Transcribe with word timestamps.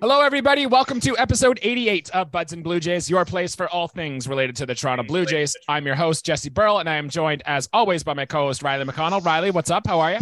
Hello, 0.00 0.22
everybody. 0.22 0.64
Welcome 0.64 0.98
to 1.00 1.18
episode 1.18 1.58
88 1.60 2.08
of 2.14 2.30
Buds 2.30 2.54
and 2.54 2.64
Blue 2.64 2.80
Jays, 2.80 3.10
your 3.10 3.26
place 3.26 3.54
for 3.54 3.68
all 3.68 3.86
things 3.86 4.26
related 4.26 4.56
to 4.56 4.64
the 4.64 4.74
Toronto 4.74 5.02
Blue 5.02 5.26
Jays. 5.26 5.54
I'm 5.68 5.84
your 5.84 5.94
host, 5.94 6.24
Jesse 6.24 6.48
Burl, 6.48 6.78
and 6.78 6.88
I 6.88 6.94
am 6.94 7.10
joined, 7.10 7.42
as 7.44 7.68
always, 7.70 8.02
by 8.02 8.14
my 8.14 8.24
co 8.24 8.46
host, 8.46 8.62
Riley 8.62 8.86
McConnell. 8.86 9.22
Riley, 9.22 9.50
what's 9.50 9.70
up? 9.70 9.86
How 9.86 10.00
are 10.00 10.12
you? 10.12 10.20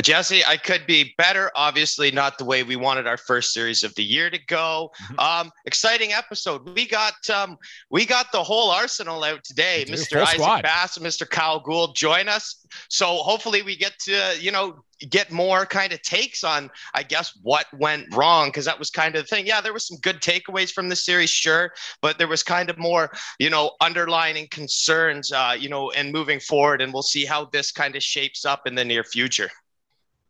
Jesse, 0.00 0.42
I 0.42 0.56
could 0.56 0.86
be 0.86 1.14
better. 1.18 1.50
Obviously, 1.54 2.10
not 2.10 2.38
the 2.38 2.46
way 2.46 2.62
we 2.62 2.76
wanted 2.76 3.06
our 3.06 3.18
first 3.18 3.52
series 3.52 3.84
of 3.84 3.94
the 3.94 4.04
year 4.04 4.30
to 4.30 4.38
go. 4.46 4.90
Mm-hmm. 5.02 5.18
Um, 5.20 5.52
exciting 5.66 6.14
episode. 6.14 6.74
We 6.74 6.86
got 6.86 7.28
um, 7.28 7.58
we 7.90 8.06
got 8.06 8.32
the 8.32 8.42
whole 8.42 8.70
arsenal 8.70 9.22
out 9.22 9.44
today. 9.44 9.84
Mr. 9.86 10.22
Isaac 10.22 10.40
squad. 10.40 10.62
Bass 10.62 10.96
and 10.96 11.04
Mr. 11.04 11.28
Kyle 11.28 11.60
Gould 11.60 11.94
join 11.94 12.26
us. 12.26 12.64
So 12.88 13.16
hopefully, 13.16 13.60
we 13.60 13.76
get 13.76 13.98
to 14.04 14.34
you 14.40 14.50
know 14.50 14.82
get 15.10 15.30
more 15.30 15.66
kind 15.66 15.92
of 15.92 16.02
takes 16.02 16.44
on, 16.44 16.70
I 16.94 17.02
guess, 17.02 17.38
what 17.42 17.66
went 17.72 18.14
wrong 18.14 18.48
because 18.48 18.64
that 18.64 18.78
was 18.78 18.90
kind 18.90 19.14
of 19.14 19.22
the 19.22 19.28
thing. 19.28 19.46
Yeah, 19.46 19.60
there 19.60 19.72
was 19.72 19.86
some 19.86 19.98
good 19.98 20.20
takeaways 20.20 20.72
from 20.72 20.88
the 20.88 20.96
series, 20.96 21.30
sure, 21.30 21.72
but 22.02 22.18
there 22.18 22.28
was 22.28 22.42
kind 22.42 22.70
of 22.70 22.78
more, 22.78 23.10
you 23.38 23.50
know, 23.50 23.72
underlining 23.80 24.48
concerns, 24.48 25.32
uh, 25.32 25.56
you 25.58 25.68
know, 25.68 25.90
and 25.92 26.12
moving 26.12 26.40
forward, 26.40 26.80
and 26.80 26.92
we'll 26.92 27.02
see 27.02 27.24
how 27.24 27.46
this 27.46 27.70
kind 27.70 27.96
of 27.96 28.02
shapes 28.02 28.44
up 28.44 28.66
in 28.66 28.74
the 28.74 28.84
near 28.84 29.04
future. 29.04 29.50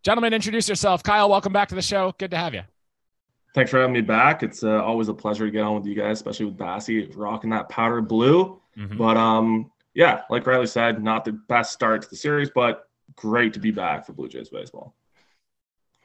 Gentlemen, 0.02 0.32
introduce 0.32 0.68
yourself. 0.68 1.02
Kyle, 1.02 1.28
welcome 1.28 1.52
back 1.52 1.68
to 1.68 1.74
the 1.74 1.82
show. 1.82 2.14
Good 2.18 2.30
to 2.30 2.36
have 2.36 2.54
you. 2.54 2.62
Thanks 3.54 3.70
for 3.70 3.78
having 3.78 3.94
me 3.94 4.02
back. 4.02 4.42
It's 4.42 4.62
uh, 4.62 4.82
always 4.84 5.08
a 5.08 5.14
pleasure 5.14 5.46
to 5.46 5.50
get 5.50 5.62
on 5.62 5.74
with 5.74 5.86
you 5.86 5.94
guys, 5.94 6.18
especially 6.18 6.46
with 6.46 6.56
Bassy 6.56 7.06
rocking 7.14 7.50
that 7.50 7.68
powder 7.68 8.00
blue. 8.00 8.60
Mm-hmm. 8.76 8.96
But 8.96 9.16
um, 9.16 9.72
yeah, 9.94 10.22
like 10.30 10.46
Riley 10.46 10.66
said, 10.66 11.02
not 11.02 11.24
the 11.24 11.32
best 11.32 11.72
start 11.72 12.02
to 12.02 12.10
the 12.10 12.16
series, 12.16 12.50
but 12.54 12.87
great 13.18 13.54
to 13.54 13.60
be 13.60 13.70
back 13.70 14.06
for 14.06 14.12
Blue 14.12 14.28
Jays 14.28 14.48
baseball. 14.48 14.94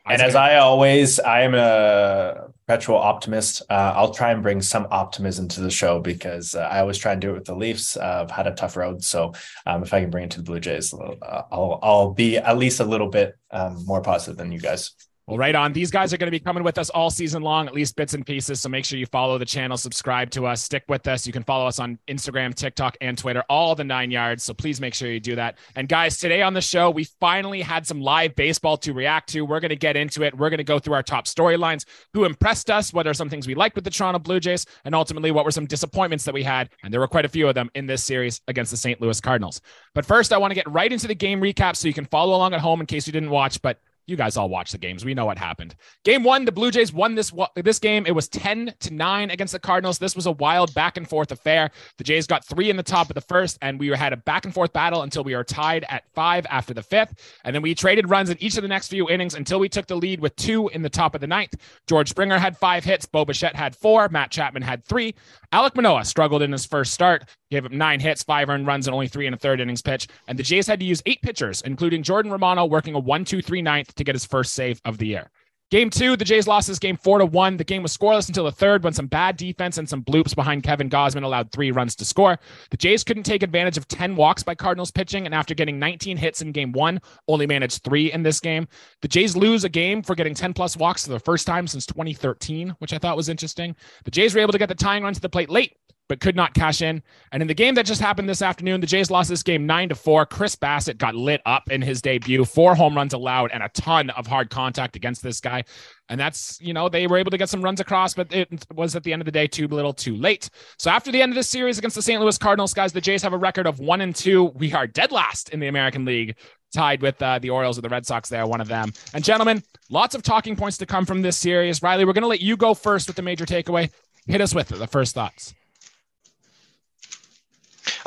And 0.06 0.22
as 0.22 0.36
I 0.36 0.58
always, 0.58 1.18
I 1.22 1.42
am 1.42 1.56
a 1.56 2.50
perpetual 2.68 2.98
optimist. 2.98 3.62
Uh, 3.70 3.94
I'll 3.96 4.14
try 4.14 4.32
and 4.32 4.44
bring 4.44 4.62
some 4.62 4.86
optimism 4.92 5.48
to 5.50 5.62
the 5.62 5.72
show 5.72 6.02
because 6.02 6.56
uh, 6.56 6.60
I 6.60 6.80
always 6.80 6.98
try 6.98 7.14
and 7.14 7.22
do 7.22 7.30
it 7.30 7.36
with 7.36 7.46
the 7.46 7.56
Leafs. 7.56 7.96
Uh, 7.96 8.20
I've 8.24 8.32
had 8.32 8.48
a 8.48 8.54
tough 8.54 8.76
road, 8.76 9.02
so 9.02 9.34
um, 9.66 9.82
if 9.82 9.94
I 9.94 10.02
can 10.02 10.10
bring 10.10 10.26
it 10.26 10.32
to 10.32 10.40
the 10.40 10.44
Blue 10.44 10.60
Jays, 10.60 10.94
uh, 10.94 11.44
I'll 11.52 11.80
I'll 11.82 12.12
be 12.12 12.38
at 12.38 12.58
least 12.58 12.82
a 12.82 12.84
little 12.84 13.08
bit 13.08 13.38
um, 13.52 13.86
more 13.86 14.02
positive 14.02 14.36
than 14.36 14.52
you 14.52 14.60
guys. 14.60 14.92
Well, 15.26 15.38
right 15.38 15.56
on. 15.56 15.72
These 15.72 15.90
guys 15.90 16.14
are 16.14 16.18
going 16.18 16.28
to 16.28 16.32
be 16.32 16.40
coming 16.40 16.64
with 16.64 16.78
us 16.78 16.90
all 16.90 17.10
season 17.10 17.44
long, 17.44 17.66
at 17.66 17.74
least 17.74 17.96
bits 17.96 18.14
and 18.14 18.26
pieces. 18.26 18.60
So 18.60 18.68
make 18.68 18.84
sure 18.84 19.00
you 19.00 19.06
follow 19.06 19.38
the 19.38 19.46
channel, 19.46 19.78
subscribe 19.78 20.30
to 20.32 20.46
us, 20.46 20.62
stick 20.62 20.84
with 20.90 21.08
us. 21.08 21.26
You 21.26 21.32
can 21.32 21.44
follow 21.44 21.66
us 21.66 21.80
on 21.80 21.98
Instagram, 22.10 22.54
TikTok, 22.54 22.98
and 23.00 23.18
Twitter, 23.18 23.42
all 23.48 23.74
the 23.74 23.86
nine 23.86 24.12
yards. 24.12 24.44
So 24.44 24.54
please 24.54 24.82
make 24.82 24.94
sure 24.94 25.10
you 25.10 25.22
do 25.22 25.36
that. 25.38 25.60
And 25.78 25.88
guys, 25.88 26.18
today 26.18 26.42
on 26.42 26.54
the 26.54 26.60
show, 26.60 26.90
we 26.90 27.06
finally 27.22 27.62
had 27.62 27.88
some 27.88 28.02
live 28.02 28.36
baseball 28.36 28.76
to 28.80 28.92
react 28.92 29.30
to. 29.30 29.46
We're 29.46 29.62
going 29.62 29.70
to 29.70 29.78
get 29.78 29.96
into 29.96 30.24
it. 30.24 30.38
We're 30.38 30.50
going 30.50 30.58
to 30.58 30.66
go 30.66 30.78
through 30.78 30.96
our 30.96 31.04
top 31.04 31.24
storylines, 31.24 31.86
who 32.14 32.26
impressed 32.26 32.70
us, 32.70 32.92
what 32.92 33.08
are 33.08 33.14
some 33.14 33.30
things 33.30 33.48
we 33.48 33.56
liked 33.56 33.76
with 33.76 33.86
the 33.86 33.92
Toronto 33.92 34.20
Blue 34.20 34.42
Jays, 34.42 34.66
and 34.84 34.94
ultimately 34.94 35.32
what 35.32 35.46
were 35.46 35.52
some 35.52 35.68
disappointments 35.68 36.26
that 36.26 36.34
we 36.34 36.44
had. 36.44 36.70
And 36.84 36.94
there 36.94 37.00
were 37.00 37.08
quite 37.08 37.24
a 37.24 37.30
few 37.30 37.48
of 37.48 37.56
them 37.56 37.72
in 37.76 37.86
this 37.86 38.04
series 38.04 38.42
against 38.50 38.72
the 38.72 38.78
St. 38.78 39.00
Louis 39.00 39.22
Cardinals. 39.22 39.62
But 39.96 40.06
first, 40.06 40.34
I 40.34 40.38
want 40.38 40.52
to 40.52 40.56
get 40.56 40.70
right 40.70 40.92
into 40.92 41.08
the 41.08 41.16
game 41.16 41.40
recap 41.40 41.78
so 41.78 41.88
you 41.88 41.94
can 41.94 42.06
follow 42.08 42.36
along 42.36 42.54
at 42.54 42.60
home 42.60 42.82
in 42.82 42.88
case 42.88 43.08
you 43.08 43.14
didn't 43.14 43.30
watch. 43.30 43.62
But 43.62 43.80
you 44.06 44.16
guys 44.16 44.36
all 44.36 44.50
watch 44.50 44.72
the 44.72 44.78
games. 44.78 45.06
We 45.06 45.14
know 45.14 45.26
what 45.26 45.38
happened. 45.38 45.76
Game 46.04 46.24
one, 46.24 46.46
the 46.46 46.52
Blue 46.52 46.72
Jays 46.72 46.92
won 46.92 47.16
this 47.16 47.32
this 47.56 47.80
game. 47.80 48.06
It 48.06 48.12
was 48.12 48.28
10 48.28 48.74
to 48.82 48.94
9 48.94 49.30
against 49.32 49.54
the 49.54 49.60
Cardinals. 49.60 49.98
This 49.98 50.16
was 50.16 50.26
a 50.26 50.32
wild 50.32 50.74
back 50.74 50.98
and 50.98 51.08
forth 51.08 51.32
affair. 51.32 51.72
The 51.98 52.04
Jays 52.04 52.28
got 52.28 52.46
three 52.46 52.70
in 52.70 52.76
the 52.76 52.84
top 52.84 53.10
of 53.10 53.16
the 53.16 53.22
first, 53.22 53.58
and 53.62 53.80
we 53.80 53.88
had 53.90 54.14
a 54.14 54.18
back 54.18 54.46
and 54.46 54.54
forth 54.54 54.74
battle 54.74 55.04
until 55.04 55.24
we 55.24 55.36
were 55.36 55.44
tied 55.44 55.86
at 55.90 56.04
five 56.14 56.46
after 56.50 56.74
the 56.74 56.84
fifth. 56.84 57.14
And 57.46 57.56
then 57.56 57.62
we 57.62 57.74
traded 57.76 58.10
runs 58.10 58.30
in 58.30 58.42
each 58.42 58.58
of 58.58 58.62
the 58.62 58.68
next 58.68 58.90
few 58.90 59.10
innings 59.10 59.36
until 59.36 59.60
we 59.60 59.70
took 59.70 59.88
the 59.88 59.96
lead 59.96 60.20
with 60.20 60.36
two 60.36 60.68
in 60.70 60.82
the 60.82 60.90
top 60.90 61.16
of 61.16 61.22
the 61.22 61.28
ninth. 61.28 61.56
George 61.88 62.10
Springer 62.10 62.38
had 62.38 62.58
five 62.58 62.84
hits. 62.84 63.06
Bo 63.06 63.26
Bichette 63.26 63.56
had 63.56 63.76
four. 63.76 64.10
Matt 64.10 64.32
Chapman 64.32 64.64
had 64.64 64.84
three. 64.84 65.16
Alek 65.54 65.76
Manoah 65.76 66.04
struggled 66.04 66.42
in 66.42 66.52
his 66.52 66.66
first 66.66 66.94
start, 66.94 67.26
gave 67.52 67.64
up 67.64 67.72
nine 67.72 68.00
hits, 68.00 68.24
five 68.24 68.50
earned 68.50 68.66
runs, 68.66 68.88
and 68.88 68.94
only 68.94 69.08
three 69.08 69.28
in 69.28 69.36
a 69.36 69.38
third 69.38 69.62
innings 69.62 69.84
pitch. 69.84 70.08
And 70.28 70.38
the 70.38 70.42
Jays 70.42 70.66
had 70.66 70.80
to 70.80 70.86
use 70.86 71.04
eight 71.06 71.22
pitchers, 71.22 71.62
including 71.62 72.02
Jordan 72.02 72.32
Romano 72.32 72.66
working 72.66 72.96
a 72.96 73.00
one, 73.00 73.24
two, 73.24 73.42
three 73.42 73.62
ninth 73.62 73.93
to 73.96 74.04
get 74.04 74.16
his 74.16 74.26
first 74.26 74.54
save 74.54 74.82
of 74.86 74.98
the 74.98 75.08
year. 75.08 75.32
Game 75.74 75.90
two, 75.90 76.16
the 76.16 76.24
Jays 76.24 76.46
lost 76.46 76.68
this 76.68 76.78
game 76.78 76.96
four 76.96 77.18
to 77.18 77.26
one. 77.26 77.58
The 77.58 77.64
game 77.64 77.82
was 77.82 77.98
scoreless 77.98 78.28
until 78.28 78.44
the 78.44 78.52
third 78.52 78.84
when 78.84 78.94
some 78.94 79.08
bad 79.08 79.38
defense 79.38 79.80
and 79.80 79.90
some 79.90 80.04
bloops 80.04 80.36
behind 80.36 80.62
Kevin 80.62 80.88
Gausman 80.88 81.24
allowed 81.24 81.52
three 81.52 81.72
runs 81.72 81.96
to 81.96 82.06
score. 82.06 82.38
The 82.70 82.78
Jays 82.78 83.04
couldn't 83.04 83.24
take 83.24 83.42
advantage 83.42 83.76
of 83.76 83.88
10 83.88 84.16
walks 84.16 84.44
by 84.44 84.54
Cardinals 84.54 84.92
pitching, 84.92 85.26
and 85.26 85.34
after 85.34 85.56
getting 85.56 85.80
19 85.80 86.16
hits 86.16 86.44
in 86.44 86.52
game 86.52 86.74
one, 86.74 87.00
only 87.28 87.48
managed 87.48 87.84
three 87.84 88.12
in 88.12 88.22
this 88.22 88.40
game. 88.40 88.68
The 89.02 89.08
Jays 89.08 89.36
lose 89.36 89.64
a 89.64 89.70
game 89.70 90.04
for 90.04 90.14
getting 90.14 90.36
10 90.36 90.54
plus 90.54 90.78
walks 90.78 91.06
for 91.06 91.12
the 91.12 91.20
first 91.20 91.48
time 91.48 91.66
since 91.66 91.88
2013, 91.88 92.76
which 92.78 92.94
I 92.94 93.00
thought 93.00 93.18
was 93.18 93.28
interesting. 93.30 93.76
The 94.06 94.12
Jays 94.12 94.36
were 94.36 94.42
able 94.42 94.52
to 94.52 94.60
get 94.60 94.70
the 94.70 94.76
tying 94.76 95.02
run 95.02 95.16
to 95.16 95.22
the 95.22 95.28
plate 95.28 95.50
late 95.50 95.76
but 96.10 96.20
could 96.20 96.36
not 96.36 96.54
cash 96.54 96.82
in. 96.82 97.02
And 97.32 97.42
in 97.42 97.48
the 97.48 97.54
game 97.54 97.76
that 97.76 97.86
just 97.86 98.02
happened 98.02 98.28
this 98.28 98.42
afternoon, 98.42 98.82
the 98.82 98.88
Jays 98.88 99.10
lost 99.10 99.30
this 99.30 99.44
game 99.44 99.66
nine 99.66 99.90
to 99.90 99.96
four. 99.96 100.26
Chris 100.26 100.56
Bassitt 100.56 100.98
got 100.98 101.16
lit 101.16 101.42
up 101.46 101.72
in 101.72 101.82
his 101.82 102.02
debut, 102.02 102.46
four 102.46 102.76
home 102.76 102.96
runs 102.96 103.14
allowed, 103.14 103.52
and 103.52 103.64
a 103.64 103.70
ton 103.70 104.10
of 104.12 104.28
hard 104.28 104.50
contact 104.50 104.96
against 104.96 105.24
this 105.24 105.40
guy. 105.40 105.64
And 106.10 106.20
that's, 106.20 106.60
you 106.62 106.74
know, 106.74 106.90
they 106.90 107.08
were 107.08 107.18
able 107.18 107.32
to 107.32 107.38
get 107.38 107.50
some 107.50 107.62
runs 107.62 107.80
across, 107.80 108.14
but 108.14 108.32
it 108.34 108.66
was 108.74 108.96
at 108.96 109.04
the 109.04 109.14
end 109.14 109.22
of 109.22 109.26
the 109.26 109.32
day 109.32 109.48
too 109.48 109.68
little 109.68 109.94
too 109.94 110.16
late. 110.16 110.50
So 110.78 110.92
after 110.92 111.12
the 111.12 111.22
end 111.22 111.32
of 111.32 111.36
this 111.36 111.50
series 111.50 111.78
against 111.78 111.96
the 111.96 112.02
St. 112.02 112.22
Louis 112.22 112.38
Cardinals, 112.38 112.74
guys, 112.74 112.92
the 112.92 113.02
Jays 113.02 113.24
have 113.24 113.34
a 113.34 113.38
record 113.38 113.66
of 113.66 113.80
one 113.80 114.02
and 114.02 114.16
two. 114.16 114.46
We 114.56 114.74
are 114.74 114.86
dead 114.86 115.12
last 115.12 115.50
in 115.50 115.60
the 115.60 115.68
American 115.68 116.04
League, 116.04 116.36
tied 116.74 117.02
with 117.02 117.22
uh, 117.22 117.40
the 117.40 117.50
Orioles 117.50 117.78
or 117.78 117.82
the 117.82 117.90
Red 117.90 118.06
Sox 118.06 118.28
there, 118.28 118.46
one 118.46 118.62
of 118.62 118.68
them. 118.68 118.92
And 119.14 119.24
gentlemen, 119.24 119.64
lots 119.90 120.16
of 120.16 120.24
talking 120.24 120.56
points 120.58 120.78
to 120.78 120.86
come 120.86 121.06
from 121.06 121.22
this 121.22 121.38
series. 121.38 121.82
Riley, 121.82 122.04
we're 122.04 122.14
going 122.14 122.24
to 122.24 122.28
let 122.28 122.42
you 122.42 122.58
go 122.58 122.74
first 122.74 123.08
with 123.08 123.16
the 123.16 123.22
major 123.22 123.46
takeaway. 123.46 123.90
Hit 124.28 124.42
us 124.42 124.54
with 124.54 124.72
it, 124.72 124.80
the 124.80 124.88
first 124.88 125.16
thoughts. 125.16 125.54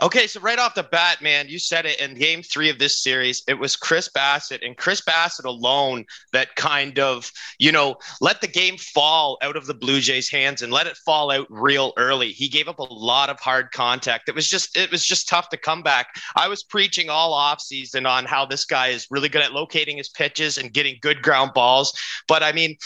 Okay, 0.03 0.27
so 0.27 0.41
right 0.41 0.59
off 0.59 0.75
the 0.75 0.83
bat, 0.83 1.23
man, 1.23 1.49
you 1.49 1.59
said 1.59 1.87
it 1.87 2.01
in 2.01 2.15
game 2.15 2.43
three 2.43 2.69
of 2.69 2.79
this 2.79 3.03
series. 3.03 3.43
It 3.49 3.59
was 3.59 3.77
Chris 3.77 4.11
Bassitt 4.15 4.65
and 4.65 4.77
Chris 4.77 5.01
Bassitt 5.01 5.47
alone 5.47 6.05
that 6.33 6.55
kind 6.55 6.99
of, 6.99 7.31
you 7.59 7.73
know, 7.73 7.97
let 8.21 8.43
the 8.43 8.47
game 8.47 8.77
fall 8.77 9.39
out 9.43 9.57
of 9.57 9.67
the 9.67 9.75
Blue 9.75 10.01
Jays' 10.01 10.29
hands 10.29 10.61
and 10.61 10.71
let 10.73 10.87
it 10.87 10.99
fall 10.99 11.31
out 11.31 11.47
real 11.49 11.95
early. 11.97 12.33
He 12.33 12.49
gave 12.49 12.69
up 12.69 12.79
a 12.79 12.83
lot 12.83 13.31
of 13.31 13.41
hard 13.41 13.73
contact. 13.73 14.29
It 14.29 14.35
was 14.35 14.49
just, 14.49 14.77
it 14.77 14.91
was 14.91 15.05
just 15.05 15.29
tough 15.29 15.49
to 15.49 15.57
come 15.57 15.83
back. 15.83 16.09
I 16.37 16.49
was 16.49 16.63
preaching 16.63 17.09
all 17.09 17.33
offseason 17.33 18.07
on 18.07 18.27
how 18.27 18.45
this 18.45 18.67
guy 18.67 18.89
is 18.89 19.07
really 19.11 19.31
good 19.31 19.43
at 19.43 19.53
locating 19.53 19.97
his 19.97 20.11
pitches 20.11 20.59
and 20.59 20.75
getting 20.75 20.99
good 21.01 21.23
ground 21.23 21.53
balls. 21.55 21.99
But 22.29 22.43
I 22.43 22.53
mean, 22.53 22.77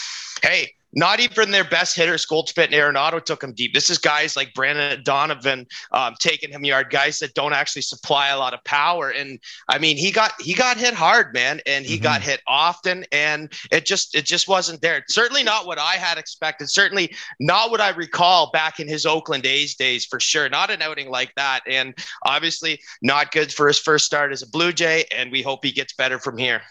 hey, 0.41 0.71
not 0.93 1.19
even 1.19 1.51
their 1.51 1.63
best 1.63 1.95
hitters, 1.95 2.25
Goldschmidt 2.25 2.73
and 2.73 2.75
Arenado, 2.75 3.23
took 3.23 3.43
him 3.43 3.53
deep. 3.53 3.73
This 3.73 3.89
is 3.89 3.97
guys 3.97 4.35
like 4.35 4.53
Brendan 4.53 5.03
Donovan 5.03 5.67
um, 5.91 6.15
taking 6.19 6.51
him 6.51 6.65
yard, 6.65 6.89
guys 6.89 7.19
that 7.19 7.33
don't 7.33 7.53
actually 7.53 7.83
supply 7.83 8.29
a 8.29 8.37
lot 8.37 8.53
of 8.53 8.63
power. 8.63 9.09
And 9.09 9.39
I 9.69 9.77
mean, 9.77 9.97
he 9.97 10.11
got 10.11 10.33
he 10.39 10.53
got 10.53 10.77
hit 10.77 10.93
hard, 10.93 11.33
man, 11.33 11.61
and 11.65 11.85
he 11.85 11.95
mm-hmm. 11.95 12.03
got 12.03 12.21
hit 12.21 12.41
often, 12.47 13.05
and 13.11 13.51
it 13.71 13.85
just 13.85 14.15
it 14.15 14.25
just 14.25 14.47
wasn't 14.47 14.81
there. 14.81 15.03
Certainly 15.07 15.43
not 15.43 15.65
what 15.65 15.79
I 15.79 15.93
had 15.93 16.17
expected. 16.17 16.69
Certainly 16.69 17.15
not 17.39 17.71
what 17.71 17.81
I 17.81 17.89
recall 17.89 18.51
back 18.51 18.79
in 18.79 18.87
his 18.87 19.05
Oakland 19.05 19.45
A's 19.45 19.75
days, 19.75 20.05
for 20.05 20.19
sure. 20.19 20.49
Not 20.49 20.71
an 20.71 20.81
outing 20.81 21.09
like 21.09 21.33
that, 21.35 21.61
and 21.67 21.97
obviously 22.25 22.79
not 23.01 23.31
good 23.31 23.53
for 23.53 23.67
his 23.67 23.79
first 23.79 24.05
start 24.05 24.31
as 24.31 24.41
a 24.41 24.49
Blue 24.49 24.73
Jay. 24.73 25.05
And 25.15 25.31
we 25.31 25.41
hope 25.41 25.63
he 25.63 25.71
gets 25.71 25.93
better 25.93 26.19
from 26.19 26.37
here. 26.37 26.61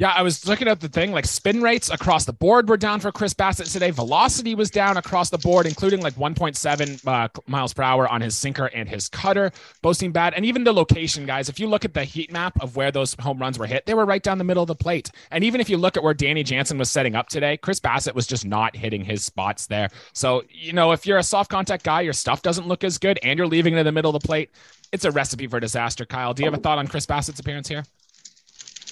Yeah, 0.00 0.12
I 0.14 0.22
was 0.22 0.46
looking 0.46 0.68
at 0.68 0.78
the 0.78 0.88
thing 0.88 1.10
like 1.10 1.26
spin 1.26 1.60
rates 1.60 1.90
across 1.90 2.24
the 2.24 2.32
board 2.32 2.68
were 2.68 2.76
down 2.76 3.00
for 3.00 3.10
Chris 3.10 3.34
Bassitt 3.34 3.72
today. 3.72 3.90
Velocity 3.90 4.54
was 4.54 4.70
down 4.70 4.96
across 4.96 5.28
the 5.28 5.38
board, 5.38 5.66
including 5.66 6.02
like 6.02 6.14
1.7 6.14 7.04
uh, 7.04 7.28
miles 7.48 7.74
per 7.74 7.82
hour 7.82 8.06
on 8.06 8.20
his 8.20 8.36
sinker 8.36 8.66
and 8.66 8.88
his 8.88 9.08
cutter, 9.08 9.50
Both 9.50 9.82
boasting 9.82 10.12
bad. 10.12 10.34
And 10.34 10.44
even 10.46 10.62
the 10.62 10.72
location, 10.72 11.26
guys, 11.26 11.48
if 11.48 11.58
you 11.58 11.66
look 11.66 11.84
at 11.84 11.94
the 11.94 12.04
heat 12.04 12.30
map 12.30 12.62
of 12.62 12.76
where 12.76 12.92
those 12.92 13.16
home 13.18 13.40
runs 13.40 13.58
were 13.58 13.66
hit, 13.66 13.86
they 13.86 13.94
were 13.94 14.06
right 14.06 14.22
down 14.22 14.38
the 14.38 14.44
middle 14.44 14.62
of 14.62 14.68
the 14.68 14.76
plate. 14.76 15.10
And 15.32 15.42
even 15.42 15.60
if 15.60 15.68
you 15.68 15.76
look 15.76 15.96
at 15.96 16.04
where 16.04 16.14
Danny 16.14 16.44
Jansen 16.44 16.78
was 16.78 16.92
setting 16.92 17.16
up 17.16 17.28
today, 17.28 17.56
Chris 17.56 17.80
Bassitt 17.80 18.14
was 18.14 18.28
just 18.28 18.46
not 18.46 18.76
hitting 18.76 19.02
his 19.04 19.24
spots 19.24 19.66
there. 19.66 19.88
So, 20.12 20.44
you 20.48 20.72
know, 20.72 20.92
if 20.92 21.06
you're 21.06 21.18
a 21.18 21.24
soft 21.24 21.50
contact 21.50 21.82
guy, 21.82 22.02
your 22.02 22.12
stuff 22.12 22.42
doesn't 22.42 22.68
look 22.68 22.84
as 22.84 22.98
good 22.98 23.18
and 23.24 23.36
you're 23.36 23.48
leaving 23.48 23.74
it 23.74 23.78
in 23.78 23.84
the 23.84 23.90
middle 23.90 24.14
of 24.14 24.22
the 24.22 24.24
plate, 24.24 24.50
it's 24.92 25.04
a 25.04 25.10
recipe 25.10 25.48
for 25.48 25.58
disaster. 25.58 26.04
Kyle, 26.04 26.34
do 26.34 26.44
you 26.44 26.46
have 26.48 26.56
a 26.56 26.62
thought 26.62 26.78
on 26.78 26.86
Chris 26.86 27.04
Bassitt's 27.04 27.40
appearance 27.40 27.66
here? 27.66 27.82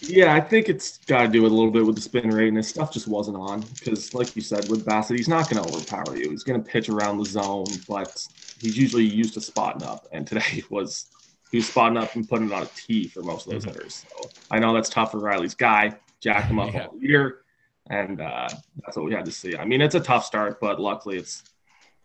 Yeah, 0.02 0.34
I 0.34 0.40
think 0.40 0.69
it's 0.69 0.98
got 0.98 1.22
to 1.22 1.28
do 1.28 1.43
with 1.43 1.52
a 1.52 1.54
little 1.54 1.70
bit 1.70 1.87
with 1.87 1.94
the 1.94 2.02
spin 2.02 2.31
rate, 2.31 2.48
and 2.48 2.56
his 2.56 2.69
stuff 2.69 2.93
just 2.93 3.08
wasn't 3.08 3.37
on. 3.37 3.64
Because, 3.78 4.14
like 4.14 4.34
you 4.37 4.43
said, 4.43 4.69
with 4.69 4.84
Bassitt, 4.84 5.16
he's 5.16 5.28
not 5.28 5.48
going 5.48 5.62
to 5.62 5.69
overpower 5.69 6.16
you. 6.16 6.31
He's 6.31 6.43
going 6.43 6.62
to 6.62 6.70
pitch 6.70 6.88
around 6.88 7.19
the 7.19 7.25
zone, 7.25 7.66
but 7.88 8.26
he's 8.60 8.76
usually 8.76 9.04
used 9.04 9.34
to 9.34 9.40
spotting 9.40 9.82
up. 9.82 10.06
And 10.12 10.26
today 10.26 10.62
was 10.70 11.06
he 11.50 11.58
was 11.58 11.69
spotting 11.69 11.96
up 11.96 12.14
and 12.14 12.28
putting 12.28 12.48
it 12.48 12.52
on 12.52 12.62
a 12.62 12.66
tee 12.66 13.08
for 13.08 13.22
most 13.22 13.46
of 13.46 13.52
those 13.52 13.64
mm-hmm. 13.64 13.72
hitters. 13.72 14.04
So 14.10 14.28
I 14.50 14.58
know 14.58 14.75
that's 14.75 14.88
tough 14.88 15.12
for 15.12 15.19
Riley's 15.19 15.54
guy. 15.54 15.96
Jacked 16.20 16.50
him 16.50 16.58
up 16.58 16.72
yeah. 16.72 16.87
all 16.87 16.98
year, 16.98 17.43
and 17.88 18.20
uh, 18.20 18.48
that's 18.84 18.96
what 18.96 19.04
we 19.04 19.12
had 19.12 19.25
to 19.26 19.31
see. 19.31 19.56
I 19.56 19.64
mean, 19.64 19.81
it's 19.81 19.94
a 19.94 20.00
tough 20.00 20.25
start, 20.25 20.60
but 20.60 20.81
luckily 20.81 21.19
it's 21.19 21.43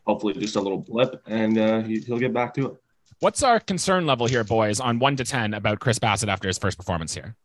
hopefully 0.05 0.33
just 0.33 0.55
a 0.55 0.61
little 0.61 0.77
blip, 0.77 1.21
and 1.27 1.57
uh, 1.57 1.81
he, 1.81 1.99
he'll 1.99 2.19
get 2.19 2.33
back 2.33 2.53
to 2.55 2.67
it. 2.67 2.75
What's 3.19 3.43
our 3.43 3.59
concern 3.59 4.05
level 4.05 4.27
here, 4.27 4.43
boys, 4.43 4.79
on 4.79 4.99
one 4.99 5.15
to 5.15 5.23
ten 5.23 5.53
about 5.53 5.79
Chris 5.79 5.99
Bassitt 5.99 6.27
after 6.27 6.47
his 6.47 6.57
first 6.57 6.77
performance 6.77 7.13
here? 7.13 7.35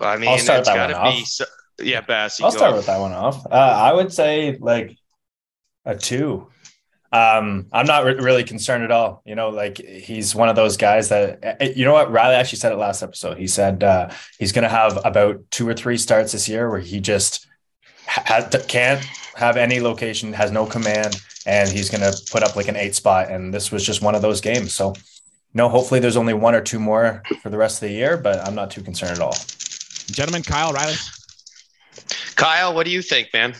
I 0.00 0.16
mean, 0.16 0.30
it's 0.30 0.46
got 0.46 0.88
to 0.88 1.10
be. 1.10 1.24
So, 1.24 1.44
Yeah, 1.80 2.00
Bass. 2.00 2.40
I'll 2.40 2.50
start 2.50 2.74
with 2.74 2.86
that 2.86 3.00
one 3.00 3.12
off. 3.12 3.44
Uh, 3.46 3.50
I 3.54 3.92
would 3.92 4.12
say 4.12 4.56
like 4.60 4.96
a 5.84 5.96
two. 5.96 6.48
Um, 7.12 7.66
I'm 7.72 7.86
not 7.86 8.04
re- 8.04 8.14
really 8.14 8.42
concerned 8.42 8.82
at 8.82 8.90
all. 8.90 9.22
You 9.24 9.36
know, 9.36 9.50
like 9.50 9.78
he's 9.78 10.34
one 10.34 10.48
of 10.48 10.56
those 10.56 10.76
guys 10.76 11.10
that, 11.10 11.38
eh, 11.60 11.72
you 11.76 11.84
know 11.84 11.92
what, 11.92 12.10
Riley 12.10 12.34
actually 12.34 12.58
said 12.58 12.72
it 12.72 12.76
last 12.76 13.04
episode. 13.04 13.38
He 13.38 13.46
said 13.46 13.84
uh, 13.84 14.10
he's 14.36 14.50
going 14.50 14.64
to 14.64 14.68
have 14.68 14.98
about 15.04 15.40
two 15.52 15.68
or 15.68 15.74
three 15.74 15.96
starts 15.96 16.32
this 16.32 16.48
year 16.48 16.68
where 16.68 16.80
he 16.80 16.98
just 16.98 17.46
ha- 18.08 18.48
can't 18.66 19.04
have 19.36 19.56
any 19.56 19.78
location, 19.78 20.32
has 20.32 20.50
no 20.50 20.66
command, 20.66 21.20
and 21.46 21.68
he's 21.68 21.88
going 21.88 22.00
to 22.00 22.20
put 22.32 22.42
up 22.42 22.56
like 22.56 22.66
an 22.66 22.74
eight 22.74 22.96
spot. 22.96 23.30
And 23.30 23.54
this 23.54 23.70
was 23.70 23.86
just 23.86 24.02
one 24.02 24.16
of 24.16 24.22
those 24.22 24.40
games. 24.40 24.74
So, 24.74 24.94
no, 25.54 25.68
hopefully 25.68 26.00
there's 26.00 26.16
only 26.16 26.34
one 26.34 26.54
or 26.54 26.60
two 26.60 26.80
more 26.80 27.22
for 27.40 27.48
the 27.48 27.56
rest 27.56 27.82
of 27.82 27.88
the 27.88 27.94
year, 27.94 28.16
but 28.16 28.40
I'm 28.46 28.56
not 28.56 28.72
too 28.72 28.82
concerned 28.82 29.12
at 29.12 29.20
all. 29.20 29.36
Gentlemen, 30.10 30.42
Kyle, 30.42 30.72
Riley. 30.72 30.94
Kyle, 32.34 32.74
what 32.74 32.84
do 32.84 32.90
you 32.90 33.00
think, 33.00 33.28
man? 33.32 33.54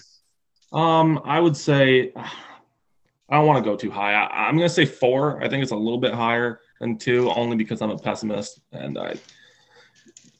Um, 0.73 1.21
I 1.25 1.39
would 1.39 1.57
say 1.57 2.13
I 2.17 3.37
don't 3.37 3.47
want 3.47 3.65
to 3.65 3.71
go 3.71 3.77
too 3.77 3.93
high. 3.93 4.13
I, 4.13 4.49
am 4.49 4.57
going 4.57 4.69
to 4.69 4.75
say 4.75 4.85
four. 4.85 5.43
I 5.43 5.49
think 5.49 5.63
it's 5.63 5.73
a 5.73 5.77
little 5.77 5.99
bit 5.99 6.13
higher 6.13 6.61
than 6.81 6.99
two, 6.99 7.31
only 7.31 7.57
because 7.57 7.81
I'm 7.81 7.91
a 7.91 7.99
pessimist 7.99 8.61
and 8.73 8.99
I, 8.99 9.15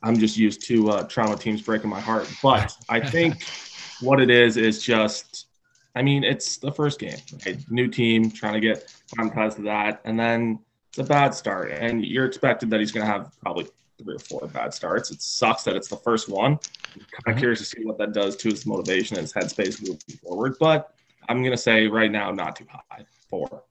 I'm 0.03 0.19
just 0.19 0.37
used 0.37 0.67
to 0.67 0.91
uh, 0.91 1.03
trauma 1.05 1.37
teams 1.37 1.63
breaking 1.63 1.89
my 1.89 2.01
heart. 2.01 2.29
But 2.43 2.77
I 2.89 3.01
think 3.01 3.45
what 4.01 4.21
it 4.21 4.29
is 4.29 4.57
is 4.57 4.83
just, 4.83 5.47
I 5.95 6.03
mean, 6.03 6.25
it's 6.25 6.59
the 6.59 6.73
first 6.73 6.99
game, 6.99 7.17
right? 7.47 7.59
New 7.71 7.89
team 7.89 8.31
trying 8.31 8.55
to 8.55 8.61
get 8.61 8.93
acclimatized 9.13 9.57
to 9.59 9.63
that, 9.63 10.01
and 10.05 10.19
then 10.19 10.59
it's 10.97 10.99
a 11.01 11.13
bad 11.13 11.35
start, 11.35 11.73
and 11.73 12.05
you're 12.05 12.25
expected 12.25 12.71
that 12.71 12.79
he's 12.79 12.93
going 12.93 13.05
to 13.05 13.13
have 13.13 13.33
probably 13.41 13.67
three 14.01 14.15
or 14.15 14.19
four 14.21 14.47
bad 14.47 14.73
starts. 14.73 15.11
It 15.11 15.21
sucks 15.21 15.65
that 15.65 15.75
it's 15.75 15.89
the 15.89 15.97
first 15.97 16.29
one. 16.29 16.53
I'm 16.53 16.59
kind 16.59 16.63
of 16.95 17.25
mm-hmm. 17.25 17.39
curious 17.39 17.59
to 17.59 17.65
see 17.65 17.85
what 17.85 17.99
that 17.99 18.13
does 18.13 18.37
to 18.37 18.49
his 18.49 18.65
motivation 18.65 19.17
and 19.17 19.25
his 19.25 19.33
headspace 19.33 19.83
moving 19.83 19.99
forward. 20.23 20.55
But 20.61 20.95
I'm 21.29 21.41
going 21.41 21.51
to 21.51 21.57
say 21.57 21.89
right 21.89 22.13
now, 22.13 22.31
not 22.31 22.55
too 22.55 22.67
high. 22.71 23.05
Four. 23.29 23.65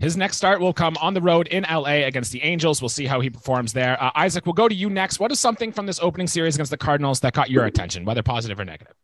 His 0.00 0.16
next 0.16 0.36
start 0.36 0.58
will 0.58 0.72
come 0.72 0.96
on 1.00 1.14
the 1.14 1.20
road 1.20 1.46
in 1.46 1.64
LA 1.70 2.06
against 2.06 2.32
the 2.32 2.42
Angels. 2.42 2.82
We'll 2.82 2.88
see 2.88 3.06
how 3.06 3.20
he 3.20 3.30
performs 3.30 3.72
there. 3.72 4.02
Uh, 4.02 4.10
Isaac, 4.16 4.44
we'll 4.44 4.54
go 4.54 4.66
to 4.66 4.74
you 4.74 4.90
next. 4.90 5.20
What 5.20 5.30
is 5.30 5.38
something 5.38 5.70
from 5.70 5.86
this 5.86 6.00
opening 6.02 6.26
series 6.26 6.56
against 6.56 6.72
the 6.72 6.76
Cardinals 6.76 7.20
that 7.20 7.34
caught 7.34 7.50
your 7.50 7.66
attention, 7.66 8.04
whether 8.04 8.24
positive 8.24 8.58
or 8.58 8.64
negative? 8.64 8.94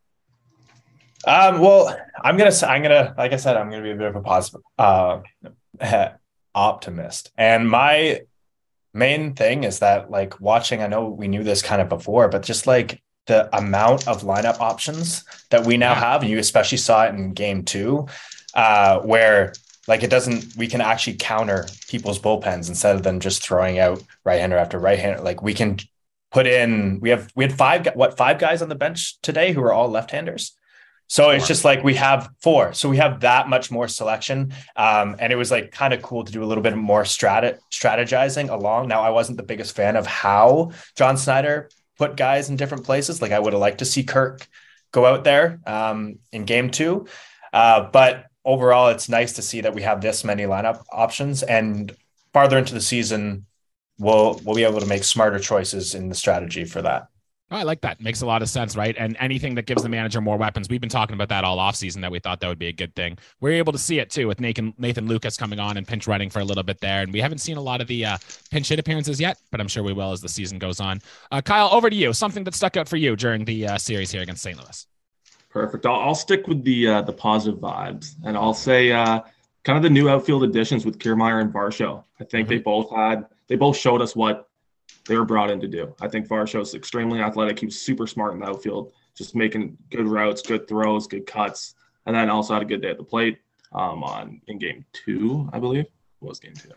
Um, 1.25 1.59
well, 1.59 1.97
I'm 2.21 2.35
gonna, 2.35 2.51
I'm 2.67 2.81
gonna, 2.81 3.15
like 3.17 3.31
I 3.31 3.37
said, 3.37 3.55
I'm 3.55 3.69
gonna 3.69 3.81
be 3.81 3.91
a 3.91 3.95
bit 3.95 4.07
of 4.07 4.17
a 4.17 4.21
positive 4.21 4.61
uh, 4.77 5.21
optimist, 6.55 7.31
and 7.37 7.69
my 7.69 8.21
main 8.93 9.33
thing 9.35 9.63
is 9.65 9.79
that, 9.79 10.09
like, 10.09 10.39
watching. 10.39 10.81
I 10.81 10.87
know 10.87 11.09
we 11.09 11.27
knew 11.27 11.43
this 11.43 11.61
kind 11.61 11.81
of 11.81 11.89
before, 11.89 12.29
but 12.29 12.41
just 12.41 12.65
like 12.65 13.01
the 13.27 13.55
amount 13.55 14.07
of 14.07 14.23
lineup 14.23 14.59
options 14.59 15.23
that 15.49 15.65
we 15.65 15.77
now 15.77 15.93
have, 15.93 16.21
and 16.21 16.31
you 16.31 16.39
especially 16.39 16.77
saw 16.77 17.03
it 17.05 17.09
in 17.09 17.33
game 17.33 17.63
two, 17.63 18.07
uh, 18.53 18.99
where 19.01 19.51
like 19.87 20.01
it 20.01 20.09
doesn't, 20.09 20.55
we 20.57 20.67
can 20.67 20.81
actually 20.81 21.15
counter 21.15 21.67
people's 21.87 22.19
bullpens 22.19 22.69
instead 22.69 22.95
of 22.95 23.03
them 23.03 23.19
just 23.19 23.43
throwing 23.43 23.77
out 23.77 24.01
right 24.23 24.39
hander 24.39 24.57
after 24.57 24.79
right 24.79 24.97
hander. 24.97 25.21
Like 25.21 25.43
we 25.43 25.53
can 25.53 25.77
put 26.31 26.47
in, 26.47 26.99
we 27.01 27.09
have, 27.11 27.31
we 27.35 27.43
had 27.43 27.53
five, 27.53 27.87
what, 27.93 28.17
five 28.17 28.39
guys 28.39 28.61
on 28.61 28.69
the 28.69 28.75
bench 28.75 29.19
today 29.21 29.51
who 29.53 29.61
are 29.61 29.73
all 29.73 29.89
left 29.89 30.11
handers. 30.11 30.53
So 31.07 31.29
it's 31.29 31.47
just 31.47 31.63
like 31.63 31.83
we 31.83 31.95
have 31.95 32.29
four. 32.41 32.73
So 32.73 32.89
we 32.89 32.97
have 32.97 33.21
that 33.21 33.47
much 33.47 33.69
more 33.69 33.87
selection. 33.87 34.53
Um, 34.75 35.15
and 35.19 35.31
it 35.31 35.35
was 35.35 35.51
like 35.51 35.71
kind 35.71 35.93
of 35.93 36.01
cool 36.01 36.23
to 36.23 36.31
do 36.31 36.43
a 36.43 36.45
little 36.45 36.63
bit 36.63 36.75
more 36.75 37.03
strat- 37.03 37.59
strategizing 37.71 38.49
along. 38.49 38.87
Now, 38.87 39.01
I 39.01 39.11
wasn't 39.11 39.37
the 39.37 39.43
biggest 39.43 39.75
fan 39.75 39.95
of 39.95 40.07
how 40.07 40.71
John 40.95 41.17
Schneider 41.17 41.69
put 41.97 42.17
guys 42.17 42.49
in 42.49 42.55
different 42.55 42.85
places. 42.85 43.21
Like 43.21 43.31
I 43.31 43.39
would 43.39 43.53
have 43.53 43.59
liked 43.59 43.79
to 43.79 43.85
see 43.85 44.03
Kirk 44.03 44.47
go 44.91 45.05
out 45.05 45.23
there 45.23 45.59
um, 45.67 46.19
in 46.31 46.45
game 46.45 46.69
two. 46.71 47.05
Uh, 47.53 47.89
but 47.91 48.25
overall, 48.43 48.89
it's 48.89 49.07
nice 49.07 49.33
to 49.33 49.41
see 49.41 49.61
that 49.61 49.75
we 49.75 49.83
have 49.83 50.01
this 50.01 50.23
many 50.23 50.43
lineup 50.43 50.83
options. 50.91 51.43
And 51.43 51.95
farther 52.33 52.57
into 52.57 52.73
the 52.73 52.81
season, 52.81 53.45
we'll 53.97 54.41
we'll 54.43 54.55
be 54.55 54.63
able 54.63 54.81
to 54.81 54.85
make 54.85 55.03
smarter 55.03 55.39
choices 55.39 55.95
in 55.95 56.09
the 56.09 56.15
strategy 56.15 56.65
for 56.65 56.81
that. 56.81 57.07
Oh, 57.51 57.57
I 57.57 57.63
like 57.63 57.81
that. 57.81 58.01
Makes 58.01 58.21
a 58.21 58.25
lot 58.25 58.41
of 58.41 58.49
sense, 58.49 58.75
right? 58.75 58.95
And 58.97 59.15
anything 59.19 59.53
that 59.55 59.67
gives 59.67 59.83
the 59.83 59.89
manager 59.89 60.19
more 60.19 60.35
weapons. 60.35 60.67
We've 60.67 60.81
been 60.81 60.89
talking 60.89 61.13
about 61.13 61.29
that 61.29 61.43
all 61.43 61.57
offseason 61.57 62.01
that 62.01 62.09
we 62.09 62.17
thought 62.17 62.39
that 62.39 62.47
would 62.47 62.57
be 62.57 62.67
a 62.67 62.73
good 62.73 62.95
thing. 62.95 63.19
We're 63.39 63.53
able 63.53 63.71
to 63.71 63.77
see 63.77 63.99
it 63.99 64.09
too 64.09 64.27
with 64.27 64.39
Nathan 64.39 64.73
Nathan 64.79 65.07
Lukes 65.07 65.37
coming 65.37 65.59
on 65.59 65.77
and 65.77 65.87
pinch 65.87 66.07
running 66.07 66.31
for 66.31 66.39
a 66.39 66.43
little 66.43 66.63
bit 66.63 66.81
there. 66.81 67.03
And 67.03 67.13
we 67.13 67.21
haven't 67.21 67.37
seen 67.37 67.57
a 67.57 67.61
lot 67.61 67.81
of 67.81 67.87
the 67.87 68.03
uh, 68.03 68.17
pinch 68.49 68.69
hit 68.69 68.79
appearances 68.79 69.21
yet, 69.21 69.37
but 69.51 69.61
I'm 69.61 69.67
sure 69.67 69.83
we 69.83 69.93
will 69.93 70.11
as 70.11 70.21
the 70.21 70.29
season 70.29 70.57
goes 70.57 70.79
on. 70.79 71.01
Uh, 71.31 71.41
Kyle, 71.41 71.69
over 71.71 71.87
to 71.87 71.95
you. 71.95 72.13
Something 72.13 72.43
that 72.45 72.55
stuck 72.55 72.77
out 72.77 72.89
for 72.89 72.97
you 72.97 73.15
during 73.15 73.45
the 73.45 73.67
uh, 73.67 73.77
series 73.77 74.09
here 74.09 74.23
against 74.23 74.41
St. 74.41 74.57
Louis. 74.57 74.87
Perfect. 75.51 75.85
I'll, 75.85 75.99
I'll 75.99 76.15
stick 76.15 76.47
with 76.47 76.63
the 76.63 76.87
uh, 76.87 77.01
the 77.03 77.13
positive 77.13 77.59
vibes, 77.59 78.15
and 78.25 78.35
I'll 78.35 78.55
say 78.55 78.91
uh, 78.91 79.21
kind 79.63 79.77
of 79.77 79.83
the 79.83 79.89
new 79.89 80.09
outfield 80.09 80.43
additions 80.43 80.83
with 80.83 80.97
Kiermaier 80.97 81.41
and 81.41 81.53
Varsho. 81.53 82.03
I 82.19 82.23
think 82.23 82.47
mm-hmm. 82.47 82.57
they 82.57 82.61
both 82.61 82.89
had 82.89 83.27
they 83.47 83.55
both 83.55 83.77
showed 83.77 84.01
us 84.01 84.15
what 84.15 84.49
they 85.07 85.17
were 85.17 85.25
brought 85.25 85.51
in 85.51 85.59
to 85.61 85.67
do. 85.67 85.93
I 86.01 86.07
think 86.07 86.27
Varsho's 86.27 86.73
extremely 86.73 87.19
athletic. 87.19 87.59
He 87.59 87.65
was 87.67 87.79
super 87.79 88.07
smart 88.07 88.33
in 88.33 88.39
the 88.39 88.47
outfield, 88.47 88.91
just 89.15 89.35
making 89.35 89.77
good 89.91 90.07
routes, 90.07 90.41
good 90.41 90.67
throws, 90.67 91.07
good 91.07 91.27
cuts, 91.27 91.75
and 92.05 92.15
then 92.15 92.29
also 92.29 92.53
had 92.53 92.63
a 92.63 92.65
good 92.65 92.81
day 92.81 92.89
at 92.89 92.97
the 92.97 93.03
plate 93.03 93.39
um, 93.71 94.03
on 94.03 94.41
in 94.47 94.57
game 94.57 94.85
two, 94.93 95.49
I 95.53 95.59
believe. 95.59 95.85
Was 96.21 96.39
game 96.39 96.53
two. 96.53 96.71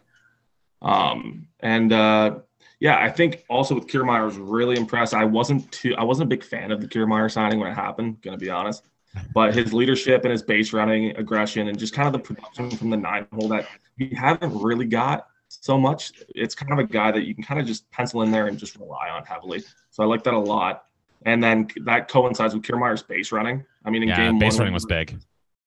Um, 0.83 1.49
and 1.61 1.93
uh, 1.93 2.41
yeah, 2.81 2.99
I 2.99 3.11
think 3.11 3.45
also 3.49 3.75
with 3.75 3.87
Kiermaier, 3.87 4.21
I 4.21 4.25
was 4.25 4.37
really 4.37 4.77
impressed. 4.77 5.15
I 5.15 5.25
wasn't 5.25 5.71
too, 5.73 5.95
I 5.97 6.05
wasn't 6.05 6.27
a 6.27 6.29
big 6.29 6.45
fan 6.45 6.71
of 6.71 6.81
the 6.81 6.87
Kiermaier 6.87 7.31
signing 7.31 7.59
when 7.59 7.71
it 7.71 7.75
happened. 7.75 8.21
Gonna 8.23 8.37
be 8.37 8.51
honest, 8.51 8.85
but 9.33 9.55
his 9.55 9.73
leadership 9.73 10.25
and 10.25 10.33
his 10.33 10.43
base 10.43 10.73
running 10.73 11.17
aggression 11.17 11.69
and 11.69 11.79
just 11.79 11.95
kind 11.95 12.07
of 12.07 12.13
the 12.13 12.19
production 12.19 12.71
from 12.71 12.91
the 12.91 12.97
nine 12.97 13.27
hole 13.33 13.49
that 13.49 13.67
we 13.99 14.11
haven't 14.11 14.57
really 14.61 14.87
got 14.87 15.28
so 15.49 15.79
much. 15.79 16.13
It's 16.35 16.55
kind 16.55 16.73
of 16.73 16.79
a 16.79 16.85
guy 16.85 17.11
that 17.11 17.25
you 17.25 17.35
can 17.35 17.45
kind 17.45 17.61
of 17.61 17.67
just 17.67 17.91
pencil 17.91 18.23
in 18.23 18.31
there 18.31 18.47
and 18.47 18.59
just 18.59 18.77
rely 18.77 19.09
on 19.11 19.25
heavily. 19.25 19.63
So 19.91 20.03
I 20.03 20.07
like 20.07 20.23
that 20.25 20.35
a 20.35 20.39
lot. 20.39 20.85
And 21.27 21.43
then 21.43 21.69
that 21.85 22.09
coincides 22.09 22.55
with 22.55 22.63
Kiermaier's 22.63 23.03
base 23.03 23.33
running. 23.33 23.65
I 23.85 23.91
mean, 23.91 24.03
in 24.03 24.09
yeah, 24.09 24.17
game 24.17 24.39
base 24.39 24.55
one, 24.55 24.61
running 24.61 24.75
was 24.75 24.87
big. 24.87 25.19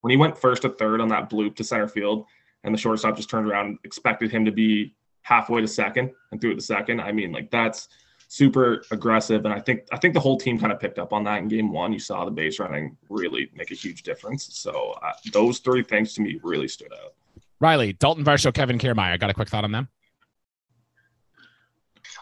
When 0.02 0.12
he 0.12 0.18
went 0.18 0.38
first 0.38 0.62
to 0.62 0.70
third 0.70 1.02
on 1.02 1.10
that 1.10 1.30
bloop 1.30 1.56
to 1.58 1.64
center 1.64 1.88
field, 1.88 2.26
and 2.64 2.74
the 2.74 2.78
shortstop 2.78 3.16
just 3.18 3.30
turned 3.30 3.50
around 3.50 3.66
and 3.68 3.80
expected 3.84 4.32
him 4.32 4.46
to 4.46 4.52
be 4.52 4.94
halfway 5.24 5.62
to 5.62 5.68
second 5.68 6.12
and 6.32 6.40
threw 6.40 6.52
it 6.52 6.56
to 6.56 6.62
second. 6.62 7.02
I 7.02 7.12
mean, 7.12 7.32
like 7.32 7.50
that's 7.52 7.90
super 8.28 8.84
aggressive. 8.92 9.44
And 9.46 9.54
I 9.54 9.60
think 9.60 9.88
I 9.92 9.98
think 9.98 10.14
the 10.14 10.20
whole 10.20 10.38
team 10.38 10.60
kind 10.60 10.72
of 10.72 10.80
picked 10.80 11.00
up 11.00 11.12
on 11.12 11.24
that 11.26 11.40
in 11.40 11.48
game 11.48 11.72
one. 11.72 11.92
You 11.92 12.00
saw 12.00 12.24
the 12.24 12.32
base 12.32 12.60
running 12.60 12.98
really 13.10 13.50
make 13.56 13.72
a 13.72 13.76
huge 13.76 14.04
difference. 14.04 14.48
So 14.58 14.96
uh, 15.04 15.12
those 15.34 15.60
three 15.60 15.84
things 15.84 16.14
to 16.14 16.22
me 16.22 16.40
really 16.44 16.68
stood 16.68 16.94
out. 16.94 17.14
Riley, 17.62 17.94
Dalton 17.94 18.26
Varsho, 18.26 18.54
Kevin 18.54 18.78
Kiermaier. 18.78 19.20
Got 19.20 19.30
a 19.30 19.34
quick 19.34 19.48
thought 19.48 19.64
on 19.64 19.72
them? 19.72 19.88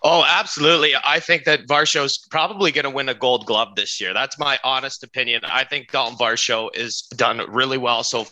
Oh, 0.04 0.24
absolutely. 0.30 0.94
I 1.04 1.20
think 1.20 1.44
that 1.46 1.68
Varsho's 1.68 2.18
probably 2.30 2.72
going 2.72 2.84
to 2.84 2.90
win 2.90 3.10
a 3.10 3.14
gold 3.14 3.46
glove 3.46 3.76
this 3.76 4.00
year. 4.00 4.14
That's 4.14 4.40
my 4.40 4.60
honest 4.64 5.04
opinion. 5.04 5.42
I 5.44 5.64
think 5.64 5.92
Dalton 5.92 6.18
Varsho 6.18 6.70
is 6.74 7.02
done 7.16 7.42
really 7.50 7.78
well 7.78 8.04
so 8.04 8.26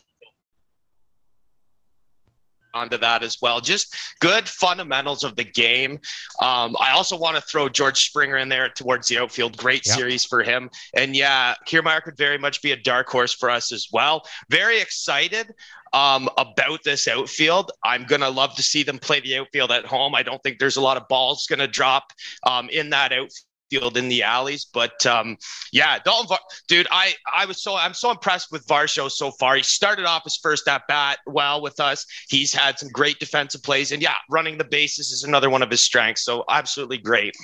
onto 2.74 2.98
that 2.98 3.24
as 3.24 3.38
well. 3.42 3.60
Just 3.60 3.96
good 4.20 4.48
fundamentals 4.48 5.24
of 5.24 5.36
the 5.36 5.44
game. 5.44 5.94
Um, 6.40 6.76
I 6.80 6.92
also 6.92 7.18
want 7.18 7.36
to 7.36 7.42
throw 7.42 7.68
George 7.68 8.08
Springer 8.08 8.38
in 8.38 8.50
there 8.50 8.70
towards 8.70 9.08
the 9.08 9.18
outfield. 9.18 9.58
Great 9.58 9.86
yep. 9.86 9.98
series 9.98 10.24
for 10.24 10.44
him. 10.44 10.70
And 10.96 11.16
yeah, 11.16 11.56
Kiermaier 11.68 12.02
could 12.04 12.18
very 12.18 12.38
much 12.38 12.62
be 12.62 12.72
a 12.72 12.78
dark 12.78 13.10
horse 13.10 13.34
for 13.34 13.50
us 13.50 13.72
as 13.72 13.88
well. 13.92 14.26
Very 14.50 14.80
excited 14.80 15.54
um, 15.94 16.30
about 16.38 16.84
this 16.84 17.08
outfield. 17.08 17.72
I'm 17.84 18.06
going 18.06 18.22
to 18.22 18.30
love 18.30 18.56
to 18.56 18.64
see 18.64 18.84
them 18.84 19.00
play 19.00 19.20
the 19.20 19.38
outfield 19.38 19.72
at 19.72 19.86
home. 19.86 20.16
I 20.16 20.24
don't 20.24 20.42
think 20.44 20.60
there's 20.60 20.78
a 20.78 20.82
lot 20.82 20.98
of 20.98 21.08
balls 21.08 21.46
going 21.48 21.60
to 21.60 21.68
drop 21.68 22.12
um, 22.44 22.70
in 22.70 22.90
that 22.92 23.12
outfield 23.12 23.32
field 23.70 23.98
in 23.98 24.10
the 24.10 24.24
alleys. 24.24 24.66
But 24.66 25.06
um, 25.06 25.38
yeah, 25.72 26.00
Dalton, 26.00 26.28
Var- 26.28 26.40
dude, 26.68 26.88
I 26.92 27.14
I 27.32 27.46
was 27.46 27.62
so 27.62 27.76
I'm 27.76 27.94
so 27.94 28.12
impressed 28.12 28.52
with 28.52 28.66
Varsho 28.68 29.10
so 29.12 29.32
far. 29.32 29.56
He 29.56 29.64
started 29.64 30.06
off 30.06 30.24
his 30.24 30.38
first 30.38 30.68
at 30.68 30.88
bat 30.88 31.20
well 31.26 31.62
with 31.62 31.80
us. 31.80 32.06
He's 32.30 32.54
had 32.54 32.80
some 32.80 32.90
great 32.90 33.20
defensive 33.20 33.64
plays, 33.64 33.92
and 33.92 34.02
yeah, 34.02 34.16
running 34.30 34.58
the 34.58 34.64
bases 34.64 35.12
is 35.12 35.24
another 35.24 35.50
one 35.50 35.62
of 35.62 35.70
his 35.70 35.82
strengths. 35.82 36.24
So 36.24 36.44
absolutely 36.50 36.98
great. 36.98 37.36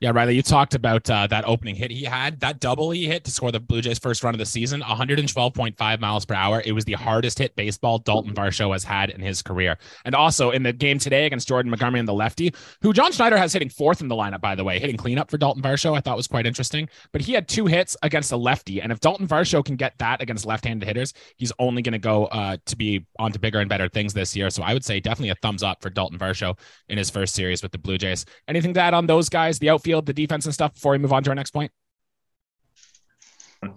Yeah, 0.00 0.12
Riley, 0.14 0.34
you 0.34 0.42
talked 0.42 0.74
about 0.74 1.10
uh, 1.10 1.26
that 1.26 1.44
opening 1.46 1.74
hit 1.74 1.90
he 1.90 2.04
had, 2.04 2.40
that 2.40 2.58
double 2.58 2.90
he 2.90 3.06
hit 3.06 3.22
to 3.24 3.30
score 3.30 3.52
the 3.52 3.60
Blue 3.60 3.82
Jays' 3.82 3.98
first 3.98 4.24
run 4.24 4.34
of 4.34 4.38
the 4.38 4.46
season, 4.46 4.80
112.5 4.80 6.00
miles 6.00 6.24
per 6.24 6.32
hour. 6.32 6.62
It 6.64 6.72
was 6.72 6.86
the 6.86 6.94
hardest 6.94 7.38
hit 7.38 7.54
baseball 7.54 7.98
Dalton 7.98 8.34
Varsho 8.34 8.72
has 8.72 8.82
had 8.82 9.10
in 9.10 9.20
his 9.20 9.42
career. 9.42 9.76
And 10.06 10.14
also 10.14 10.52
in 10.52 10.62
the 10.62 10.72
game 10.72 10.98
today 10.98 11.26
against 11.26 11.46
Jordan 11.48 11.68
Montgomery 11.68 12.00
and 12.00 12.08
the 12.08 12.14
lefty, 12.14 12.54
who 12.80 12.94
John 12.94 13.12
Schneider 13.12 13.36
has 13.36 13.52
hitting 13.52 13.68
fourth 13.68 14.00
in 14.00 14.08
the 14.08 14.14
lineup, 14.14 14.40
by 14.40 14.54
the 14.54 14.64
way, 14.64 14.78
hitting 14.78 14.96
cleanup 14.96 15.30
for 15.30 15.36
Dalton 15.36 15.62
Varsho, 15.62 15.94
I 15.94 16.00
thought 16.00 16.16
was 16.16 16.26
quite 16.26 16.46
interesting. 16.46 16.88
But 17.12 17.20
he 17.20 17.34
had 17.34 17.46
two 17.46 17.66
hits 17.66 17.94
against 18.02 18.32
a 18.32 18.38
lefty. 18.38 18.80
And 18.80 18.92
if 18.92 19.00
Dalton 19.00 19.28
Varsho 19.28 19.62
can 19.62 19.76
get 19.76 19.98
that 19.98 20.22
against 20.22 20.46
left 20.46 20.64
handed 20.64 20.86
hitters, 20.86 21.12
he's 21.36 21.52
only 21.58 21.82
going 21.82 21.92
to 21.92 21.98
go 21.98 22.24
uh, 22.26 22.56
to 22.64 22.74
be 22.74 23.04
on 23.18 23.32
to 23.32 23.38
bigger 23.38 23.60
and 23.60 23.68
better 23.68 23.90
things 23.90 24.14
this 24.14 24.34
year. 24.34 24.48
So 24.48 24.62
I 24.62 24.72
would 24.72 24.84
say 24.84 24.98
definitely 24.98 25.28
a 25.28 25.34
thumbs 25.42 25.62
up 25.62 25.82
for 25.82 25.90
Dalton 25.90 26.18
Varsho 26.18 26.58
in 26.88 26.96
his 26.96 27.10
first 27.10 27.34
series 27.34 27.62
with 27.62 27.72
the 27.72 27.78
Blue 27.78 27.98
Jays. 27.98 28.24
Anything 28.48 28.72
to 28.72 28.80
add 28.80 28.94
on 28.94 29.04
those 29.04 29.28
guys, 29.28 29.58
the 29.58 29.68
outfield, 29.68 29.89
the 30.06 30.12
defense 30.12 30.44
and 30.44 30.54
stuff 30.54 30.74
before 30.74 30.92
we 30.92 30.98
move 30.98 31.12
on 31.12 31.22
to 31.24 31.30
our 31.30 31.36
next 31.36 31.50
point? 31.50 31.72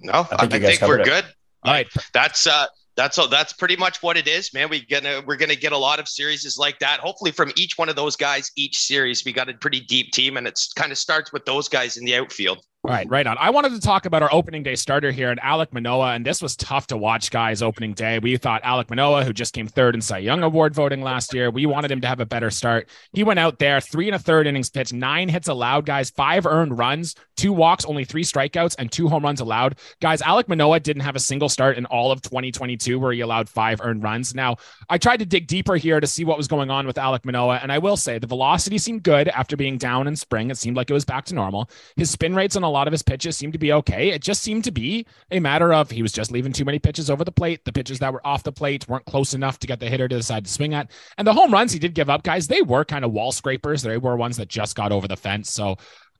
No, 0.01 0.27
I 0.31 0.47
think, 0.47 0.63
I 0.63 0.75
think 0.75 0.81
we're 0.81 0.99
it. 0.99 1.05
good. 1.05 1.25
All 1.63 1.73
right. 1.73 1.87
That's 2.13 2.47
uh 2.47 2.67
that's 2.95 3.17
all 3.17 3.27
that's 3.27 3.53
pretty 3.53 3.75
much 3.75 4.03
what 4.03 4.17
it 4.17 4.27
is 4.27 4.53
man 4.53 4.69
we 4.69 4.85
gonna 4.85 5.21
we're 5.25 5.35
gonna 5.35 5.55
get 5.55 5.71
a 5.71 5.77
lot 5.77 5.99
of 5.99 6.07
series 6.07 6.57
like 6.57 6.77
that 6.79 6.99
hopefully 6.99 7.31
from 7.31 7.51
each 7.55 7.77
one 7.77 7.89
of 7.89 7.95
those 7.95 8.15
guys 8.15 8.51
each 8.55 8.77
series 8.77 9.25
we 9.25 9.33
got 9.33 9.49
a 9.49 9.53
pretty 9.55 9.79
deep 9.81 10.11
team 10.11 10.37
and 10.37 10.47
it's 10.47 10.71
kind 10.73 10.91
of 10.91 10.97
starts 10.97 11.33
with 11.33 11.43
those 11.45 11.67
guys 11.67 11.97
in 11.97 12.05
the 12.05 12.15
outfield 12.15 12.63
all 12.85 12.91
right, 12.91 13.09
right 13.09 13.25
on. 13.25 13.37
I 13.39 13.49
wanted 13.49 13.71
to 13.71 13.79
talk 13.79 14.05
about 14.05 14.23
our 14.23 14.33
opening 14.33 14.61
day 14.61 14.75
starter 14.75 15.09
here 15.11 15.31
and 15.31 15.39
Alek 15.39 15.71
Manoah. 15.71 16.15
and 16.15 16.25
this 16.25 16.41
was 16.41 16.57
tough 16.57 16.87
to 16.87 16.97
watch, 16.97 17.31
guys. 17.31 17.61
Opening 17.61 17.93
day, 17.93 18.19
we 18.19 18.35
thought 18.35 18.61
Alek 18.63 18.89
Manoah, 18.89 19.23
who 19.23 19.31
just 19.31 19.53
came 19.53 19.67
third 19.67 19.95
in 19.95 20.01
Cy 20.01 20.17
Young 20.17 20.43
Award 20.43 20.75
voting 20.75 21.01
last 21.01 21.33
year, 21.33 21.49
we 21.49 21.65
wanted 21.65 21.91
him 21.91 22.01
to 22.01 22.07
have 22.09 22.19
a 22.19 22.25
better 22.25 22.49
start. 22.49 22.89
He 23.13 23.23
went 23.23 23.39
out 23.39 23.57
there, 23.57 23.79
three 23.79 24.09
and 24.09 24.15
a 24.15 24.19
third 24.19 24.47
innings 24.47 24.69
pitched, 24.69 24.91
nine 24.91 25.29
hits 25.29 25.47
allowed, 25.47 25.85
guys, 25.85 26.09
five 26.09 26.45
earned 26.45 26.77
runs, 26.77 27.15
two 27.37 27.53
walks, 27.53 27.85
only 27.85 28.03
three 28.03 28.23
strikeouts, 28.23 28.75
and 28.77 28.91
two 28.91 29.07
home 29.07 29.23
runs 29.23 29.39
allowed. 29.39 29.79
Guys, 30.01 30.21
Alek 30.21 30.49
Manoah 30.49 30.81
didn't 30.81 31.03
have 31.03 31.15
a 31.15 31.19
single 31.19 31.47
start 31.47 31.77
in 31.77 31.85
all 31.85 32.11
of 32.11 32.21
2022 32.21 32.99
where 32.99 33.13
he 33.13 33.21
allowed 33.21 33.47
five 33.47 33.79
earned 33.81 34.03
runs. 34.03 34.35
Now, 34.35 34.57
I 34.89 34.97
tried 34.97 35.17
to 35.17 35.25
dig 35.25 35.47
deeper 35.47 35.77
here 35.77 36.01
to 36.01 36.07
see 36.07 36.25
what 36.25 36.37
was 36.37 36.49
going 36.49 36.69
on 36.69 36.85
with 36.85 36.97
Alek 36.97 37.23
Manoah. 37.23 37.59
and 37.63 37.71
I 37.71 37.77
will 37.77 37.95
say 37.95 38.19
the 38.19 38.27
velocity 38.27 38.77
seemed 38.77 39.03
good 39.03 39.29
after 39.29 39.55
being 39.55 39.77
down 39.77 40.05
in 40.05 40.17
spring. 40.17 40.51
It 40.51 40.57
seemed 40.57 40.75
like 40.75 40.89
it 40.89 40.93
was 40.93 41.05
back 41.05 41.23
to 41.25 41.33
normal. 41.33 41.69
His 41.95 42.09
spin 42.09 42.35
rates 42.35 42.57
on 42.57 42.63
a 42.63 42.72
lot 42.73 42.87
of 42.87 42.91
his 42.91 43.03
pitches 43.03 43.37
seemed 43.37 43.53
to 43.53 43.59
be 43.59 43.71
okay. 43.73 44.09
It 44.09 44.21
just 44.21 44.41
seemed 44.41 44.63
to 44.65 44.71
be 44.71 45.05
a 45.31 45.39
matter 45.39 45.73
of 45.73 45.89
he 45.89 46.01
was 46.01 46.11
just 46.11 46.31
leaving 46.31 46.51
too 46.51 46.65
many 46.65 46.79
pitches 46.79 47.09
over 47.09 47.23
the 47.23 47.31
plate. 47.31 47.63
The 47.65 47.71
pitches 47.73 47.99
that 47.99 48.11
were 48.11 48.25
off 48.25 48.43
the 48.43 48.51
plate 48.51 48.87
weren't 48.87 49.05
close 49.05 49.33
enough 49.33 49.59
to 49.59 49.67
get 49.67 49.79
the 49.79 49.89
hitter 49.89 50.07
to 50.07 50.17
decide 50.17 50.45
to 50.45 50.51
swing 50.51 50.73
at. 50.73 50.91
And 51.17 51.27
the 51.27 51.33
home 51.33 51.51
runs 51.51 51.71
he 51.71 51.79
did 51.79 51.93
give 51.93 52.09
up, 52.09 52.23
guys, 52.23 52.47
they 52.47 52.61
were 52.61 52.83
kind 52.83 53.05
of 53.05 53.11
wall 53.11 53.31
scrapers. 53.31 53.81
They 53.81 53.97
were 53.97 54.17
ones 54.17 54.37
that 54.37 54.49
just 54.49 54.75
got 54.75 54.91
over 54.91 55.07
the 55.07 55.15
fence. 55.17 55.49
So 55.49 55.77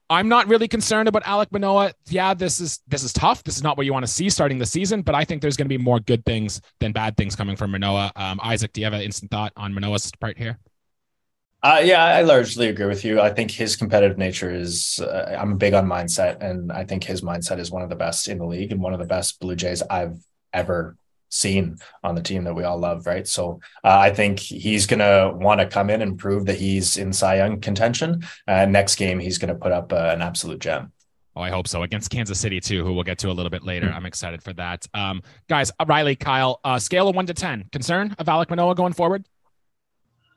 I'm 0.09 0.27
not 0.27 0.47
really 0.47 0.67
concerned 0.67 1.07
about 1.07 1.23
Alek 1.23 1.51
Manoah. 1.51 1.93
Yeah, 2.07 2.33
this 2.33 2.59
is 2.59 2.79
this 2.87 3.03
is 3.03 3.13
tough. 3.13 3.43
This 3.43 3.55
is 3.55 3.63
not 3.63 3.77
what 3.77 3.85
you 3.85 3.93
want 3.93 4.05
to 4.05 4.11
see 4.11 4.29
starting 4.29 4.59
the 4.59 4.65
season, 4.65 5.01
but 5.01 5.15
I 5.15 5.23
think 5.23 5.41
there's 5.41 5.57
going 5.57 5.65
to 5.65 5.75
be 5.75 5.83
more 5.83 5.99
good 5.99 6.23
things 6.25 6.61
than 6.79 6.91
bad 6.91 7.17
things 7.17 7.35
coming 7.35 7.55
from 7.55 7.71
Manoah. 7.71 8.11
Um, 8.15 8.39
Isaac, 8.43 8.73
do 8.73 8.81
you 8.81 8.85
have 8.85 8.93
an 8.93 9.01
instant 9.01 9.31
thought 9.31 9.53
on 9.55 9.73
Manoah's 9.73 10.11
part 10.19 10.37
here? 10.37 10.59
Uh, 11.63 11.81
yeah, 11.81 12.03
I 12.03 12.23
largely 12.23 12.67
agree 12.67 12.87
with 12.87 13.05
you. 13.05 13.21
I 13.21 13.29
think 13.29 13.49
his 13.49 13.77
competitive 13.77 14.17
nature 14.17 14.53
is, 14.53 14.99
uh, 14.99 15.37
I'm 15.39 15.57
big 15.57 15.73
on 15.73 15.87
mindset, 15.87 16.43
and 16.43 16.73
I 16.73 16.83
think 16.83 17.05
his 17.05 17.21
mindset 17.21 17.57
is 17.57 17.71
one 17.71 17.81
of 17.81 17.89
the 17.89 17.95
best 17.95 18.27
in 18.27 18.37
the 18.37 18.45
league 18.45 18.73
and 18.73 18.81
one 18.81 18.91
of 18.91 18.99
the 18.99 19.05
best 19.05 19.39
Blue 19.39 19.55
Jays 19.55 19.81
I've 19.81 20.17
ever 20.51 20.97
seen 21.29 21.77
on 22.03 22.15
the 22.15 22.21
team 22.21 22.43
that 22.43 22.53
we 22.53 22.65
all 22.65 22.77
love, 22.77 23.07
right? 23.07 23.25
So 23.25 23.61
uh, 23.81 23.97
I 23.97 24.13
think 24.13 24.39
he's 24.39 24.85
going 24.85 24.99
to 24.99 25.31
want 25.33 25.61
to 25.61 25.65
come 25.65 25.89
in 25.89 26.01
and 26.01 26.19
prove 26.19 26.45
that 26.47 26.57
he's 26.57 26.97
in 26.97 27.13
Cy 27.13 27.37
Young 27.37 27.61
contention. 27.61 28.25
Uh, 28.45 28.65
next 28.65 28.95
game, 28.95 29.17
he's 29.17 29.37
going 29.37 29.53
to 29.53 29.59
put 29.59 29.71
up 29.71 29.93
uh, 29.93 30.11
an 30.13 30.21
absolute 30.21 30.59
gem. 30.59 30.91
Oh, 31.35 31.41
I 31.41 31.49
hope 31.49 31.69
so. 31.69 31.81
Against 31.81 32.11
Kansas 32.11 32.39
City, 32.39 32.59
too, 32.59 32.85
who 32.85 32.93
we'll 32.93 33.05
get 33.05 33.17
to 33.19 33.29
a 33.29 33.33
little 33.33 33.49
bit 33.49 33.63
later. 33.63 33.87
Mm-hmm. 33.87 33.95
I'm 33.95 34.05
excited 34.05 34.43
for 34.43 34.51
that. 34.53 34.85
Um, 34.93 35.23
guys, 35.47 35.71
Riley, 35.87 36.17
Kyle, 36.17 36.59
uh, 36.65 36.77
scale 36.77 37.07
of 37.07 37.15
one 37.15 37.25
to 37.25 37.33
10, 37.33 37.69
concern 37.71 38.15
of 38.19 38.27
Alek 38.27 38.49
Manoah 38.49 38.75
going 38.75 38.93
forward? 38.93 39.25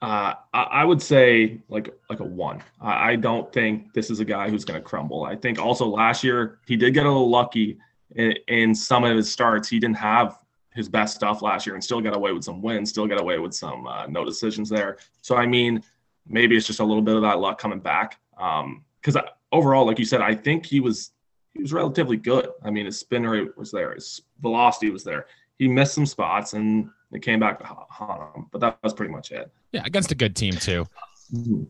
Uh, 0.02 0.34
I 0.52 0.84
would 0.84 1.00
say 1.00 1.58
like 1.68 1.88
like 2.10 2.20
a 2.20 2.24
one. 2.24 2.62
I 2.80 3.16
don't 3.16 3.50
think 3.52 3.94
this 3.94 4.10
is 4.10 4.20
a 4.20 4.24
guy 4.24 4.50
who's 4.50 4.64
going 4.64 4.78
to 4.78 4.84
crumble. 4.84 5.24
I 5.24 5.36
think 5.36 5.58
also 5.58 5.86
last 5.86 6.22
year 6.22 6.58
he 6.66 6.76
did 6.76 6.92
get 6.92 7.06
a 7.06 7.08
little 7.08 7.30
lucky 7.30 7.78
in, 8.14 8.34
in, 8.48 8.74
some 8.74 9.04
of 9.04 9.16
his 9.16 9.32
starts. 9.32 9.68
He 9.68 9.78
didn't 9.78 9.96
have 9.96 10.38
his 10.74 10.88
best 10.88 11.16
stuff 11.16 11.40
last 11.40 11.66
year 11.66 11.74
and 11.74 11.82
still 11.82 12.02
got 12.02 12.14
away 12.14 12.32
with 12.32 12.44
some 12.44 12.60
wins, 12.60 12.90
still 12.90 13.06
got 13.06 13.20
away 13.20 13.38
with 13.38 13.54
some 13.54 13.86
uh, 13.86 14.06
no 14.06 14.22
decisions 14.24 14.68
there. 14.68 14.98
So 15.22 15.36
I 15.36 15.46
mean, 15.46 15.82
maybe 16.28 16.56
it's 16.56 16.66
just 16.66 16.80
a 16.80 16.84
little 16.84 17.02
bit 17.02 17.16
of 17.16 17.22
that 17.22 17.38
luck 17.38 17.58
coming 17.58 17.80
back. 17.80 18.18
Because 18.32 19.16
um, 19.16 19.22
overall, 19.50 19.86
like 19.86 19.98
you 19.98 20.04
said, 20.04 20.20
I 20.20 20.34
think 20.34 20.66
he 20.66 20.80
was 20.80 21.12
he 21.54 21.62
was 21.62 21.72
relatively 21.72 22.18
good. 22.18 22.50
I 22.62 22.70
mean, 22.70 22.84
his 22.84 23.00
spin 23.00 23.26
rate 23.26 23.56
was 23.56 23.70
there, 23.70 23.94
his 23.94 24.20
velocity 24.42 24.90
was 24.90 25.04
there. 25.04 25.26
He 25.58 25.68
missed 25.68 25.94
some 25.94 26.04
spots 26.04 26.52
and 26.52 26.90
it 27.12 27.22
came 27.22 27.40
back 27.40 27.58
to 27.60 27.64
haunt 27.64 28.34
them, 28.34 28.46
but 28.50 28.60
that 28.60 28.78
was 28.82 28.94
pretty 28.94 29.12
much 29.12 29.30
it. 29.30 29.50
Yeah, 29.72 29.82
against 29.84 30.10
a 30.12 30.14
good 30.14 30.34
team 30.34 30.54
too. 30.54 30.86
Mm-hmm. 31.32 31.64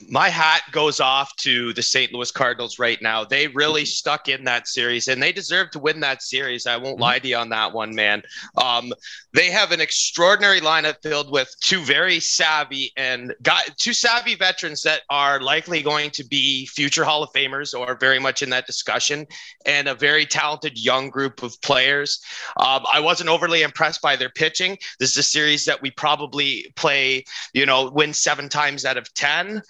Mm-hmm 0.00 0.14
my 0.14 0.28
hat 0.28 0.62
goes 0.72 1.00
off 1.00 1.34
to 1.36 1.72
the 1.72 1.82
St. 1.82 2.12
Louis 2.12 2.30
Cardinals 2.30 2.78
right 2.78 3.00
now. 3.00 3.24
They 3.24 3.48
really 3.48 3.84
stuck 3.84 4.28
in 4.28 4.44
that 4.44 4.68
series 4.68 5.08
and 5.08 5.22
they 5.22 5.32
deserve 5.32 5.70
to 5.72 5.78
win 5.78 6.00
that 6.00 6.22
series. 6.22 6.66
I 6.66 6.76
won't 6.76 6.96
mm-hmm. 6.96 7.02
lie 7.02 7.18
to 7.18 7.28
you 7.28 7.36
on 7.36 7.48
that 7.50 7.72
one, 7.72 7.94
man. 7.94 8.22
Um, 8.56 8.92
they 9.32 9.50
have 9.50 9.72
an 9.72 9.80
extraordinary 9.80 10.60
lineup 10.60 11.02
filled 11.02 11.30
with 11.30 11.54
two 11.60 11.80
very 11.80 12.20
savvy 12.20 12.92
and 12.96 13.34
got 13.42 13.76
two 13.76 13.92
savvy 13.92 14.34
veterans 14.34 14.82
that 14.82 15.02
are 15.10 15.40
likely 15.40 15.82
going 15.82 16.10
to 16.12 16.24
be 16.24 16.66
future 16.66 17.04
Hall 17.04 17.22
of 17.22 17.32
Famers 17.32 17.78
or 17.78 17.96
very 17.98 18.18
much 18.18 18.42
in 18.42 18.50
that 18.50 18.66
discussion, 18.66 19.26
and 19.66 19.88
a 19.88 19.94
very 19.94 20.26
talented 20.26 20.78
young 20.78 21.10
group 21.10 21.42
of 21.42 21.60
players. 21.62 22.20
Um, 22.58 22.84
I 22.92 23.00
wasn't 23.00 23.30
overly 23.30 23.62
impressed 23.62 24.02
by 24.02 24.16
their 24.16 24.30
pitching. 24.30 24.78
This 24.98 25.10
is 25.10 25.16
a 25.16 25.22
series 25.22 25.64
that 25.64 25.82
we 25.82 25.90
probably 25.90 26.72
play, 26.76 27.24
you 27.52 27.66
know, 27.66 27.90
win 27.90 28.12
seven 28.12 28.48
times 28.48 28.84
out 28.84 28.96
of 28.96 29.12
10 29.14 29.62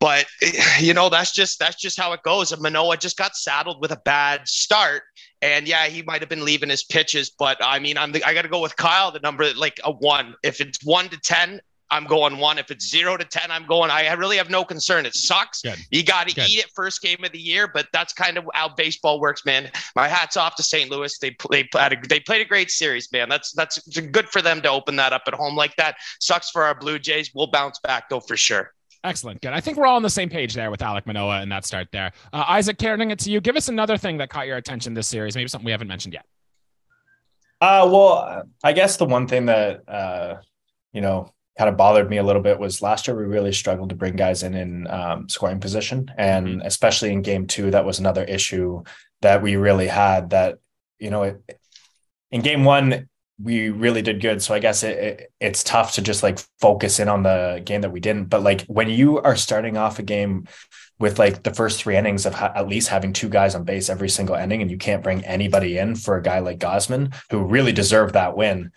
but 0.00 0.26
you 0.80 0.94
know 0.94 1.08
that's 1.08 1.32
just 1.32 1.58
that's 1.58 1.76
just 1.76 1.98
how 1.98 2.12
it 2.12 2.22
goes. 2.22 2.52
And 2.52 2.62
Manoah 2.62 2.96
just 2.96 3.16
got 3.16 3.36
saddled 3.36 3.80
with 3.80 3.92
a 3.92 4.00
bad 4.04 4.46
start, 4.46 5.02
and 5.42 5.68
yeah, 5.68 5.86
he 5.86 6.02
might 6.02 6.20
have 6.20 6.28
been 6.28 6.44
leaving 6.44 6.68
his 6.68 6.84
pitches, 6.84 7.30
but 7.30 7.56
I 7.60 7.78
mean, 7.78 7.96
I'm 7.96 8.12
the, 8.12 8.24
I 8.24 8.34
got 8.34 8.42
to 8.42 8.48
go 8.48 8.60
with 8.60 8.76
Kyle. 8.76 9.10
The 9.10 9.20
number 9.20 9.52
like 9.54 9.80
a 9.84 9.92
one. 9.92 10.34
If 10.42 10.60
it's 10.60 10.84
one 10.84 11.08
to 11.10 11.18
ten, 11.20 11.60
I'm 11.90 12.04
going 12.04 12.38
one. 12.38 12.58
If 12.58 12.70
it's 12.70 12.88
zero 12.88 13.16
to 13.16 13.24
ten, 13.24 13.50
I'm 13.50 13.66
going. 13.66 13.90
I 13.90 14.12
really 14.12 14.36
have 14.36 14.50
no 14.50 14.64
concern. 14.64 15.06
It 15.06 15.14
sucks. 15.14 15.62
Good. 15.62 15.78
You 15.90 16.02
got 16.02 16.28
to 16.28 16.40
eat 16.42 16.58
it 16.58 16.70
first 16.74 17.02
game 17.02 17.24
of 17.24 17.32
the 17.32 17.38
year, 17.38 17.68
but 17.68 17.86
that's 17.92 18.12
kind 18.12 18.36
of 18.36 18.44
how 18.54 18.68
baseball 18.68 19.20
works, 19.20 19.44
man. 19.44 19.70
My 19.96 20.08
hats 20.08 20.36
off 20.36 20.56
to 20.56 20.62
St. 20.62 20.90
Louis. 20.90 21.16
They 21.18 21.36
they 21.50 21.68
a, 21.74 21.90
they 22.08 22.20
played 22.20 22.42
a 22.42 22.48
great 22.48 22.70
series, 22.70 23.10
man. 23.12 23.28
That's 23.28 23.52
that's 23.52 23.78
good 23.98 24.28
for 24.28 24.42
them 24.42 24.60
to 24.62 24.70
open 24.70 24.96
that 24.96 25.12
up 25.12 25.22
at 25.26 25.34
home 25.34 25.56
like 25.56 25.74
that. 25.76 25.96
Sucks 26.20 26.50
for 26.50 26.64
our 26.64 26.74
Blue 26.74 26.98
Jays. 26.98 27.32
We'll 27.34 27.50
bounce 27.50 27.78
back 27.78 28.08
though 28.08 28.20
for 28.20 28.36
sure. 28.36 28.72
Excellent. 29.04 29.40
Good. 29.40 29.52
I 29.52 29.60
think 29.60 29.76
we're 29.76 29.86
all 29.86 29.96
on 29.96 30.02
the 30.02 30.10
same 30.10 30.28
page 30.28 30.54
there 30.54 30.70
with 30.70 30.80
Alek 30.80 31.06
Manoah 31.06 31.40
and 31.40 31.52
that 31.52 31.64
start 31.64 31.88
there. 31.92 32.12
Uh, 32.32 32.44
Isaac, 32.48 32.78
carrying 32.78 33.10
it 33.10 33.18
to 33.20 33.30
you. 33.30 33.40
Give 33.40 33.56
us 33.56 33.68
another 33.68 33.96
thing 33.96 34.18
that 34.18 34.28
caught 34.28 34.46
your 34.46 34.56
attention 34.56 34.94
this 34.94 35.06
series, 35.06 35.36
maybe 35.36 35.48
something 35.48 35.64
we 35.64 35.72
haven't 35.72 35.88
mentioned 35.88 36.14
yet. 36.14 36.26
Uh, 37.60 37.88
well, 37.90 38.44
I 38.62 38.72
guess 38.72 38.96
the 38.96 39.04
one 39.04 39.26
thing 39.26 39.46
that, 39.46 39.88
uh, 39.88 40.36
you 40.92 41.00
know, 41.00 41.32
kind 41.56 41.68
of 41.68 41.76
bothered 41.76 42.08
me 42.08 42.18
a 42.18 42.22
little 42.22 42.42
bit 42.42 42.58
was 42.58 42.82
last 42.82 43.08
year 43.08 43.16
we 43.16 43.24
really 43.24 43.52
struggled 43.52 43.88
to 43.88 43.96
bring 43.96 44.14
guys 44.14 44.44
in 44.44 44.54
in 44.54 44.86
um, 44.88 45.28
scoring 45.28 45.58
position. 45.58 46.10
And 46.16 46.46
mm-hmm. 46.46 46.60
especially 46.66 47.12
in 47.12 47.22
game 47.22 47.46
two, 47.46 47.70
that 47.72 47.84
was 47.84 47.98
another 47.98 48.24
issue 48.24 48.84
that 49.22 49.42
we 49.42 49.56
really 49.56 49.88
had 49.88 50.30
that, 50.30 50.58
you 50.98 51.10
know, 51.10 51.22
it, 51.24 51.60
in 52.30 52.42
game 52.42 52.64
one, 52.64 53.08
we 53.40 53.70
really 53.70 54.02
did 54.02 54.20
good. 54.20 54.42
So 54.42 54.54
I 54.54 54.58
guess 54.58 54.82
it, 54.82 54.98
it, 54.98 55.32
it's 55.40 55.62
tough 55.62 55.92
to 55.94 56.02
just 56.02 56.22
like 56.22 56.38
focus 56.60 56.98
in 56.98 57.08
on 57.08 57.22
the 57.22 57.62
game 57.64 57.82
that 57.82 57.92
we 57.92 58.00
didn't. 58.00 58.26
But 58.26 58.42
like 58.42 58.62
when 58.62 58.88
you 58.88 59.20
are 59.20 59.36
starting 59.36 59.76
off 59.76 59.98
a 59.98 60.02
game 60.02 60.48
with 60.98 61.18
like 61.18 61.44
the 61.44 61.54
first 61.54 61.80
three 61.80 61.96
innings 61.96 62.26
of 62.26 62.34
ha- 62.34 62.52
at 62.54 62.68
least 62.68 62.88
having 62.88 63.12
two 63.12 63.28
guys 63.28 63.54
on 63.54 63.64
base 63.64 63.88
every 63.88 64.08
single 64.08 64.34
inning, 64.34 64.62
and 64.62 64.70
you 64.70 64.76
can't 64.78 65.04
bring 65.04 65.24
anybody 65.24 65.78
in 65.78 65.94
for 65.94 66.16
a 66.16 66.22
guy 66.22 66.40
like 66.40 66.58
Gausman 66.58 67.14
who 67.30 67.44
really 67.44 67.72
deserved 67.72 68.14
that 68.14 68.36
win. 68.36 68.72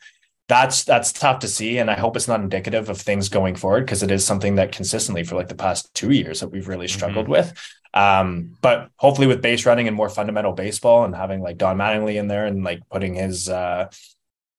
That's 0.48 0.84
that's 0.84 1.14
tough 1.14 1.40
to 1.40 1.48
see, 1.48 1.78
and 1.78 1.90
I 1.90 1.96
hope 1.96 2.16
it's 2.16 2.28
not 2.28 2.42
indicative 2.42 2.90
of 2.90 3.00
things 3.00 3.30
going 3.30 3.56
forward 3.56 3.86
because 3.86 4.04
it 4.04 4.12
is 4.12 4.26
something 4.26 4.56
that 4.56 4.74
consistently 4.74 5.24
for 5.24 5.36
like 5.36 5.48
the 5.48 5.56
past 5.56 5.92
two 5.94 6.12
years 6.12 6.42
that 6.42 6.50
we've 6.50 6.68
really 6.68 6.88
struggled 6.88 7.26
mm-hmm. 7.26 7.32
with. 7.32 7.78
Um, 7.94 8.58
but 8.62 8.90
hopefully 8.98 9.28
with 9.28 9.42
base 9.42 9.66
running 9.66 9.88
and 9.88 9.98
more 9.98 10.10
fundamental 10.10 10.54
baseball 10.54 11.04
and 11.04 11.16
having 11.16 11.42
like 11.42 11.58
Don 11.58 11.78
Mattingly 11.78 12.16
in 12.16 12.28
there 12.28 12.46
and 12.46 12.64
like 12.64 12.82
putting 12.90 13.16
his 13.16 13.50
uh, 13.50 13.90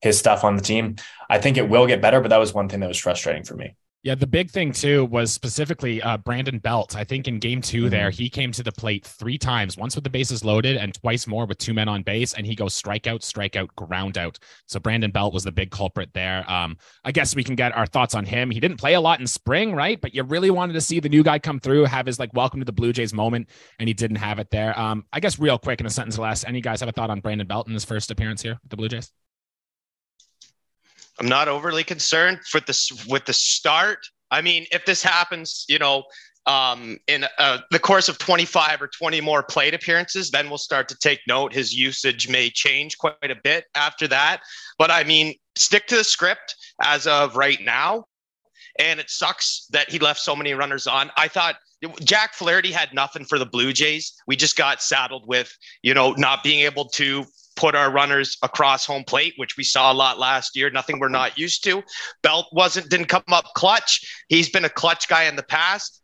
his 0.03 0.19
stuff 0.19 0.43
on 0.43 0.57
the 0.57 0.61
team. 0.61 0.97
I 1.29 1.39
think 1.39 1.55
it 1.55 1.69
will 1.69 1.87
get 1.87 2.01
better, 2.01 2.19
but 2.19 2.27
that 2.27 2.37
was 2.37 2.53
one 2.53 2.67
thing 2.67 2.81
that 2.81 2.89
was 2.89 2.97
frustrating 2.97 3.43
for 3.43 3.55
me. 3.55 3.75
Yeah, 4.03 4.15
the 4.15 4.27
big 4.27 4.51
thing 4.51 4.73
too 4.73 5.05
was 5.05 5.31
specifically 5.31 6.01
uh, 6.01 6.17
Brandon 6.17 6.59
Belt. 6.59 6.93
I 6.97 7.05
think 7.05 7.29
in 7.29 7.39
game 7.39 7.61
2 7.61 7.83
mm-hmm. 7.83 7.89
there, 7.89 8.09
he 8.09 8.29
came 8.29 8.51
to 8.51 8.61
the 8.61 8.73
plate 8.73 9.05
three 9.05 9.37
times, 9.37 9.77
once 9.77 9.95
with 9.95 10.03
the 10.03 10.09
bases 10.09 10.43
loaded 10.43 10.75
and 10.75 10.93
twice 10.93 11.25
more 11.25 11.45
with 11.45 11.57
two 11.57 11.73
men 11.73 11.87
on 11.87 12.03
base, 12.03 12.33
and 12.33 12.45
he 12.45 12.53
goes 12.53 12.79
strikeout, 12.79 13.21
strikeout, 13.21 13.69
ground 13.77 14.17
out. 14.17 14.37
So 14.67 14.77
Brandon 14.81 15.09
Belt 15.09 15.33
was 15.33 15.45
the 15.45 15.53
big 15.53 15.71
culprit 15.71 16.09
there. 16.13 16.43
Um, 16.51 16.75
I 17.05 17.13
guess 17.13 17.33
we 17.33 17.45
can 17.45 17.55
get 17.55 17.73
our 17.73 17.85
thoughts 17.85 18.13
on 18.13 18.25
him. 18.25 18.51
He 18.51 18.59
didn't 18.59 18.75
play 18.75 18.95
a 18.95 18.99
lot 18.99 19.21
in 19.21 19.25
spring, 19.25 19.73
right? 19.73 20.01
But 20.01 20.13
you 20.13 20.23
really 20.23 20.51
wanted 20.51 20.73
to 20.73 20.81
see 20.81 20.99
the 20.99 21.07
new 21.07 21.23
guy 21.23 21.39
come 21.39 21.61
through, 21.61 21.85
have 21.85 22.07
his 22.07 22.19
like 22.19 22.33
welcome 22.33 22.59
to 22.59 22.65
the 22.65 22.73
Blue 22.73 22.91
Jays 22.91 23.13
moment, 23.13 23.47
and 23.79 23.87
he 23.87 23.93
didn't 23.93 24.17
have 24.17 24.37
it 24.37 24.49
there. 24.51 24.77
Um, 24.77 25.05
I 25.13 25.21
guess 25.21 25.39
real 25.39 25.57
quick 25.57 25.79
in 25.79 25.85
a 25.85 25.89
sentence 25.89 26.19
or 26.19 26.23
less, 26.23 26.43
any 26.43 26.59
guys 26.59 26.81
have 26.81 26.89
a 26.89 26.91
thought 26.91 27.09
on 27.09 27.21
Brandon 27.21 27.47
Belt 27.47 27.67
in 27.67 27.73
his 27.73 27.85
first 27.85 28.11
appearance 28.11 28.41
here 28.41 28.59
with 28.61 28.69
the 28.69 28.75
Blue 28.75 28.89
Jays? 28.89 29.13
I'm 31.19 31.27
not 31.27 31.47
overly 31.47 31.83
concerned 31.83 32.39
with 32.53 32.65
this 32.65 32.91
with 33.07 33.25
the 33.25 33.33
start. 33.33 33.99
I 34.31 34.41
mean, 34.41 34.65
if 34.71 34.85
this 34.85 35.03
happens, 35.03 35.65
you 35.69 35.77
know, 35.79 36.03
um, 36.45 36.97
in 37.07 37.25
uh, 37.37 37.59
the 37.71 37.79
course 37.79 38.09
of 38.09 38.17
25 38.17 38.81
or 38.81 38.87
20 38.87 39.21
more 39.21 39.43
plate 39.43 39.73
appearances, 39.73 40.31
then 40.31 40.49
we'll 40.49 40.57
start 40.57 40.89
to 40.89 40.97
take 40.97 41.21
note. 41.27 41.53
His 41.53 41.73
usage 41.73 42.27
may 42.27 42.49
change 42.49 42.97
quite 42.97 43.15
a 43.23 43.35
bit 43.43 43.65
after 43.75 44.07
that. 44.09 44.41
But 44.77 44.91
I 44.91 45.03
mean, 45.03 45.35
stick 45.55 45.87
to 45.87 45.95
the 45.95 46.03
script 46.03 46.55
as 46.81 47.07
of 47.07 47.35
right 47.37 47.61
now. 47.61 48.05
and 48.79 48.99
it 48.99 49.09
sucks 49.09 49.67
that 49.71 49.89
he 49.89 49.99
left 49.99 50.19
so 50.19 50.35
many 50.35 50.53
runners 50.53 50.87
on. 50.87 51.11
I 51.17 51.27
thought 51.27 51.55
Jack 52.01 52.33
Flaherty 52.33 52.71
had 52.71 52.93
nothing 52.93 53.25
for 53.25 53.37
the 53.37 53.45
Blue 53.45 53.73
Jays. 53.73 54.13
We 54.25 54.35
just 54.35 54.55
got 54.55 54.81
saddled 54.81 55.27
with, 55.27 55.55
you 55.81 55.93
know, 55.93 56.13
not 56.13 56.43
being 56.43 56.61
able 56.61 56.85
to 56.89 57.25
put 57.55 57.75
our 57.75 57.91
runners 57.91 58.37
across 58.43 58.85
home 58.85 59.03
plate, 59.03 59.33
which 59.37 59.57
we 59.57 59.63
saw 59.63 59.91
a 59.91 59.93
lot 59.93 60.19
last 60.19 60.55
year. 60.55 60.69
Nothing 60.69 60.99
we're 60.99 61.09
not 61.09 61.37
used 61.37 61.63
to. 61.65 61.83
Belt 62.21 62.47
wasn't 62.51 62.89
didn't 62.89 63.07
come 63.07 63.23
up 63.29 63.45
clutch. 63.55 64.25
He's 64.27 64.49
been 64.49 64.65
a 64.65 64.69
clutch 64.69 65.07
guy 65.07 65.23
in 65.23 65.35
the 65.35 65.43
past. 65.43 65.99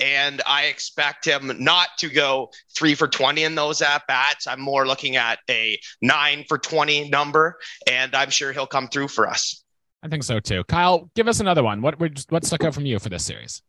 And 0.00 0.42
I 0.44 0.64
expect 0.64 1.24
him 1.24 1.52
not 1.60 1.86
to 1.98 2.08
go 2.08 2.50
three 2.76 2.96
for 2.96 3.06
20 3.06 3.44
in 3.44 3.54
those 3.54 3.80
at 3.80 4.04
bats. 4.08 4.48
I'm 4.48 4.60
more 4.60 4.88
looking 4.88 5.14
at 5.14 5.38
a 5.48 5.78
nine 6.02 6.44
for 6.48 6.58
20 6.58 7.10
number, 7.10 7.58
and 7.88 8.12
I'm 8.12 8.30
sure 8.30 8.52
he'll 8.52 8.66
come 8.66 8.88
through 8.88 9.06
for 9.06 9.28
us. 9.28 9.62
I 10.02 10.08
think 10.08 10.24
so 10.24 10.40
too. 10.40 10.64
Kyle, 10.64 11.10
give 11.14 11.28
us 11.28 11.38
another 11.38 11.62
one. 11.62 11.80
What 11.80 12.00
what 12.28 12.44
stuck 12.44 12.64
out 12.64 12.74
from 12.74 12.86
you 12.86 12.98
for 12.98 13.08
this 13.08 13.24
series? 13.24 13.62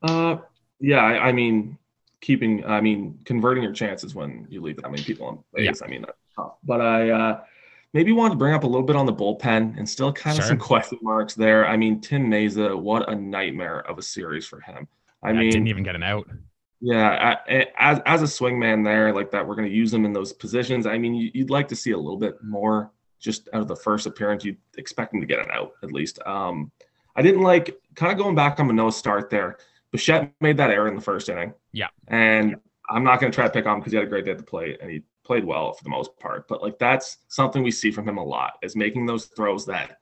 Uh, 0.00 0.36
yeah, 0.80 1.02
I, 1.02 1.28
I 1.28 1.32
mean, 1.32 1.76
keeping, 2.20 2.64
I 2.64 2.80
mean, 2.80 3.18
converting 3.24 3.62
your 3.62 3.72
chances 3.72 4.14
when 4.14 4.46
you 4.48 4.60
leave 4.60 4.76
that 4.76 4.90
many 4.90 5.02
people 5.02 5.26
on 5.26 5.44
base. 5.52 5.80
Yeah. 5.80 5.86
I 5.86 5.90
mean, 5.90 6.02
that's 6.02 6.17
tough. 6.38 6.54
But 6.64 6.80
I 6.80 7.10
uh, 7.10 7.40
maybe 7.92 8.12
wanted 8.12 8.34
to 8.34 8.38
bring 8.38 8.54
up 8.54 8.64
a 8.64 8.66
little 8.66 8.86
bit 8.86 8.96
on 8.96 9.06
the 9.06 9.12
bullpen 9.12 9.78
and 9.78 9.88
still 9.88 10.12
kind 10.12 10.38
of 10.38 10.44
sure. 10.44 10.50
some 10.50 10.58
question 10.58 10.98
marks 11.02 11.34
there. 11.34 11.66
I 11.66 11.76
mean, 11.76 12.00
Tim 12.00 12.30
Mayza, 12.30 12.78
what 12.78 13.08
a 13.08 13.14
nightmare 13.14 13.80
of 13.80 13.98
a 13.98 14.02
series 14.02 14.46
for 14.46 14.60
him. 14.60 14.88
I 15.22 15.30
yeah, 15.30 15.40
mean, 15.40 15.50
didn't 15.50 15.68
even 15.68 15.82
get 15.82 15.94
an 15.94 16.02
out. 16.02 16.28
Yeah, 16.80 17.36
as 17.76 18.00
as 18.06 18.22
a 18.22 18.26
swingman 18.26 18.84
there, 18.84 19.12
like 19.12 19.32
that, 19.32 19.46
we're 19.46 19.56
going 19.56 19.68
to 19.68 19.74
use 19.74 19.92
him 19.92 20.04
in 20.04 20.12
those 20.12 20.32
positions. 20.32 20.86
I 20.86 20.96
mean, 20.96 21.30
you'd 21.34 21.50
like 21.50 21.66
to 21.68 21.76
see 21.76 21.90
a 21.90 21.98
little 21.98 22.18
bit 22.18 22.42
more 22.42 22.92
just 23.18 23.48
out 23.52 23.62
of 23.62 23.68
the 23.68 23.74
first 23.74 24.06
appearance. 24.06 24.44
You'd 24.44 24.58
expect 24.76 25.12
him 25.12 25.20
to 25.20 25.26
get 25.26 25.40
an 25.40 25.50
out 25.50 25.72
at 25.82 25.90
least. 25.90 26.20
Um, 26.24 26.70
I 27.16 27.22
didn't 27.22 27.42
like 27.42 27.76
kind 27.96 28.12
of 28.12 28.18
going 28.18 28.36
back 28.36 28.60
on 28.60 28.68
Manoah's 28.68 28.96
start 28.96 29.28
there. 29.28 29.58
Bichette 29.90 30.32
made 30.40 30.56
that 30.58 30.70
error 30.70 30.86
in 30.86 30.94
the 30.94 31.00
first 31.00 31.28
inning. 31.28 31.52
Yeah, 31.72 31.88
and 32.06 32.56
I'm 32.88 33.02
not 33.02 33.20
going 33.20 33.32
to 33.32 33.34
try 33.34 33.46
to 33.46 33.52
pick 33.52 33.66
on 33.66 33.74
him 33.74 33.80
because 33.80 33.92
he 33.92 33.96
had 33.96 34.06
a 34.06 34.10
great 34.10 34.24
day 34.24 34.30
at 34.30 34.38
the 34.38 34.44
plate 34.44 34.78
and 34.80 34.88
he 34.88 35.02
played 35.28 35.44
well 35.44 35.74
for 35.74 35.84
the 35.84 35.90
most 35.90 36.18
part. 36.18 36.48
But 36.48 36.62
like 36.62 36.78
that's 36.78 37.18
something 37.28 37.62
we 37.62 37.70
see 37.70 37.92
from 37.92 38.08
him 38.08 38.16
a 38.16 38.24
lot 38.24 38.54
is 38.62 38.74
making 38.74 39.06
those 39.06 39.26
throws 39.26 39.64
that 39.66 40.00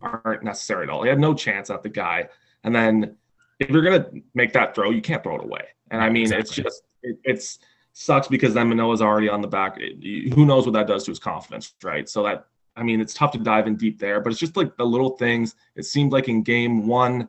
aren't 0.00 0.42
necessary 0.42 0.84
at 0.84 0.90
all. 0.90 1.02
He 1.04 1.08
had 1.10 1.20
no 1.20 1.34
chance 1.34 1.70
at 1.70 1.84
the 1.84 1.88
guy, 1.88 2.28
and 2.64 2.74
then 2.74 3.16
if 3.60 3.70
you're 3.70 3.82
gonna 3.82 4.10
make 4.34 4.52
that 4.54 4.74
throw, 4.74 4.90
you 4.90 5.02
can't 5.02 5.22
throw 5.22 5.36
it 5.36 5.44
away. 5.44 5.66
And 5.92 6.02
I 6.02 6.08
mean, 6.08 6.22
exactly. 6.22 6.40
it's 6.40 6.54
just 6.56 6.82
it, 7.02 7.18
it's 7.22 7.58
sucks 7.92 8.26
because 8.26 8.54
then 8.54 8.70
Manoah's 8.70 9.02
already 9.02 9.28
on 9.28 9.42
the 9.42 9.48
back. 9.48 9.76
It, 9.78 10.32
who 10.32 10.46
knows 10.46 10.64
what 10.64 10.72
that 10.72 10.86
does 10.86 11.04
to 11.04 11.10
his 11.10 11.18
confidence, 11.18 11.74
right? 11.84 12.08
So 12.08 12.22
that 12.24 12.46
I 12.74 12.82
mean, 12.82 13.00
it's 13.00 13.12
tough 13.12 13.32
to 13.32 13.38
dive 13.38 13.66
in 13.66 13.76
deep 13.76 13.98
there, 13.98 14.20
but 14.20 14.30
it's 14.32 14.40
just 14.40 14.56
like 14.56 14.76
the 14.78 14.86
little 14.86 15.10
things. 15.10 15.54
It 15.76 15.84
seemed 15.84 16.12
like 16.12 16.28
in 16.28 16.42
game 16.42 16.86
one, 16.86 17.28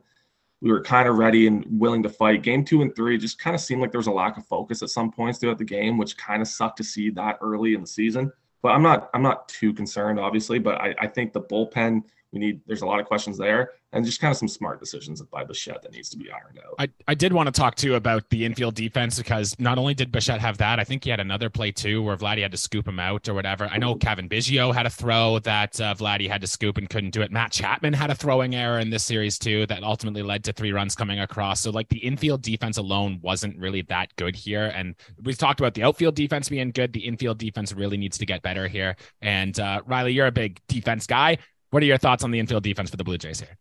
we 0.64 0.72
were 0.72 0.80
kind 0.80 1.06
of 1.06 1.18
ready 1.18 1.46
and 1.46 1.62
willing 1.68 2.02
to 2.02 2.08
fight. 2.08 2.42
Game 2.42 2.64
two 2.64 2.80
and 2.80 2.96
three 2.96 3.18
just 3.18 3.38
kind 3.38 3.54
of 3.54 3.60
seemed 3.60 3.82
like 3.82 3.92
there 3.92 3.98
was 3.98 4.06
a 4.06 4.12
lack 4.12 4.38
of 4.38 4.46
focus 4.46 4.82
at 4.82 4.88
some 4.88 5.12
points 5.12 5.38
throughout 5.38 5.58
the 5.58 5.64
game, 5.64 5.98
which 5.98 6.16
kind 6.16 6.40
of 6.40 6.48
sucked 6.48 6.78
to 6.78 6.84
see 6.84 7.10
that 7.10 7.36
early 7.42 7.74
in 7.74 7.82
the 7.82 7.86
season. 7.86 8.32
But 8.62 8.70
I'm 8.70 8.82
not 8.82 9.10
I'm 9.12 9.20
not 9.20 9.46
too 9.46 9.74
concerned, 9.74 10.18
obviously. 10.18 10.58
But 10.58 10.80
I, 10.80 10.94
I 10.98 11.06
think 11.06 11.34
the 11.34 11.42
bullpen 11.42 12.04
we 12.34 12.40
need 12.40 12.60
there's 12.66 12.82
a 12.82 12.86
lot 12.86 13.00
of 13.00 13.06
questions 13.06 13.38
there 13.38 13.70
and 13.92 14.04
just 14.04 14.20
kind 14.20 14.32
of 14.32 14.36
some 14.36 14.48
smart 14.48 14.80
decisions 14.80 15.22
by 15.22 15.44
Bichette 15.44 15.80
that 15.82 15.92
needs 15.92 16.10
to 16.10 16.18
be 16.18 16.28
ironed 16.28 16.58
out. 16.58 16.74
I, 16.80 16.88
I 17.06 17.14
did 17.14 17.32
want 17.32 17.46
to 17.46 17.52
talk 17.52 17.76
too 17.76 17.94
about 17.94 18.28
the 18.28 18.44
infield 18.44 18.74
defense 18.74 19.16
because 19.16 19.56
not 19.60 19.78
only 19.78 19.94
did 19.94 20.10
Bichette 20.10 20.40
have 20.40 20.58
that, 20.58 20.80
I 20.80 20.84
think 20.84 21.04
he 21.04 21.10
had 21.10 21.20
another 21.20 21.48
play 21.48 21.70
too 21.70 22.02
where 22.02 22.16
Vladdy 22.16 22.42
had 22.42 22.50
to 22.50 22.56
scoop 22.56 22.88
him 22.88 22.98
out 22.98 23.28
or 23.28 23.34
whatever. 23.34 23.66
I 23.66 23.78
know 23.78 23.94
Cavan 23.94 24.28
Biggio 24.28 24.74
had 24.74 24.84
a 24.84 24.90
throw 24.90 25.38
that 25.40 25.80
uh, 25.80 25.94
Vladdy 25.94 26.28
had 26.28 26.40
to 26.40 26.48
scoop 26.48 26.76
and 26.76 26.90
couldn't 26.90 27.10
do 27.10 27.22
it. 27.22 27.30
Matt 27.30 27.52
Chapman 27.52 27.92
had 27.92 28.10
a 28.10 28.16
throwing 28.16 28.56
error 28.56 28.80
in 28.80 28.90
this 28.90 29.04
series 29.04 29.38
too 29.38 29.64
that 29.66 29.84
ultimately 29.84 30.24
led 30.24 30.42
to 30.44 30.52
three 30.52 30.72
runs 30.72 30.96
coming 30.96 31.20
across. 31.20 31.60
So 31.60 31.70
like 31.70 31.88
the 31.88 31.98
infield 31.98 32.42
defense 32.42 32.78
alone 32.78 33.20
wasn't 33.22 33.56
really 33.58 33.82
that 33.82 34.14
good 34.16 34.34
here. 34.34 34.72
And 34.74 34.96
we've 35.22 35.38
talked 35.38 35.60
about 35.60 35.74
the 35.74 35.84
outfield 35.84 36.16
defense 36.16 36.48
being 36.48 36.72
good. 36.72 36.92
The 36.92 37.06
infield 37.06 37.38
defense 37.38 37.72
really 37.72 37.96
needs 37.96 38.18
to 38.18 38.26
get 38.26 38.42
better 38.42 38.66
here. 38.66 38.96
And 39.22 39.58
uh, 39.60 39.82
Riley, 39.86 40.14
you're 40.14 40.26
a 40.26 40.32
big 40.32 40.60
defense 40.66 41.06
guy. 41.06 41.38
What 41.74 41.82
are 41.82 41.86
your 41.86 41.98
thoughts 41.98 42.22
on 42.22 42.30
the 42.30 42.38
infield 42.38 42.62
defense 42.62 42.88
for 42.88 42.96
the 42.96 43.02
Blue 43.02 43.18
Jays 43.18 43.40
here? 43.40 43.58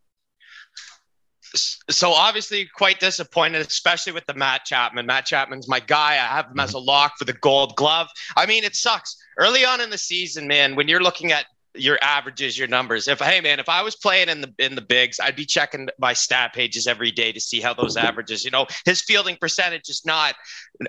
So 1.90 2.12
obviously 2.12 2.70
quite 2.76 3.00
disappointed, 3.00 3.66
especially 3.66 4.14
with 4.14 4.28
the 4.28 4.36
Matt 4.36 4.66
Chapman. 4.66 5.08
Matt 5.08 5.26
Chapman's 5.26 5.68
my 5.68 5.80
guy. 5.80 6.12
I 6.12 6.28
have 6.28 6.46
him 6.46 6.60
as 6.60 6.76
a 6.76 6.80
lock 6.80 7.14
for 7.18 7.26
the 7.26 7.34
Gold 7.34 7.76
Glove. 7.76 8.08
I 8.38 8.46
mean, 8.46 8.66
it 8.66 8.76
sucks 8.76 9.18
early 9.40 9.66
on 9.66 9.82
in 9.82 9.90
the 9.90 9.98
season, 9.98 10.48
man. 10.48 10.76
When 10.76 10.88
you're 10.88 11.02
looking 11.02 11.32
at 11.32 11.46
your 11.76 11.98
averages, 12.04 12.58
your 12.58 12.68
numbers. 12.68 13.08
If 13.08 13.20
hey 13.20 13.42
man, 13.42 13.60
if 13.60 13.68
I 13.68 13.82
was 13.82 13.96
playing 13.96 14.30
in 14.30 14.42
the 14.42 14.54
in 14.60 14.76
the 14.76 14.82
bigs, 14.82 15.20
I'd 15.20 15.36
be 15.36 15.46
checking 15.46 15.90
my 15.98 16.14
stat 16.14 16.54
pages 16.54 16.86
every 16.86 17.10
day 17.10 17.32
to 17.32 17.40
see 17.42 17.62
how 17.62 17.74
those 17.74 17.98
averages. 17.98 18.46
You 18.46 18.52
know, 18.52 18.68
his 18.86 19.02
fielding 19.02 19.38
percentage 19.38 19.90
is 19.90 20.06
not 20.06 20.36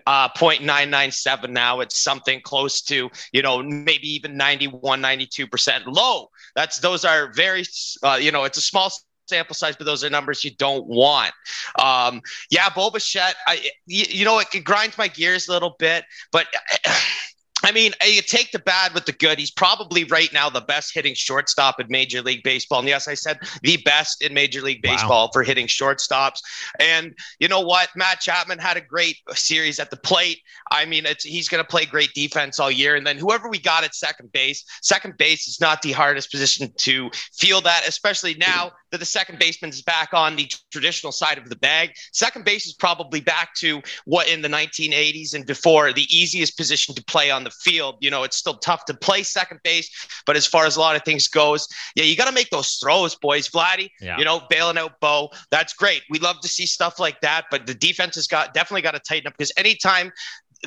uh 0.06 0.28
0.997 0.30 1.50
now. 1.50 1.80
It's 1.80 2.02
something 2.02 2.40
close 2.42 2.82
to, 2.82 3.10
you 3.32 3.42
know, 3.42 3.62
maybe 3.62 4.08
even 4.08 4.37
91, 4.37 5.00
92% 5.00 5.87
low. 5.87 6.28
That's 6.54 6.78
those 6.78 7.04
are 7.04 7.32
very 7.32 7.64
uh, 8.02 8.18
you 8.20 8.30
know, 8.30 8.44
it's 8.44 8.58
a 8.58 8.62
small 8.62 8.90
sample 9.26 9.54
size, 9.54 9.76
but 9.76 9.86
those 9.86 10.04
are 10.04 10.10
numbers 10.10 10.44
you 10.44 10.54
don't 10.56 10.86
want. 10.86 11.32
Um, 11.78 12.20
yeah, 12.50 12.68
Bo 12.74 12.90
Bichette, 12.90 13.36
I, 13.46 13.70
you, 13.86 14.04
you 14.08 14.24
know, 14.24 14.38
it, 14.38 14.48
it 14.54 14.60
grinds 14.60 14.98
my 14.98 15.08
gears 15.08 15.48
a 15.48 15.52
little 15.52 15.76
bit, 15.78 16.04
but 16.32 16.46
I 17.64 17.72
mean, 17.72 17.92
uh, 18.03 18.07
you 18.07 18.20
take 18.20 18.53
the 18.53 18.59
bad 18.59 18.92
with 18.92 19.07
the 19.07 19.12
good. 19.12 19.38
He's 19.38 19.50
probably 19.50 20.05
right 20.05 20.31
now 20.33 20.50
the 20.50 20.61
best 20.61 20.92
hitting 20.94 21.14
shortstop 21.14 21.81
in 21.81 21.87
Major 21.88 22.20
League 22.20 22.42
Baseball. 22.42 22.81
And 22.81 22.88
yes, 22.88 23.09
I 23.09 23.14
said 23.14 23.38
the 23.62 23.79
best 23.79 24.22
in 24.22 24.35
Major 24.35 24.61
League 24.61 24.83
Baseball 24.83 25.27
wow. 25.27 25.31
for 25.33 25.42
hitting 25.42 25.66
shortstops. 25.66 26.40
And 26.79 27.14
you 27.38 27.48
know 27.48 27.61
what? 27.61 27.88
Matt 27.96 28.20
Chapman 28.20 28.59
had 28.59 28.77
a 28.77 28.83
great 28.83 29.16
series 29.33 29.81
at 29.81 29.90
the 29.90 29.96
plate. 29.96 30.40
I 30.70 30.85
mean, 30.85 31.07
he's 31.22 31.48
going 31.48 31.64
to 31.64 31.68
play 31.68 31.87
great 31.87 32.12
defense 32.12 32.61
all 32.61 32.70
year. 32.70 32.96
And 32.96 33.07
then 33.07 33.16
whoever 33.16 33.48
we 33.48 33.59
got 33.59 33.83
at 33.83 33.94
second 33.94 34.31
base, 34.33 34.62
second 34.83 35.16
base 35.16 35.48
is 35.48 35.59
not 35.59 35.81
the 35.81 35.92
hardest 35.92 36.31
position 36.31 36.70
to 36.77 37.11
feel 37.33 37.62
that, 37.62 37.85
especially 37.88 38.35
now 38.35 38.72
that 38.94 39.00
the 39.00 39.04
second 39.04 39.40
baseman 39.40 39.70
is 39.70 39.83
back 39.83 40.11
on 40.14 40.37
the 40.37 40.48
traditional 40.70 41.11
side 41.11 41.37
of 41.37 41.48
the 41.48 41.57
bag. 41.57 41.90
Second 42.12 42.44
base 42.44 42.64
is 42.64 42.74
probably 42.74 43.20
back 43.20 43.52
to 43.57 43.83
what 44.04 44.28
in 44.28 44.40
the 44.40 44.48
1980s 44.48 45.35
and 45.35 45.44
before 45.44 45.92
the 45.92 46.07
easiest 46.16 46.57
position 46.57 46.94
to 46.94 47.02
play 47.07 47.28
on 47.28 47.42
the 47.42 47.50
field. 47.50 47.96
You 47.98 48.12
know, 48.12 48.22
it's 48.22 48.37
still 48.37 48.54
tough 48.54 48.85
to 48.85 48.94
play 48.94 49.24
second 49.24 49.59
base, 49.64 49.90
but 50.26 50.37
as 50.37 50.46
far 50.46 50.64
as 50.64 50.76
a 50.76 50.80
lot 50.80 50.94
of 50.94 51.02
things 51.02 51.26
goes, 51.26 51.66
yeah, 51.96 52.04
you 52.04 52.14
got 52.14 52.28
to 52.28 52.33
make 52.33 52.50
those 52.50 52.76
throws, 52.76 53.16
boys. 53.16 53.48
Vladdy, 53.48 53.90
yeah. 54.00 54.16
you 54.16 54.24
know, 54.24 54.42
bailing 54.48 54.78
out 54.78 55.00
Bo, 55.00 55.28
that's 55.50 55.72
great. 55.72 56.02
We 56.09 56.20
love 56.20 56.40
to 56.42 56.48
see 56.48 56.64
stuff 56.66 57.00
like 57.00 57.20
that, 57.22 57.46
but 57.50 57.66
the 57.66 57.74
defense 57.74 58.14
has 58.14 58.28
got 58.28 58.54
definitely 58.54 58.83
got 58.83 58.92
to 58.92 59.00
tighten 59.00 59.26
up 59.26 59.35
because 59.37 59.50
anytime 59.57 60.12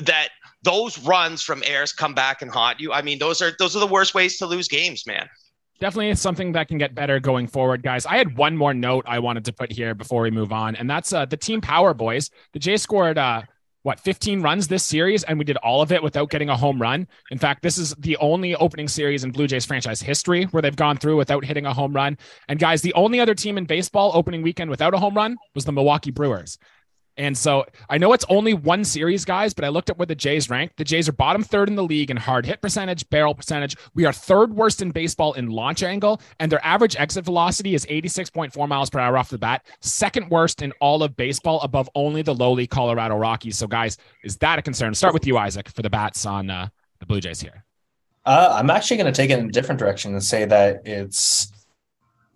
that 0.02 0.28
those 0.62 0.98
runs 0.98 1.40
from 1.40 1.62
airs 1.64 1.94
come 1.94 2.12
back 2.12 2.42
and 2.42 2.50
haunt 2.50 2.78
you, 2.78 2.92
I 2.92 3.00
mean, 3.00 3.18
those 3.18 3.40
are 3.40 3.52
those 3.58 3.74
are 3.74 3.80
the 3.80 3.86
worst 3.86 4.12
ways 4.14 4.36
to 4.36 4.46
lose 4.46 4.68
games, 4.68 5.06
man 5.06 5.30
definitely 5.80 6.14
something 6.16 6.52
that 6.52 6.68
can 6.68 6.78
get 6.78 6.94
better 6.94 7.20
going 7.20 7.46
forward, 7.46 7.82
guys. 7.82 8.06
I 8.06 8.16
had 8.16 8.36
one 8.36 8.56
more 8.56 8.74
note 8.74 9.04
I 9.06 9.18
wanted 9.18 9.44
to 9.46 9.52
put 9.52 9.72
here 9.72 9.94
before 9.94 10.22
we 10.22 10.30
move 10.30 10.52
on, 10.52 10.76
and 10.76 10.88
that's 10.88 11.12
uh, 11.12 11.26
the 11.26 11.36
team 11.36 11.60
power 11.60 11.94
boys. 11.94 12.30
The 12.52 12.58
Jays 12.58 12.82
scored 12.82 13.18
uh, 13.18 13.42
what 13.82 14.00
15 14.00 14.42
runs 14.42 14.68
this 14.68 14.84
series 14.84 15.22
and 15.24 15.38
we 15.38 15.44
did 15.44 15.56
all 15.58 15.80
of 15.80 15.92
it 15.92 16.02
without 16.02 16.30
getting 16.30 16.48
a 16.50 16.56
home 16.56 16.82
run 16.82 17.06
in 17.30 17.38
fact 17.38 17.62
this 17.62 17.78
is 17.78 17.94
the 18.00 18.16
only 18.18 18.54
opening 18.56 18.88
series 18.88 19.24
in 19.24 19.30
blue 19.30 19.46
jays 19.46 19.64
franchise 19.64 20.00
history 20.00 20.44
where 20.44 20.60
they've 20.60 20.76
gone 20.76 20.96
through 20.96 21.16
without 21.16 21.44
hitting 21.44 21.64
a 21.64 21.72
home 21.72 21.94
run 21.94 22.18
and 22.48 22.58
guys 22.58 22.82
the 22.82 22.92
only 22.94 23.20
other 23.20 23.34
team 23.34 23.56
in 23.56 23.64
baseball 23.64 24.10
opening 24.14 24.42
weekend 24.42 24.68
without 24.68 24.94
a 24.94 24.98
home 24.98 25.14
run 25.14 25.36
was 25.54 25.64
the 25.64 25.72
milwaukee 25.72 26.10
brewers 26.10 26.58
and 27.18 27.36
so 27.36 27.66
I 27.90 27.98
know 27.98 28.12
it's 28.12 28.24
only 28.28 28.54
one 28.54 28.84
series, 28.84 29.24
guys, 29.24 29.52
but 29.52 29.64
I 29.64 29.68
looked 29.68 29.90
at 29.90 29.98
where 29.98 30.06
the 30.06 30.14
Jays 30.14 30.48
rank. 30.48 30.72
The 30.76 30.84
Jays 30.84 31.08
are 31.08 31.12
bottom 31.12 31.42
third 31.42 31.68
in 31.68 31.74
the 31.74 31.82
league 31.82 32.10
in 32.10 32.16
hard 32.16 32.46
hit 32.46 32.62
percentage, 32.62 33.08
barrel 33.10 33.34
percentage. 33.34 33.76
We 33.94 34.06
are 34.06 34.12
third 34.12 34.54
worst 34.54 34.80
in 34.80 34.92
baseball 34.92 35.32
in 35.32 35.48
launch 35.48 35.82
angle, 35.82 36.22
and 36.38 36.50
their 36.50 36.64
average 36.64 36.96
exit 36.96 37.24
velocity 37.24 37.74
is 37.74 37.84
86.4 37.86 38.68
miles 38.68 38.88
per 38.88 39.00
hour 39.00 39.18
off 39.18 39.30
the 39.30 39.38
bat, 39.38 39.66
second 39.80 40.30
worst 40.30 40.62
in 40.62 40.72
all 40.80 41.02
of 41.02 41.16
baseball, 41.16 41.60
above 41.62 41.90
only 41.96 42.22
the 42.22 42.34
lowly 42.34 42.66
Colorado 42.66 43.16
Rockies. 43.16 43.58
So, 43.58 43.66
guys, 43.66 43.98
is 44.22 44.36
that 44.38 44.60
a 44.60 44.62
concern? 44.62 44.94
Start 44.94 45.12
with 45.12 45.26
you, 45.26 45.36
Isaac, 45.38 45.68
for 45.68 45.82
the 45.82 45.90
bats 45.90 46.24
on 46.24 46.48
uh, 46.48 46.68
the 47.00 47.06
Blue 47.06 47.20
Jays 47.20 47.40
here. 47.40 47.64
Uh, 48.24 48.54
I'm 48.58 48.70
actually 48.70 48.98
going 48.98 49.12
to 49.12 49.16
take 49.16 49.30
it 49.30 49.38
in 49.38 49.46
a 49.46 49.52
different 49.52 49.78
direction 49.78 50.12
and 50.12 50.22
say 50.22 50.44
that 50.44 50.82
it's 50.84 51.50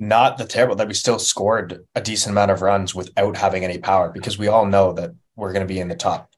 not 0.03 0.37
the 0.37 0.45
terrible 0.45 0.75
that 0.75 0.89
we 0.89 0.95
still 0.95 1.21
scored 1.21 1.87
a 1.95 2.01
decent 2.01 2.33
amount 2.33 2.51
of 2.51 2.61
runs 2.61 2.93
without 2.93 3.37
having 3.37 3.65
any 3.65 3.79
power 3.79 4.11
because 4.11 4.37
we 4.37 4.49
all 4.49 4.67
know 4.67 4.93
that 4.93 5.13
we're 5.37 5.53
going 5.53 5.67
to 5.67 5.73
be 5.73 5.79
in 5.79 5.87
the 5.87 5.95
top 5.95 6.33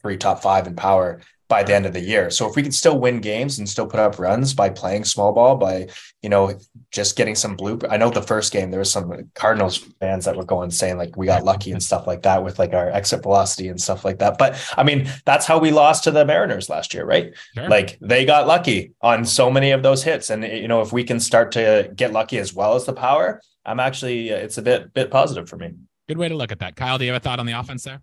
three, 0.00 0.16
top 0.16 0.40
five 0.40 0.66
in 0.66 0.74
power 0.74 1.20
by 1.48 1.62
the 1.62 1.74
end 1.74 1.84
of 1.84 1.92
the 1.92 2.00
year. 2.00 2.30
So 2.30 2.48
if 2.48 2.56
we 2.56 2.62
can 2.62 2.72
still 2.72 2.98
win 2.98 3.20
games 3.20 3.58
and 3.58 3.68
still 3.68 3.86
put 3.86 4.00
up 4.00 4.18
runs 4.18 4.54
by 4.54 4.70
playing 4.70 5.04
small 5.04 5.32
ball, 5.32 5.56
by 5.56 5.88
you 6.22 6.28
know 6.28 6.58
just 6.90 7.16
getting 7.16 7.34
some 7.34 7.56
bloop. 7.56 7.86
I 7.90 7.96
know 7.96 8.10
the 8.10 8.22
first 8.22 8.52
game 8.52 8.70
there 8.70 8.80
was 8.80 8.90
some 8.90 9.30
Cardinals 9.34 9.78
fans 10.00 10.24
that 10.24 10.36
were 10.36 10.44
going 10.44 10.70
saying 10.70 10.96
like 10.96 11.16
we 11.16 11.26
got 11.26 11.44
lucky 11.44 11.72
and 11.72 11.82
stuff 11.82 12.06
like 12.06 12.22
that 12.22 12.42
with 12.42 12.58
like 12.58 12.72
our 12.72 12.88
exit 12.90 13.22
velocity 13.22 13.68
and 13.68 13.80
stuff 13.80 14.04
like 14.04 14.18
that. 14.20 14.38
But 14.38 14.58
I 14.76 14.82
mean 14.84 15.08
that's 15.24 15.46
how 15.46 15.58
we 15.58 15.70
lost 15.70 16.04
to 16.04 16.10
the 16.10 16.24
Mariners 16.24 16.68
last 16.68 16.94
year, 16.94 17.04
right? 17.04 17.34
Sure. 17.54 17.68
Like 17.68 17.98
they 18.00 18.24
got 18.24 18.46
lucky 18.46 18.92
on 19.00 19.24
so 19.24 19.50
many 19.50 19.70
of 19.72 19.82
those 19.82 20.02
hits, 20.02 20.30
and 20.30 20.44
you 20.44 20.68
know 20.68 20.80
if 20.80 20.92
we 20.92 21.04
can 21.04 21.20
start 21.20 21.52
to 21.52 21.90
get 21.94 22.12
lucky 22.12 22.38
as 22.38 22.54
well 22.54 22.74
as 22.74 22.86
the 22.86 22.94
power, 22.94 23.40
I'm 23.66 23.80
actually 23.80 24.30
it's 24.30 24.58
a 24.58 24.62
bit 24.62 24.94
bit 24.94 25.10
positive 25.10 25.48
for 25.48 25.56
me. 25.56 25.72
Good 26.08 26.18
way 26.18 26.28
to 26.28 26.36
look 26.36 26.52
at 26.52 26.58
that. 26.60 26.76
Kyle, 26.76 26.98
do 26.98 27.04
you 27.04 27.12
have 27.12 27.22
a 27.22 27.24
thought 27.24 27.38
on 27.38 27.46
the 27.46 27.58
offense 27.58 27.84
there? 27.84 28.02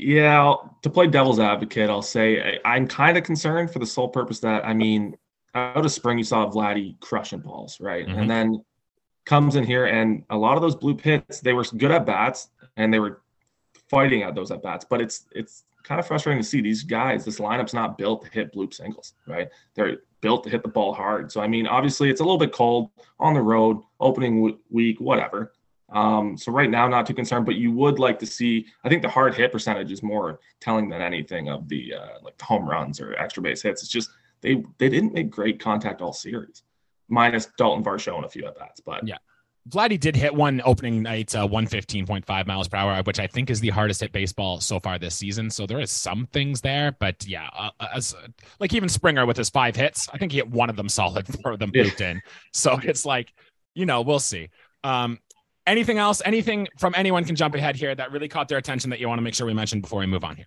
Yeah, 0.00 0.54
to 0.82 0.90
play 0.90 1.06
devil's 1.08 1.40
advocate, 1.40 1.90
I'll 1.90 2.02
say 2.02 2.60
I, 2.64 2.76
am 2.76 2.86
kind 2.86 3.18
of 3.18 3.24
concerned 3.24 3.72
for 3.72 3.78
the 3.78 3.86
sole 3.86 4.08
purpose 4.08 4.38
that 4.40 4.64
I 4.64 4.72
mean, 4.74 5.16
out 5.54 5.84
of 5.84 5.90
spring 5.90 6.18
you 6.18 6.24
saw 6.24 6.48
Vladdy 6.48 6.98
crushing 7.00 7.40
balls, 7.40 7.80
right? 7.80 8.06
Mm-hmm. 8.06 8.18
And 8.18 8.30
then 8.30 8.64
comes 9.24 9.56
in 9.56 9.64
here 9.64 9.86
and 9.86 10.24
a 10.30 10.36
lot 10.36 10.56
of 10.56 10.62
those 10.62 10.76
blue 10.76 10.94
pits, 10.94 11.40
they 11.40 11.52
were 11.52 11.64
good 11.76 11.90
at 11.90 12.06
bats 12.06 12.48
and 12.76 12.92
they 12.92 12.98
were 12.98 13.22
fighting 13.90 14.22
at 14.22 14.34
those 14.34 14.50
at 14.50 14.62
bats, 14.62 14.86
but 14.88 15.00
it's 15.00 15.26
it's 15.32 15.64
kind 15.82 15.98
of 15.98 16.06
frustrating 16.06 16.42
to 16.42 16.48
see 16.48 16.60
these 16.60 16.82
guys. 16.82 17.24
This 17.24 17.38
lineup's 17.38 17.74
not 17.74 17.98
built 17.98 18.24
to 18.24 18.30
hit 18.30 18.54
bloop 18.54 18.74
singles, 18.74 19.14
right? 19.26 19.48
They're 19.74 19.98
built 20.20 20.44
to 20.44 20.50
hit 20.50 20.62
the 20.62 20.68
ball 20.68 20.94
hard. 20.94 21.32
So 21.32 21.40
I 21.40 21.48
mean, 21.48 21.66
obviously 21.66 22.10
it's 22.10 22.20
a 22.20 22.24
little 22.24 22.38
bit 22.38 22.52
cold 22.52 22.90
on 23.18 23.34
the 23.34 23.42
road, 23.42 23.82
opening 23.98 24.36
w- 24.36 24.58
week, 24.70 25.00
whatever. 25.00 25.52
Um, 25.90 26.36
so 26.36 26.52
right 26.52 26.68
now, 26.68 26.86
not 26.86 27.06
too 27.06 27.14
concerned, 27.14 27.46
but 27.46 27.54
you 27.54 27.72
would 27.72 27.98
like 27.98 28.18
to 28.18 28.26
see. 28.26 28.66
I 28.84 28.88
think 28.88 29.02
the 29.02 29.08
hard 29.08 29.34
hit 29.34 29.52
percentage 29.52 29.90
is 29.90 30.02
more 30.02 30.40
telling 30.60 30.88
than 30.88 31.00
anything 31.00 31.48
of 31.48 31.68
the 31.68 31.94
uh, 31.94 32.08
like 32.22 32.36
the 32.36 32.44
home 32.44 32.68
runs 32.68 33.00
or 33.00 33.14
extra 33.14 33.42
base 33.42 33.62
hits. 33.62 33.82
It's 33.82 33.90
just 33.90 34.10
they 34.42 34.62
they 34.78 34.88
didn't 34.88 35.14
make 35.14 35.30
great 35.30 35.60
contact 35.60 36.02
all 36.02 36.12
series, 36.12 36.62
minus 37.08 37.48
Dalton 37.56 37.82
Varsho 37.82 38.16
and 38.16 38.24
a 38.24 38.28
few 38.28 38.46
at 38.46 38.58
bats. 38.58 38.82
But 38.84 39.06
yeah, 39.06 39.16
Vladdy 39.68 39.98
did 39.98 40.16
hit 40.16 40.34
one 40.34 40.62
opening 40.64 41.02
night, 41.02 41.34
uh, 41.34 41.46
115.5 41.46 42.46
miles 42.46 42.68
per 42.68 42.76
hour, 42.76 43.02
which 43.02 43.18
I 43.18 43.26
think 43.26 43.50
is 43.50 43.60
the 43.60 43.68
hardest 43.68 44.00
hit 44.00 44.12
baseball 44.12 44.60
so 44.60 44.80
far 44.80 44.98
this 44.98 45.14
season. 45.14 45.50
So 45.50 45.66
there 45.66 45.80
is 45.80 45.90
some 45.90 46.26
things 46.32 46.60
there, 46.60 46.96
but 46.98 47.26
yeah, 47.26 47.48
uh, 47.56 47.70
uh 47.80 48.00
like 48.60 48.72
even 48.72 48.88
Springer 48.88 49.26
with 49.26 49.36
his 49.36 49.50
five 49.50 49.76
hits, 49.76 50.08
I 50.12 50.18
think 50.18 50.32
he 50.32 50.38
hit 50.38 50.50
one 50.50 50.70
of 50.70 50.76
them 50.76 50.88
solid 50.88 51.26
for 51.42 51.56
them 51.56 51.70
looped 51.74 52.00
in. 52.00 52.20
So 52.52 52.78
it's 52.82 53.04
like, 53.04 53.32
you 53.74 53.84
know, 53.86 54.00
we'll 54.02 54.20
see. 54.20 54.48
Um, 54.84 55.18
anything 55.68 55.98
else? 55.98 56.20
Anything 56.24 56.66
from 56.78 56.94
anyone 56.96 57.24
can 57.24 57.36
jump 57.36 57.54
ahead 57.54 57.76
here 57.76 57.94
that 57.94 58.10
really 58.10 58.28
caught 58.28 58.48
their 58.48 58.58
attention 58.58 58.90
that 58.90 58.98
you 58.98 59.08
want 59.08 59.18
to 59.18 59.22
make 59.22 59.34
sure 59.34 59.46
we 59.46 59.54
mention 59.54 59.80
before 59.80 60.00
we 60.00 60.06
move 60.06 60.24
on 60.24 60.36
here? 60.36 60.46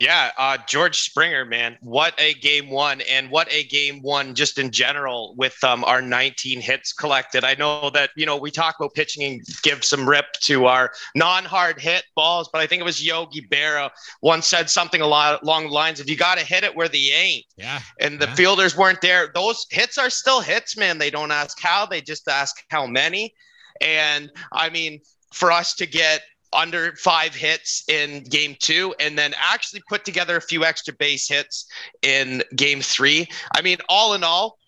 Yeah, 0.00 0.30
uh, 0.38 0.56
George 0.66 0.98
Springer, 0.98 1.44
man, 1.44 1.76
what 1.82 2.14
a 2.18 2.32
game 2.32 2.70
one, 2.70 3.02
and 3.02 3.30
what 3.30 3.52
a 3.52 3.64
game 3.64 4.00
one 4.00 4.34
just 4.34 4.58
in 4.58 4.70
general 4.70 5.34
with 5.36 5.62
um, 5.62 5.84
our 5.84 6.00
19 6.00 6.62
hits 6.62 6.94
collected. 6.94 7.44
I 7.44 7.54
know 7.54 7.90
that 7.90 8.08
you 8.16 8.24
know 8.24 8.38
we 8.38 8.50
talk 8.50 8.76
about 8.80 8.94
pitching 8.94 9.24
and 9.24 9.42
give 9.62 9.84
some 9.84 10.08
rip 10.08 10.24
to 10.44 10.64
our 10.64 10.90
non-hard 11.14 11.78
hit 11.78 12.04
balls, 12.16 12.48
but 12.50 12.62
I 12.62 12.66
think 12.66 12.80
it 12.80 12.84
was 12.86 13.04
Yogi 13.04 13.42
Berra 13.42 13.90
once 14.22 14.46
said 14.46 14.70
something 14.70 15.02
a 15.02 15.06
lot 15.06 15.42
along 15.42 15.64
the 15.64 15.74
lines 15.74 16.00
of 16.00 16.08
"You 16.08 16.16
got 16.16 16.38
to 16.38 16.46
hit 16.46 16.64
it 16.64 16.74
where 16.74 16.88
they 16.88 17.10
ain't." 17.14 17.44
Yeah, 17.58 17.80
and 18.00 18.18
the 18.18 18.24
yeah. 18.24 18.34
fielders 18.36 18.74
weren't 18.74 19.02
there. 19.02 19.30
Those 19.34 19.66
hits 19.68 19.98
are 19.98 20.08
still 20.08 20.40
hits, 20.40 20.78
man. 20.78 20.96
They 20.96 21.10
don't 21.10 21.30
ask 21.30 21.60
how, 21.60 21.84
they 21.84 22.00
just 22.00 22.26
ask 22.26 22.56
how 22.70 22.86
many. 22.86 23.34
And 23.80 24.30
I 24.52 24.70
mean, 24.70 25.00
for 25.32 25.52
us 25.52 25.74
to 25.76 25.86
get 25.86 26.22
under 26.52 26.94
five 26.96 27.34
hits 27.34 27.84
in 27.88 28.24
game 28.24 28.56
two 28.58 28.94
and 28.98 29.16
then 29.16 29.34
actually 29.38 29.82
put 29.88 30.04
together 30.04 30.36
a 30.36 30.40
few 30.40 30.64
extra 30.64 30.92
base 30.94 31.28
hits 31.28 31.66
in 32.02 32.42
game 32.56 32.80
three. 32.80 33.28
I 33.54 33.62
mean, 33.62 33.78
all 33.88 34.14
in 34.14 34.24
all, 34.24 34.58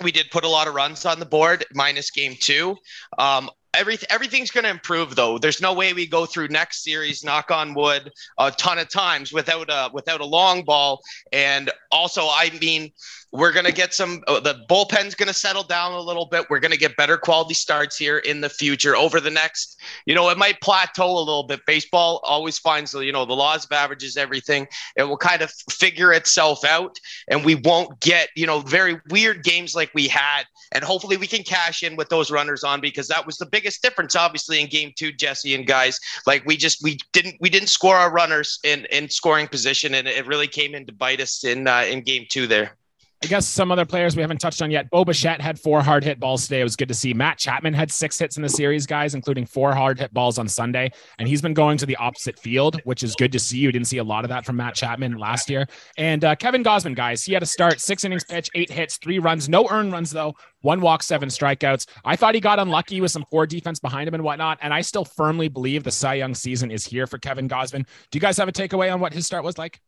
we 0.00 0.12
did 0.12 0.30
put 0.30 0.44
a 0.44 0.48
lot 0.48 0.68
of 0.68 0.74
runs 0.74 1.04
on 1.04 1.18
the 1.18 1.26
board 1.26 1.64
minus 1.74 2.10
game 2.10 2.36
two. 2.38 2.76
Um, 3.18 3.50
everything 3.74 4.06
everything's 4.10 4.50
going 4.50 4.64
to 4.64 4.70
improve 4.70 5.14
though. 5.14 5.38
There's 5.38 5.60
no 5.60 5.72
way 5.72 5.92
we 5.92 6.06
go 6.06 6.26
through 6.26 6.48
next 6.48 6.84
series 6.84 7.24
knock 7.24 7.50
on 7.50 7.74
wood 7.74 8.10
a 8.38 8.50
ton 8.50 8.78
of 8.78 8.88
times 8.88 9.32
without 9.32 9.70
a 9.70 9.90
without 9.92 10.20
a 10.20 10.26
long 10.26 10.64
ball. 10.64 11.00
And 11.32 11.70
also 11.90 12.22
i 12.22 12.50
mean 12.60 12.90
we're 13.32 13.52
going 13.52 13.64
to 13.64 13.72
get 13.72 13.94
some 13.94 14.22
uh, 14.28 14.40
the 14.40 14.62
bullpen's 14.68 15.14
going 15.14 15.28
to 15.28 15.34
settle 15.34 15.62
down 15.62 15.92
a 15.92 16.00
little 16.00 16.26
bit. 16.26 16.50
We're 16.50 16.60
going 16.60 16.72
to 16.72 16.78
get 16.78 16.96
better 16.96 17.16
quality 17.16 17.54
starts 17.54 17.96
here 17.96 18.18
in 18.18 18.42
the 18.42 18.50
future 18.50 18.94
over 18.94 19.20
the 19.20 19.30
next 19.30 19.80
you 20.06 20.14
know 20.14 20.28
it 20.28 20.36
might 20.36 20.60
plateau 20.60 21.16
a 21.16 21.18
little 21.18 21.44
bit. 21.44 21.60
Baseball 21.66 22.20
always 22.24 22.58
finds 22.58 22.92
you 22.92 23.12
know 23.12 23.24
the 23.24 23.32
laws 23.32 23.64
of 23.64 23.72
averages 23.72 24.16
everything. 24.16 24.66
It 24.96 25.04
will 25.04 25.16
kind 25.16 25.40
of 25.40 25.50
figure 25.70 26.12
itself 26.12 26.64
out 26.64 26.98
and 27.28 27.44
we 27.44 27.54
won't 27.54 28.00
get 28.00 28.28
you 28.36 28.46
know 28.46 28.60
very 28.60 29.00
weird 29.10 29.44
games 29.44 29.74
like 29.74 29.90
we 29.94 30.08
had. 30.08 30.44
And 30.72 30.84
hopefully 30.84 31.16
we 31.16 31.26
can 31.26 31.42
cash 31.42 31.82
in 31.82 31.96
with 31.96 32.08
those 32.08 32.30
runners 32.30 32.64
on 32.64 32.80
because 32.80 33.08
that 33.08 33.26
was 33.26 33.36
the 33.36 33.46
biggest 33.62 33.82
difference 33.82 34.16
obviously 34.16 34.60
in 34.60 34.68
game 34.68 34.92
2 34.96 35.12
Jesse 35.12 35.54
and 35.54 35.66
guys. 35.66 36.00
Like 36.26 36.44
we 36.44 36.56
just 36.56 36.82
we 36.82 36.98
didn't 37.12 37.36
we 37.40 37.48
didn't 37.48 37.68
score 37.68 37.96
our 37.96 38.10
runners 38.10 38.58
in 38.64 38.86
in 38.86 39.08
scoring 39.08 39.46
position 39.46 39.94
and 39.94 40.08
it 40.08 40.26
really 40.26 40.48
came 40.48 40.74
in 40.74 40.84
to 40.86 40.92
bite 40.92 41.20
us 41.20 41.44
in 41.44 41.68
uh, 41.68 41.84
in 41.88 42.02
game 42.02 42.26
2 42.28 42.48
there 42.48 42.76
I 43.24 43.28
guess 43.28 43.46
some 43.46 43.70
other 43.70 43.84
players 43.84 44.16
we 44.16 44.20
haven't 44.20 44.40
touched 44.40 44.62
on 44.62 44.72
yet. 44.72 44.90
Bo 44.90 45.04
Bichette 45.04 45.40
had 45.40 45.58
four 45.58 45.80
hard 45.80 46.02
hit 46.02 46.18
balls 46.18 46.42
today. 46.42 46.60
It 46.60 46.64
was 46.64 46.74
good 46.74 46.88
to 46.88 46.94
see. 46.94 47.14
Matt 47.14 47.38
Chapman 47.38 47.72
had 47.72 47.92
six 47.92 48.18
hits 48.18 48.36
in 48.36 48.42
the 48.42 48.48
series, 48.48 48.84
guys, 48.84 49.14
including 49.14 49.46
four 49.46 49.72
hard 49.72 50.00
hit 50.00 50.12
balls 50.12 50.38
on 50.38 50.48
Sunday. 50.48 50.90
And 51.20 51.28
he's 51.28 51.40
been 51.40 51.54
going 51.54 51.78
to 51.78 51.86
the 51.86 51.94
opposite 51.96 52.36
field, 52.36 52.80
which 52.82 53.04
is 53.04 53.14
good 53.14 53.30
to 53.30 53.38
see. 53.38 53.58
You 53.58 53.70
didn't 53.70 53.86
see 53.86 53.98
a 53.98 54.04
lot 54.04 54.24
of 54.24 54.28
that 54.30 54.44
from 54.44 54.56
Matt 54.56 54.74
Chapman 54.74 55.18
last 55.18 55.48
year. 55.48 55.68
And 55.96 56.24
uh, 56.24 56.34
Kevin 56.34 56.64
Gausman, 56.64 56.96
guys, 56.96 57.22
he 57.22 57.32
had 57.32 57.44
a 57.44 57.46
start, 57.46 57.80
six 57.80 58.02
innings 58.02 58.24
pitch, 58.24 58.50
eight 58.56 58.72
hits, 58.72 58.96
three 58.96 59.20
runs, 59.20 59.48
no 59.48 59.68
earned 59.70 59.92
runs, 59.92 60.10
though, 60.10 60.34
one 60.62 60.80
walk, 60.80 61.04
seven 61.04 61.28
strikeouts. 61.28 61.86
I 62.04 62.16
thought 62.16 62.34
he 62.34 62.40
got 62.40 62.58
unlucky 62.58 63.00
with 63.00 63.12
some 63.12 63.24
poor 63.30 63.46
defense 63.46 63.78
behind 63.78 64.08
him 64.08 64.14
and 64.14 64.24
whatnot. 64.24 64.58
And 64.62 64.74
I 64.74 64.80
still 64.80 65.04
firmly 65.04 65.46
believe 65.46 65.84
the 65.84 65.92
Cy 65.92 66.14
Young 66.14 66.34
season 66.34 66.72
is 66.72 66.84
here 66.84 67.06
for 67.06 67.18
Kevin 67.18 67.48
Gausman. 67.48 67.86
Do 68.10 68.16
you 68.16 68.20
guys 68.20 68.36
have 68.38 68.48
a 68.48 68.52
takeaway 68.52 68.92
on 68.92 68.98
what 68.98 69.12
his 69.12 69.26
start 69.26 69.44
was 69.44 69.58
like? 69.58 69.80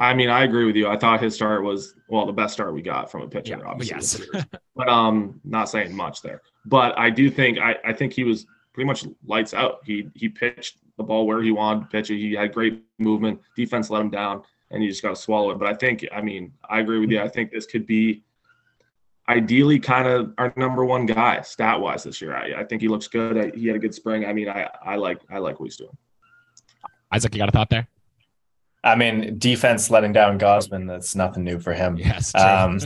I 0.00 0.14
mean, 0.14 0.30
I 0.30 0.44
agree 0.44 0.64
with 0.64 0.76
you. 0.76 0.88
I 0.88 0.96
thought 0.96 1.22
his 1.22 1.34
start 1.34 1.62
was 1.62 1.94
well 2.08 2.24
the 2.24 2.32
best 2.32 2.54
start 2.54 2.72
we 2.72 2.80
got 2.80 3.10
from 3.10 3.20
a 3.20 3.28
pitcher, 3.28 3.58
yeah, 3.58 3.66
obviously. 3.66 4.26
Yes. 4.32 4.46
but 4.74 4.88
um, 4.88 5.38
not 5.44 5.68
saying 5.68 5.94
much 5.94 6.22
there. 6.22 6.40
But 6.64 6.98
I 6.98 7.10
do 7.10 7.30
think 7.30 7.58
I, 7.58 7.76
I 7.84 7.92
think 7.92 8.14
he 8.14 8.24
was 8.24 8.46
pretty 8.72 8.86
much 8.86 9.04
lights 9.26 9.52
out. 9.52 9.80
He 9.84 10.08
he 10.14 10.30
pitched 10.30 10.78
the 10.96 11.04
ball 11.04 11.26
where 11.26 11.42
he 11.42 11.52
wanted 11.52 11.80
to 11.80 11.86
pitch 11.88 12.10
it. 12.10 12.16
He 12.16 12.32
had 12.32 12.54
great 12.54 12.82
movement. 12.98 13.40
Defense 13.54 13.90
let 13.90 14.00
him 14.00 14.08
down, 14.08 14.42
and 14.70 14.82
he 14.82 14.88
just 14.88 15.02
got 15.02 15.10
to 15.10 15.16
swallow 15.16 15.50
it. 15.50 15.58
But 15.58 15.68
I 15.68 15.74
think, 15.74 16.06
I 16.10 16.22
mean, 16.22 16.52
I 16.68 16.80
agree 16.80 16.98
with 16.98 17.10
you. 17.10 17.20
I 17.20 17.28
think 17.28 17.52
this 17.52 17.66
could 17.66 17.86
be 17.86 18.24
ideally 19.28 19.78
kind 19.78 20.08
of 20.08 20.32
our 20.38 20.52
number 20.56 20.84
one 20.84 21.04
guy 21.04 21.42
stat 21.42 21.78
wise 21.78 22.04
this 22.04 22.22
year. 22.22 22.34
I, 22.34 22.60
I 22.60 22.64
think 22.64 22.80
he 22.80 22.88
looks 22.88 23.06
good. 23.06 23.36
I, 23.36 23.56
he 23.56 23.66
had 23.66 23.76
a 23.76 23.78
good 23.78 23.94
spring. 23.94 24.24
I 24.24 24.32
mean, 24.32 24.48
I 24.48 24.68
I 24.82 24.96
like 24.96 25.20
I 25.30 25.38
like 25.38 25.60
what 25.60 25.66
he's 25.66 25.76
doing. 25.76 25.96
Isaac, 27.12 27.34
you 27.34 27.38
got 27.38 27.50
a 27.50 27.52
thought 27.52 27.68
there? 27.68 27.86
I 28.82 28.96
mean, 28.96 29.38
defense 29.38 29.90
letting 29.90 30.12
down 30.12 30.38
Gausman, 30.38 30.88
that's 30.88 31.14
nothing 31.14 31.44
new 31.44 31.58
for 31.60 31.72
him. 31.74 31.98
Yes. 32.10 32.34
Um, 32.34 32.80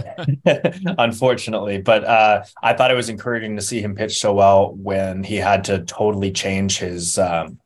unfortunately. 0.99 1.79
But 1.79 2.05
uh, 2.05 2.45
I 2.63 2.73
thought 2.73 2.91
it 2.91 2.95
was 2.95 3.09
encouraging 3.09 3.57
to 3.57 3.63
see 3.63 3.81
him 3.81 3.95
pitch 3.95 4.19
so 4.19 4.35
well 4.35 4.75
when 4.75 5.23
he 5.23 5.37
had 5.37 5.65
to 5.65 5.85
totally 5.85 6.33
change 6.33 6.79
his 6.79 7.17
um, 7.17 7.61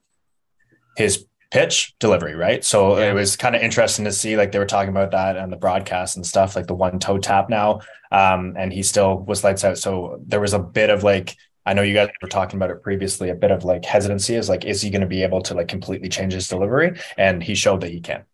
his 0.96 1.26
pitch 1.50 1.94
delivery, 1.98 2.34
right? 2.34 2.62
So 2.64 2.98
yeah. 2.98 3.10
it 3.10 3.14
was 3.14 3.36
kind 3.36 3.56
of 3.56 3.62
interesting 3.62 4.04
to 4.04 4.12
see, 4.12 4.36
like 4.36 4.52
they 4.52 4.58
were 4.58 4.66
talking 4.66 4.90
about 4.90 5.12
that 5.12 5.38
on 5.38 5.50
the 5.50 5.56
broadcast 5.56 6.16
and 6.16 6.26
stuff, 6.26 6.54
like 6.54 6.66
the 6.66 6.74
one 6.74 6.98
toe 6.98 7.18
tap 7.18 7.48
now. 7.48 7.80
Um, 8.12 8.54
and 8.58 8.72
he 8.72 8.82
still 8.82 9.18
was 9.18 9.44
lights 9.44 9.64
out. 9.64 9.78
So 9.78 10.20
there 10.26 10.40
was 10.40 10.52
a 10.52 10.58
bit 10.58 10.90
of 10.90 11.02
like 11.02 11.36
I 11.68 11.74
know 11.74 11.82
you 11.82 11.92
guys 11.92 12.08
were 12.22 12.28
talking 12.28 12.56
about 12.56 12.70
it 12.70 12.82
previously, 12.82 13.28
a 13.28 13.34
bit 13.34 13.50
of 13.50 13.62
like 13.62 13.84
hesitancy 13.84 14.34
is 14.36 14.48
like, 14.48 14.64
is 14.64 14.80
he 14.80 14.88
going 14.88 15.02
to 15.02 15.06
be 15.06 15.22
able 15.22 15.42
to 15.42 15.54
like 15.54 15.68
completely 15.68 16.08
change 16.08 16.32
his 16.32 16.48
delivery? 16.48 16.98
And 17.18 17.42
he 17.42 17.54
showed 17.54 17.82
that 17.82 17.90
he 17.90 18.00
can. 18.00 18.24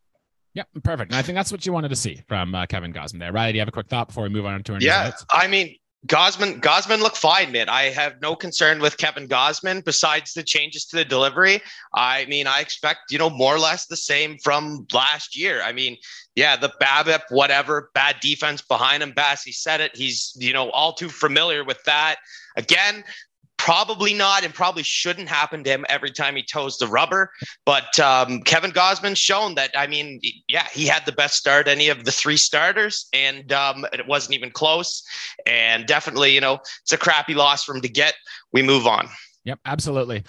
Yeah, 0.55 0.62
perfect. 0.85 1.11
And 1.11 1.18
I 1.18 1.23
think 1.23 1.35
that's 1.35 1.51
what 1.51 1.66
you 1.66 1.73
wanted 1.73 1.88
to 1.88 1.97
see 1.97 2.23
from 2.29 2.55
uh, 2.55 2.66
Kevin 2.66 2.92
Gausman 2.92 3.18
there. 3.18 3.33
Riley, 3.33 3.53
do 3.53 3.57
you 3.57 3.61
have 3.61 3.68
a 3.68 3.73
quick 3.73 3.88
thought 3.88 4.07
before 4.07 4.23
we 4.23 4.29
move 4.29 4.47
on 4.47 4.62
to 4.62 4.75
our 4.75 4.81
Yeah, 4.81 5.11
I 5.33 5.49
mean, 5.49 5.75
Gausman, 6.07 6.61
Gosman 6.61 7.01
looked 7.01 7.17
fine, 7.17 7.51
man. 7.51 7.71
I 7.71 7.85
have 7.85 8.21
no 8.21 8.37
concern 8.37 8.81
with 8.81 8.99
Kevin 8.99 9.27
Gausman 9.27 9.83
besides 9.83 10.35
the 10.35 10.43
changes 10.43 10.85
to 10.87 10.97
the 10.97 11.05
delivery. 11.05 11.62
I 11.95 12.27
mean, 12.27 12.47
I 12.47 12.61
expect, 12.61 13.11
you 13.11 13.19
know, 13.19 13.31
more 13.31 13.55
or 13.55 13.59
less 13.59 13.87
the 13.87 13.97
same 13.97 14.37
from 14.38 14.87
last 14.93 15.35
year. 15.35 15.62
I 15.62 15.73
mean, 15.73 15.97
yeah, 16.35 16.57
the 16.57 16.73
BABIP, 16.81 17.23
whatever, 17.31 17.90
bad 17.95 18.17
defense 18.21 18.61
behind 18.61 19.03
him. 19.03 19.12
Bassy 19.12 19.53
said 19.53 19.81
it. 19.81 19.97
He's, 19.97 20.37
you 20.38 20.53
know, 20.53 20.71
all 20.71 20.93
too 20.93 21.09
familiar 21.09 21.64
with 21.64 21.83
that. 21.85 22.17
Again, 22.57 23.03
probably 23.64 24.12
not 24.12 24.44
and 24.44 24.53
probably 24.53 24.83
shouldn't 24.83 25.27
happen 25.27 25.64
to 25.64 25.70
him 25.70 25.87
every 25.88 26.11
time 26.11 26.37
he 26.37 26.42
toes 26.42 26.77
the 26.77 26.87
rubber. 26.87 27.31
But 27.64 27.98
um, 27.98 28.42
Kevin 28.42 28.72
Gausman's 28.72 29.18
shown 29.18 29.55
that, 29.55 29.70
I 29.74 29.87
mean, 29.87 30.20
yeah, 30.48 30.66
he 30.70 30.85
had 30.85 31.07
the 31.07 31.12
best 31.12 31.37
start 31.37 31.66
any 31.66 31.88
of 31.88 32.05
the 32.05 32.12
three 32.12 32.37
starters, 32.37 33.09
and 33.14 33.50
um, 33.55 33.87
it 33.94 34.07
wasn't 34.07 34.35
even 34.35 34.50
close. 34.50 35.03
And 35.46 35.87
definitely, 35.87 36.35
you 36.35 36.42
know, 36.42 36.59
it's 36.83 36.92
a 36.92 36.98
crappy 36.98 37.33
loss 37.33 37.64
for 37.64 37.74
him 37.74 37.81
to 37.81 37.88
get. 37.88 38.12
We 38.53 38.61
move 38.61 38.87
on. 38.87 39.09
Yep, 39.44 39.61
absolutely. 39.64 40.24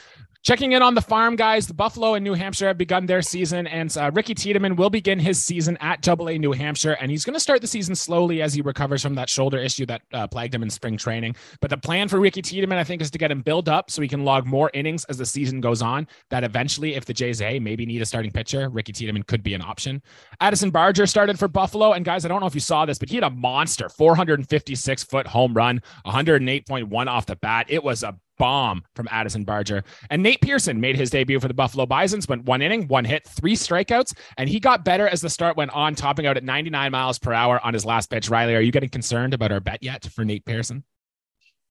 Checking 0.45 0.73
in 0.73 0.83
on 0.83 0.93
the 0.93 1.01
farm, 1.01 1.35
guys. 1.35 1.65
The 1.65 1.73
Buffalo 1.73 2.13
and 2.13 2.23
New 2.23 2.35
Hampshire 2.35 2.67
have 2.67 2.77
begun 2.77 3.07
their 3.07 3.23
season, 3.23 3.65
and 3.65 3.97
uh, 3.97 4.11
Ricky 4.13 4.35
Tiedemann 4.35 4.75
will 4.75 4.91
begin 4.91 5.17
his 5.17 5.43
season 5.43 5.75
at 5.81 6.03
Double 6.03 6.29
A 6.29 6.37
New 6.37 6.51
Hampshire, 6.51 6.95
and 7.01 7.09
he's 7.09 7.25
going 7.25 7.33
to 7.33 7.39
start 7.39 7.61
the 7.61 7.67
season 7.67 7.95
slowly 7.95 8.43
as 8.43 8.53
he 8.53 8.61
recovers 8.61 9.01
from 9.01 9.15
that 9.15 9.27
shoulder 9.27 9.57
issue 9.57 9.87
that 9.87 10.03
uh, 10.13 10.27
plagued 10.27 10.53
him 10.53 10.61
in 10.61 10.69
spring 10.69 10.97
training. 10.97 11.35
But 11.61 11.71
the 11.71 11.79
plan 11.79 12.07
for 12.09 12.19
Ricky 12.19 12.43
Tiedemann, 12.43 12.77
I 12.77 12.83
think, 12.83 13.01
is 13.01 13.09
to 13.09 13.17
get 13.17 13.31
him 13.31 13.41
built 13.41 13.67
up 13.67 13.89
so 13.89 14.03
he 14.03 14.07
can 14.07 14.23
log 14.23 14.45
more 14.45 14.69
innings 14.75 15.03
as 15.05 15.17
the 15.17 15.25
season 15.25 15.61
goes 15.61 15.81
on. 15.81 16.07
That 16.29 16.43
eventually, 16.43 16.93
if 16.93 17.05
the 17.05 17.13
Jays 17.13 17.41
A 17.41 17.57
maybe 17.57 17.87
need 17.87 18.03
a 18.03 18.05
starting 18.05 18.29
pitcher, 18.29 18.69
Ricky 18.69 18.93
Tiedemann 18.93 19.23
could 19.23 19.41
be 19.41 19.55
an 19.55 19.63
option. 19.63 19.99
Addison 20.41 20.69
Barger 20.69 21.07
started 21.07 21.39
for 21.39 21.47
Buffalo, 21.47 21.93
and 21.93 22.05
guys, 22.05 22.23
I 22.23 22.27
don't 22.27 22.39
know 22.39 22.45
if 22.45 22.53
you 22.53 22.61
saw 22.61 22.85
this, 22.85 22.99
but 22.99 23.09
he 23.09 23.15
had 23.15 23.23
a 23.23 23.31
monster 23.31 23.89
456 23.89 25.05
foot 25.05 25.25
home 25.25 25.55
run, 25.55 25.81
108.1 26.05 27.07
off 27.07 27.25
the 27.25 27.35
bat. 27.35 27.65
It 27.67 27.83
was 27.83 28.03
a 28.03 28.15
bomb 28.37 28.83
from 28.95 29.07
Addison 29.11 29.43
Barger. 29.43 29.83
And 30.09 30.23
Nate 30.23 30.41
Pearson 30.41 30.79
made 30.79 30.95
his 30.95 31.09
debut 31.09 31.39
for 31.39 31.47
the 31.47 31.53
Buffalo 31.53 31.85
Bisons, 31.85 32.27
went 32.27 32.45
one 32.45 32.61
inning, 32.61 32.87
one 32.87 33.05
hit, 33.05 33.27
three 33.27 33.55
strikeouts, 33.55 34.15
and 34.37 34.49
he 34.49 34.59
got 34.59 34.85
better 34.85 35.07
as 35.07 35.21
the 35.21 35.29
start 35.29 35.57
went 35.57 35.71
on, 35.71 35.95
topping 35.95 36.25
out 36.25 36.37
at 36.37 36.43
99 36.43 36.91
miles 36.91 37.19
per 37.19 37.33
hour 37.33 37.59
on 37.63 37.73
his 37.73 37.85
last 37.85 38.09
pitch. 38.09 38.29
Riley, 38.29 38.55
are 38.55 38.61
you 38.61 38.71
getting 38.71 38.89
concerned 38.89 39.33
about 39.33 39.51
our 39.51 39.59
bet 39.59 39.81
yet 39.81 40.05
for 40.05 40.25
Nate 40.25 40.45
Pearson? 40.45 40.83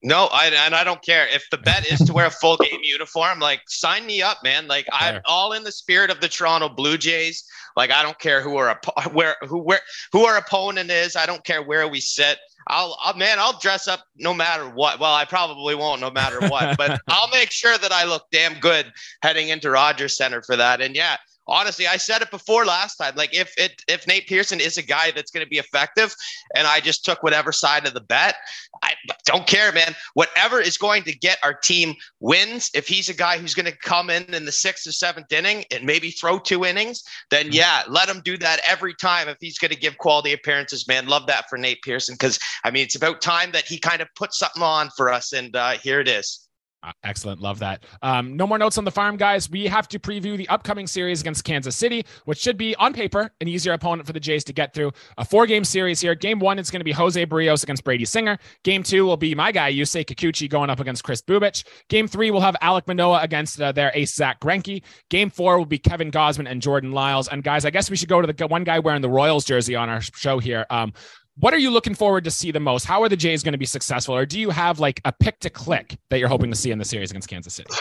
No, 0.04 0.28
I, 0.30 0.48
and 0.48 0.74
I 0.74 0.84
don't 0.84 1.02
care 1.02 1.26
if 1.28 1.48
the 1.50 1.56
bet 1.56 1.90
is 1.90 1.98
to 2.00 2.12
wear 2.12 2.26
a 2.26 2.30
full 2.30 2.58
game 2.58 2.80
uniform. 2.82 3.40
Like, 3.40 3.62
sign 3.66 4.04
me 4.04 4.20
up, 4.20 4.38
man. 4.44 4.68
Like, 4.68 4.86
I'm 4.92 5.22
all 5.24 5.54
in 5.54 5.64
the 5.64 5.72
spirit 5.72 6.10
of 6.10 6.20
the 6.20 6.28
Toronto 6.28 6.68
Blue 6.68 6.98
Jays. 6.98 7.42
Like, 7.74 7.90
I 7.90 8.02
don't 8.02 8.18
care 8.18 8.42
who 8.42 8.58
our 8.58 8.78
where 9.12 9.36
who 9.40 9.62
where 9.62 9.80
who 10.12 10.26
our 10.26 10.36
opponent 10.36 10.90
is. 10.90 11.16
I 11.16 11.24
don't 11.24 11.42
care 11.42 11.62
where 11.62 11.88
we 11.88 12.00
sit. 12.00 12.36
I'll, 12.66 12.96
I'll, 13.02 13.14
man, 13.14 13.38
I'll 13.38 13.58
dress 13.58 13.88
up 13.88 14.04
no 14.16 14.32
matter 14.32 14.68
what. 14.68 14.98
Well, 14.98 15.14
I 15.14 15.24
probably 15.24 15.74
won't 15.74 16.00
no 16.00 16.10
matter 16.10 16.40
what, 16.48 16.76
but 16.76 17.00
I'll 17.08 17.30
make 17.30 17.50
sure 17.50 17.76
that 17.78 17.92
I 17.92 18.04
look 18.04 18.26
damn 18.30 18.58
good 18.60 18.92
heading 19.22 19.48
into 19.48 19.70
Rogers 19.70 20.16
Center 20.16 20.42
for 20.42 20.56
that. 20.56 20.80
And 20.80 20.94
yeah, 20.96 21.16
honestly, 21.46 21.86
I 21.86 21.96
said 21.96 22.22
it 22.22 22.30
before 22.30 22.64
last 22.64 22.96
time. 22.96 23.14
Like 23.16 23.34
if 23.34 23.52
it 23.56 23.82
if 23.88 24.06
Nate 24.06 24.26
Pearson 24.26 24.60
is 24.60 24.78
a 24.78 24.82
guy 24.82 25.10
that's 25.10 25.30
going 25.30 25.44
to 25.44 25.50
be 25.50 25.58
effective, 25.58 26.14
and 26.54 26.66
I 26.66 26.80
just 26.80 27.04
took 27.04 27.22
whatever 27.22 27.52
side 27.52 27.86
of 27.86 27.94
the 27.94 28.00
bet, 28.00 28.36
I 28.82 28.94
don't 29.24 29.46
care, 29.46 29.72
man. 29.72 29.94
Whatever 30.14 30.60
is 30.60 30.78
going 30.78 31.02
to 31.04 31.16
get 31.16 31.38
our 31.42 31.54
team 31.54 31.94
wins. 32.20 32.70
If 32.74 32.88
he's 32.88 33.08
a 33.08 33.14
guy 33.14 33.38
who's 33.38 33.54
going 33.54 33.70
to 33.70 33.76
come 33.78 34.10
in 34.10 34.34
in 34.34 34.44
the 34.44 34.52
sixth 34.52 34.86
or 34.86 34.92
seventh 34.92 35.32
inning 35.32 35.64
and 35.70 35.84
maybe 35.84 36.10
throw 36.10 36.38
two 36.38 36.64
innings, 36.64 37.02
then 37.30 37.46
mm-hmm. 37.46 37.54
yeah, 37.54 37.82
let 37.88 38.08
him 38.08 38.20
do 38.24 38.36
that 38.38 38.60
every 38.66 38.94
time. 38.94 39.28
If 39.28 39.38
he's 39.40 39.58
going 39.58 39.72
to 39.72 39.78
give 39.78 39.98
quality 39.98 40.32
appearances, 40.32 40.88
man, 40.88 41.06
love 41.06 41.26
that 41.26 41.48
for 41.48 41.58
Nate 41.58 41.82
Pearson 41.82 42.14
because 42.14 42.38
I 42.64 42.70
mean 42.70 42.84
it's 42.84 42.96
about 42.96 43.20
time 43.20 43.52
that 43.52 43.64
he 43.64 43.78
kind 43.78 44.00
of 44.00 44.08
put 44.14 44.32
something 44.32 44.62
on 44.62 44.90
for 44.96 45.12
us, 45.12 45.32
and 45.32 45.54
uh, 45.54 45.72
here 45.72 46.00
it 46.00 46.08
is. 46.08 46.43
Uh, 46.84 46.92
excellent. 47.02 47.40
Love 47.40 47.58
that. 47.60 47.84
Um, 48.02 48.36
no 48.36 48.46
more 48.46 48.58
notes 48.58 48.76
on 48.76 48.84
the 48.84 48.90
farm, 48.90 49.16
guys. 49.16 49.48
We 49.48 49.64
have 49.66 49.88
to 49.88 49.98
preview 49.98 50.36
the 50.36 50.46
upcoming 50.50 50.86
series 50.86 51.22
against 51.22 51.42
Kansas 51.44 51.74
City, 51.74 52.04
which 52.26 52.38
should 52.38 52.58
be 52.58 52.76
on 52.76 52.92
paper 52.92 53.30
an 53.40 53.48
easier 53.48 53.72
opponent 53.72 54.06
for 54.06 54.12
the 54.12 54.20
Jays 54.20 54.44
to 54.44 54.52
get 54.52 54.74
through. 54.74 54.92
A 55.16 55.24
four 55.24 55.46
game 55.46 55.64
series 55.64 56.00
here. 56.00 56.14
Game 56.14 56.38
one 56.38 56.58
is 56.58 56.70
going 56.70 56.80
to 56.80 56.84
be 56.84 56.92
Jose 56.92 57.24
Berrios 57.24 57.62
against 57.62 57.84
Brady 57.84 58.04
Singer. 58.04 58.38
Game 58.64 58.82
two 58.82 59.06
will 59.06 59.16
be 59.16 59.34
my 59.34 59.50
guy, 59.50 59.72
Yusei 59.72 60.04
Kikuchi, 60.04 60.48
going 60.48 60.68
up 60.68 60.78
against 60.78 61.04
Kris 61.04 61.22
Bubic. 61.22 61.64
Game 61.88 62.06
three 62.06 62.30
will 62.30 62.42
have 62.42 62.56
Alek 62.60 62.86
Manoah 62.86 63.22
against 63.22 63.60
uh, 63.60 63.72
their 63.72 63.90
ace, 63.94 64.14
Zach 64.14 64.40
Greinke. 64.40 64.82
Game 65.08 65.30
four 65.30 65.56
will 65.56 65.64
be 65.64 65.78
Kevin 65.78 66.10
Gausman 66.10 66.50
and 66.50 66.60
Jordan 66.60 66.92
Lyles. 66.92 67.28
And 67.28 67.42
guys, 67.42 67.64
I 67.64 67.70
guess 67.70 67.88
we 67.88 67.96
should 67.96 68.10
go 68.10 68.20
to 68.20 68.30
the 68.30 68.46
one 68.46 68.64
guy 68.64 68.78
wearing 68.78 69.00
the 69.00 69.08
Royals 69.08 69.46
jersey 69.46 69.74
on 69.74 69.88
our 69.88 70.02
show 70.02 70.38
here. 70.38 70.66
Um, 70.68 70.92
what 71.38 71.52
are 71.52 71.58
you 71.58 71.70
looking 71.70 71.94
forward 71.94 72.24
to 72.24 72.30
see 72.30 72.50
the 72.50 72.60
most? 72.60 72.84
How 72.84 73.02
are 73.02 73.08
the 73.08 73.16
Jays 73.16 73.42
going 73.42 73.52
to 73.52 73.58
be 73.58 73.66
successful? 73.66 74.14
Or 74.14 74.24
do 74.26 74.38
you 74.38 74.50
have 74.50 74.78
like 74.78 75.00
a 75.04 75.12
pick 75.12 75.40
to 75.40 75.50
click 75.50 75.96
that 76.08 76.18
you're 76.18 76.28
hoping 76.28 76.50
to 76.50 76.56
see 76.56 76.70
in 76.70 76.78
the 76.78 76.84
series 76.84 77.10
against 77.10 77.28
Kansas 77.28 77.54
City? 77.54 77.70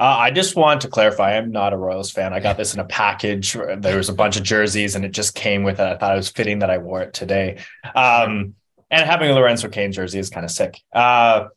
Uh, 0.00 0.16
I 0.16 0.30
just 0.30 0.54
want 0.54 0.82
to 0.82 0.88
clarify, 0.88 1.36
I'm 1.36 1.50
not 1.50 1.72
a 1.72 1.76
Royals 1.76 2.12
fan. 2.12 2.32
I 2.32 2.38
got 2.38 2.56
this 2.56 2.72
in 2.72 2.78
a 2.78 2.84
package. 2.84 3.54
There 3.54 3.96
was 3.96 4.08
a 4.08 4.12
bunch 4.12 4.36
of 4.36 4.44
jerseys 4.44 4.94
and 4.94 5.04
it 5.04 5.10
just 5.10 5.34
came 5.34 5.64
with 5.64 5.80
it. 5.80 5.82
I 5.82 5.96
thought 5.96 6.12
it 6.12 6.18
was 6.18 6.28
fitting 6.28 6.60
that 6.60 6.70
I 6.70 6.78
wore 6.78 7.02
it 7.02 7.12
today. 7.12 7.58
Um, 7.96 8.54
and 8.92 9.04
having 9.04 9.28
a 9.28 9.34
Lorenzo 9.34 9.68
Cain 9.68 9.90
jersey 9.90 10.20
is 10.20 10.30
kind 10.30 10.44
of 10.44 10.52
sick. 10.52 10.80
Uh, 10.92 11.48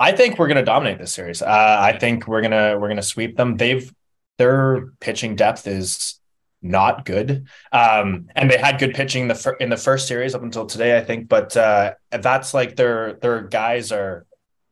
I 0.00 0.12
think 0.12 0.38
we're 0.38 0.46
going 0.46 0.56
to 0.56 0.64
dominate 0.64 0.98
this 0.98 1.12
series. 1.12 1.42
Uh, 1.42 1.76
I 1.78 1.98
think 1.98 2.26
we're 2.26 2.40
gonna 2.40 2.78
we're 2.78 2.88
gonna 2.88 3.02
sweep 3.02 3.36
them. 3.36 3.56
They've 3.56 3.92
their 4.38 4.92
pitching 5.00 5.36
depth 5.36 5.66
is 5.66 6.18
not 6.70 7.04
good. 7.04 7.46
Um, 7.72 8.28
and 8.34 8.50
they 8.50 8.58
had 8.58 8.78
good 8.78 8.94
pitching 8.94 9.22
in 9.22 9.28
the 9.28 9.34
fir- 9.34 9.56
in 9.56 9.70
the 9.70 9.76
first 9.76 10.08
series 10.08 10.34
up 10.34 10.42
until 10.42 10.66
today, 10.66 10.96
I 10.96 11.02
think. 11.02 11.28
But 11.28 11.56
uh, 11.56 11.94
that's 12.10 12.54
like 12.54 12.76
their 12.76 13.14
their 13.14 13.42
guys 13.42 13.92
are 13.92 14.26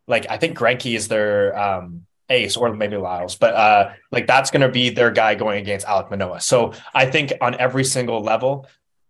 like 0.06 0.26
I 0.28 0.36
think 0.36 0.58
Greinke 0.58 0.94
is 0.94 1.08
their 1.08 1.56
um, 1.58 2.06
ace 2.28 2.56
or 2.56 2.72
maybe 2.74 2.96
Lyles, 2.96 3.36
but 3.36 3.54
uh, 3.54 3.92
like 4.10 4.26
that's 4.26 4.50
going 4.50 4.62
to 4.62 4.68
be 4.68 4.90
their 4.90 5.10
guy 5.10 5.34
going 5.34 5.60
against 5.60 5.86
Alek 5.86 6.10
Manoah. 6.10 6.40
So 6.40 6.72
I 6.94 7.06
think 7.06 7.32
on 7.40 7.54
every 7.54 7.84
single 7.84 8.20
level, 8.22 8.66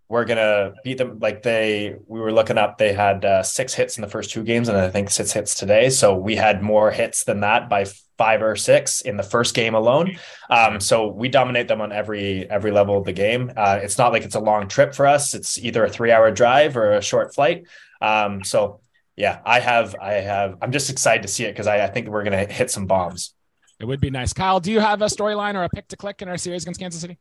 we're 0.09 0.25
gonna 0.25 0.75
beat 0.85 0.99
them. 0.99 1.19
Like 1.19 1.43
they, 1.43 1.97
we 2.07 2.21
were 2.21 2.33
looking 2.33 2.59
up, 2.59 2.79
they 2.79 2.93
had 2.93 3.25
uh, 3.25 3.43
six 3.43 3.75
hits 3.75 3.97
in 3.97 4.03
the 4.03 4.09
first 4.09 4.31
two 4.31 4.45
games, 4.45 4.69
and 4.69 4.77
I 4.77 4.91
think 4.91 5.11
six 5.11 5.33
hits 5.33 5.55
today. 5.55 5.91
So 5.91 6.15
we 6.17 6.37
had 6.37 6.63
more 6.63 6.91
hits 6.91 7.25
than 7.25 7.41
that 7.41 7.69
by 7.69 7.87
five 8.17 8.43
or 8.43 8.55
six 8.57 9.01
in 9.01 9.17
the 9.17 9.23
first 9.23 9.55
game 9.55 9.75
alone. 9.75 10.17
Um, 10.51 10.81
so 10.81 11.09
we 11.09 11.29
dominate 11.29 11.69
them 11.69 11.81
on 11.81 11.93
every 11.93 12.49
every 12.49 12.71
level 12.71 12.97
of 12.97 13.05
the 13.05 13.13
game. 13.13 13.53
Uh, 13.57 13.81
it's 13.83 13.99
not 13.99 14.13
like 14.13 14.23
it's 14.23 14.35
a 14.35 14.41
long 14.41 14.69
trip 14.69 14.95
for 14.95 15.07
us. 15.07 15.35
It's 15.35 15.59
either 15.59 15.85
a 15.85 15.91
three 15.91 16.11
hour 16.11 16.31
drive 16.31 16.77
or 16.77 16.93
a 16.93 17.03
short 17.03 17.35
flight. 17.35 17.67
Um, 18.01 18.45
so 18.45 18.81
yeah, 19.17 19.41
I 19.45 19.61
have 19.61 19.95
I 20.01 20.15
have 20.15 20.59
I'm 20.63 20.73
just 20.73 20.91
excited 20.91 21.23
to 21.23 21.29
see 21.29 21.45
it 21.45 21.53
because 21.53 21.67
I, 21.67 21.85
I 21.85 21.89
think 21.89 22.09
we're 22.09 22.25
gonna 22.25 22.47
hit 22.47 22.71
some 22.71 22.87
bombs. 22.87 23.35
It 23.81 23.87
would 23.87 24.01
be 24.01 24.11
nice. 24.11 24.33
Kyle, 24.33 24.61
do 24.61 24.71
you 24.71 24.81
have 24.81 25.03
a 25.03 25.07
storyline 25.07 25.55
or 25.55 25.65
a 25.65 25.69
pick 25.69 25.89
to 25.89 25.97
click 25.97 26.23
in 26.23 26.29
our 26.29 26.39
series 26.39 26.63
against 26.63 26.81
Kansas 26.81 27.01
City? 27.01 27.19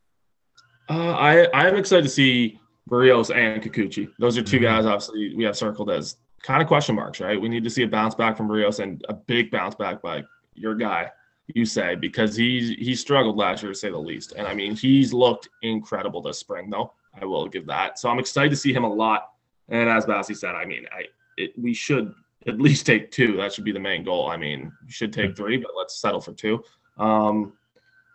Uh, 0.90 1.12
I 1.12 1.48
I'm 1.54 1.76
excited 1.76 2.04
to 2.04 2.10
see 2.10 2.60
Berrios 2.90 3.36
and 3.36 3.62
Kikuchi. 3.64 4.10
Those 4.20 4.38
are 4.38 4.44
2 4.44 4.58
mm-hmm. 4.58 4.66
guys 4.66 4.86
obviously 4.86 5.36
we 5.36 5.44
have 5.46 5.58
circled 5.58 5.90
as 5.90 6.18
kind 6.44 6.62
of 6.62 6.68
question 6.68 6.96
marks, 6.96 7.20
right? 7.20 7.40
We 7.40 7.50
need 7.50 7.64
to 7.64 7.70
see 7.70 7.84
a 7.84 7.88
bounce 7.88 8.16
back 8.16 8.38
from 8.38 8.48
Berrios 8.48 8.80
and 8.80 9.04
a 9.10 9.14
big 9.14 9.50
bounce 9.50 9.76
back 9.76 10.02
by 10.02 10.24
your 10.56 10.76
guy, 10.76 11.12
Yusei, 11.56 12.00
because 12.00 12.36
he's 12.36 12.70
he 12.70 12.96
struggled 12.96 13.38
last 13.38 13.64
year 13.64 13.72
to 13.72 13.78
say 13.78 13.90
the 13.90 13.98
least. 13.98 14.34
And 14.34 14.48
I 14.48 14.54
mean, 14.54 14.76
he's 14.76 15.14
looked 15.14 15.50
incredible 15.62 16.22
this 16.22 16.40
spring, 16.40 16.70
though. 16.70 16.94
I 17.20 17.26
will 17.26 17.48
give 17.48 17.68
that. 17.68 18.00
So 18.00 18.10
I'm 18.10 18.20
excited 18.20 18.50
to 18.50 18.56
see 18.56 18.74
him 18.74 18.84
a 18.84 18.94
lot. 18.94 19.30
And 19.70 19.90
as 19.90 20.06
Bassy 20.06 20.34
said, 20.34 20.56
I 20.56 20.66
mean, 20.66 20.86
I 20.92 21.06
it, 21.38 21.54
we 21.58 21.74
should 21.74 22.14
at 22.48 22.60
least 22.60 22.86
take 22.86 23.12
two. 23.12 23.38
That 23.38 23.54
should 23.54 23.64
be 23.64 23.72
the 23.72 23.80
main 23.80 24.04
goal. 24.04 24.30
I 24.30 24.38
mean, 24.38 24.72
you 24.86 24.92
should 24.92 25.14
take 25.14 25.36
three, 25.36 25.58
but 25.58 25.72
let's 25.78 26.00
settle 26.00 26.22
for 26.22 26.34
two. 26.34 26.64
Um, 26.98 27.54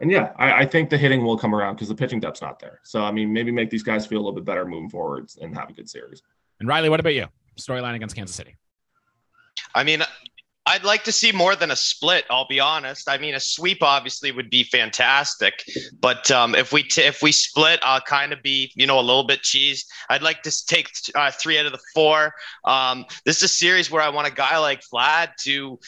and 0.01 0.11
yeah, 0.11 0.33
I, 0.37 0.61
I, 0.61 0.66
think 0.66 0.90
the 0.90 0.96
hitting 0.96 1.24
will 1.24 1.37
come 1.37 1.53
around 1.55 1.74
because 1.74 1.88
the 1.88 1.94
pitching 1.94 2.20
depth's 2.20 2.40
not 2.40 2.61
there. 2.61 2.81
So 2.85 3.03
I 3.03 3.11
mean, 3.11 3.33
maybe 3.33 3.51
make 3.51 3.70
these 3.70 3.83
guys 3.83 4.07
feel 4.07 4.18
a 4.18 4.22
little 4.22 4.35
bit 4.35 4.44
better 4.44 4.64
moving 4.64 4.88
forwards 4.88 5.38
and 5.40 5.57
have 5.57 5.70
a 5.70 5.72
good 5.72 5.88
series. 5.88 6.22
And 6.61 6.68
Riley, 6.68 6.88
what 6.88 7.01
about 7.01 7.14
you? 7.14 7.27
Storyline 7.59 7.94
against 7.94 8.14
Kansas 8.14 8.37
City. 8.37 8.57
I 9.74 9.83
mean, 9.83 10.03
I'd 10.68 10.85
like 10.85 11.04
to 11.04 11.12
see 11.12 11.33
more 11.33 11.57
than 11.57 11.70
a 11.70 11.76
split. 11.76 12.24
I'll 12.28 12.46
be 12.46 12.61
honest. 12.61 13.09
I 13.09 13.16
mean, 13.16 13.35
a 13.35 13.40
sweep 13.40 13.83
obviously 13.83 14.31
would 14.33 14.50
be 14.50 14.64
fantastic, 14.64 15.64
but 15.98 16.31
um, 16.31 16.54
if 16.54 16.72
we 16.72 16.83
t- 16.83 17.02
if 17.02 17.22
we 17.22 17.33
split, 17.33 17.81
I'll 17.83 18.02
kind 18.02 18.35
of 18.35 18.42
be 18.42 18.70
you 18.74 18.87
know 18.87 19.00
a 19.00 19.02
little 19.02 19.24
bit 19.24 19.40
cheesed. 19.40 19.87
I'd 20.11 20.22
like 20.22 20.42
to 20.42 20.66
take 20.66 20.90
uh, 21.14 21.31
three 21.31 21.59
out 21.59 21.66
of 21.66 21.72
the 21.72 21.81
four. 21.94 22.35
Um, 22.64 23.07
this 23.24 23.38
is 23.38 23.44
a 23.44 23.48
series 23.48 23.90
where 23.90 24.02
I 24.02 24.11
want 24.11 24.28
a 24.28 24.33
guy 24.33 24.59
like 24.59 24.83
Vlad 24.92 25.35
to 25.44 25.78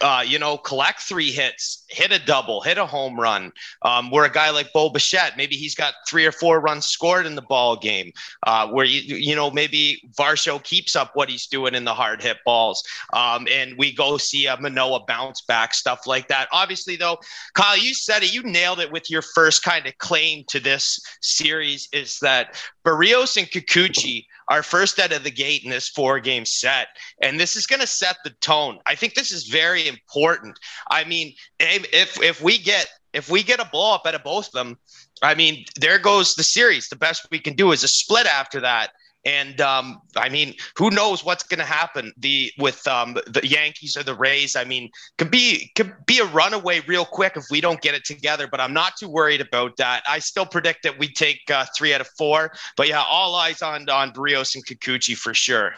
uh, 0.00 0.24
you 0.26 0.38
know, 0.38 0.56
collect 0.56 1.00
three 1.00 1.30
hits, 1.30 1.84
hit 1.88 2.12
a 2.12 2.18
double, 2.18 2.60
hit 2.60 2.78
a 2.78 2.86
home 2.86 3.18
run. 3.18 3.52
Um, 3.82 4.10
where 4.10 4.24
a 4.24 4.30
guy 4.30 4.50
like 4.50 4.72
Bo 4.72 4.90
Bichette, 4.90 5.36
maybe 5.36 5.56
he's 5.56 5.74
got 5.74 5.94
three 6.08 6.26
or 6.26 6.32
four 6.32 6.60
runs 6.60 6.86
scored 6.86 7.26
in 7.26 7.34
the 7.34 7.42
ball 7.42 7.76
game. 7.76 8.12
Uh, 8.46 8.68
where 8.68 8.84
you 8.84 9.16
you 9.16 9.36
know 9.36 9.50
maybe 9.50 10.02
Varsho 10.18 10.62
keeps 10.62 10.96
up 10.96 11.12
what 11.14 11.28
he's 11.28 11.46
doing 11.46 11.74
in 11.74 11.84
the 11.84 11.94
hard 11.94 12.22
hit 12.22 12.38
balls, 12.44 12.82
um, 13.12 13.46
and 13.50 13.76
we 13.78 13.94
go 13.94 14.16
see 14.16 14.46
a 14.46 14.60
Manoah 14.60 15.04
bounce 15.06 15.42
back 15.42 15.74
stuff 15.74 16.06
like 16.06 16.28
that. 16.28 16.48
Obviously, 16.52 16.96
though, 16.96 17.18
Kyle, 17.54 17.78
you 17.78 17.94
said 17.94 18.22
it, 18.22 18.34
you 18.34 18.42
nailed 18.42 18.80
it 18.80 18.90
with 18.90 19.10
your 19.10 19.22
first 19.22 19.62
kind 19.62 19.86
of 19.86 19.96
claim 19.98 20.44
to 20.48 20.60
this 20.60 21.00
series 21.20 21.88
is 21.92 22.18
that 22.20 22.56
Berrios 22.84 23.36
and 23.36 23.48
Kikuchi 23.48 24.26
our 24.48 24.62
first 24.62 24.98
out 24.98 25.12
of 25.12 25.24
the 25.24 25.30
gate 25.30 25.64
in 25.64 25.70
this 25.70 25.88
four 25.88 26.20
game 26.20 26.44
set. 26.44 26.88
And 27.22 27.38
this 27.38 27.56
is 27.56 27.66
going 27.66 27.80
to 27.80 27.86
set 27.86 28.16
the 28.24 28.30
tone. 28.40 28.78
I 28.86 28.94
think 28.94 29.14
this 29.14 29.32
is 29.32 29.44
very 29.44 29.88
important. 29.88 30.58
I 30.90 31.04
mean, 31.04 31.34
if, 31.58 32.20
if 32.22 32.42
we 32.42 32.58
get, 32.58 32.88
if 33.12 33.30
we 33.30 33.42
get 33.42 33.60
a 33.60 33.68
blow 33.70 33.94
up 33.94 34.06
out 34.06 34.14
of 34.14 34.24
both 34.24 34.48
of 34.48 34.52
them, 34.52 34.78
I 35.22 35.34
mean, 35.34 35.64
there 35.76 35.98
goes 35.98 36.34
the 36.34 36.42
series. 36.42 36.88
The 36.88 36.96
best 36.96 37.26
we 37.30 37.38
can 37.38 37.54
do 37.54 37.72
is 37.72 37.84
a 37.84 37.88
split 37.88 38.26
after 38.26 38.60
that. 38.60 38.90
And 39.26 39.60
um, 39.60 40.00
I 40.16 40.28
mean, 40.28 40.54
who 40.76 40.90
knows 40.90 41.24
what's 41.24 41.42
going 41.42 41.58
to 41.58 41.64
happen 41.64 42.12
the 42.18 42.52
with 42.58 42.86
um, 42.86 43.16
the 43.26 43.46
Yankees 43.46 43.96
or 43.96 44.02
the 44.02 44.14
Rays? 44.14 44.54
I 44.56 44.64
mean, 44.64 44.90
could 45.18 45.30
be 45.30 45.70
could 45.74 45.94
be 46.06 46.18
a 46.18 46.26
runaway 46.26 46.80
real 46.80 47.04
quick 47.04 47.36
if 47.36 47.44
we 47.50 47.60
don't 47.60 47.80
get 47.80 47.94
it 47.94 48.04
together. 48.04 48.46
But 48.46 48.60
I'm 48.60 48.74
not 48.74 48.96
too 48.98 49.08
worried 49.08 49.40
about 49.40 49.76
that. 49.78 50.02
I 50.08 50.18
still 50.18 50.46
predict 50.46 50.82
that 50.82 50.98
we 50.98 51.08
take 51.08 51.40
uh, 51.50 51.64
three 51.76 51.94
out 51.94 52.00
of 52.00 52.08
four. 52.18 52.52
But 52.76 52.88
yeah, 52.88 53.02
all 53.02 53.34
eyes 53.34 53.62
on 53.62 53.88
on 53.88 54.12
Berrios 54.12 54.54
and 54.54 54.64
Kikuchi 54.66 55.16
for 55.16 55.32
sure. 55.32 55.74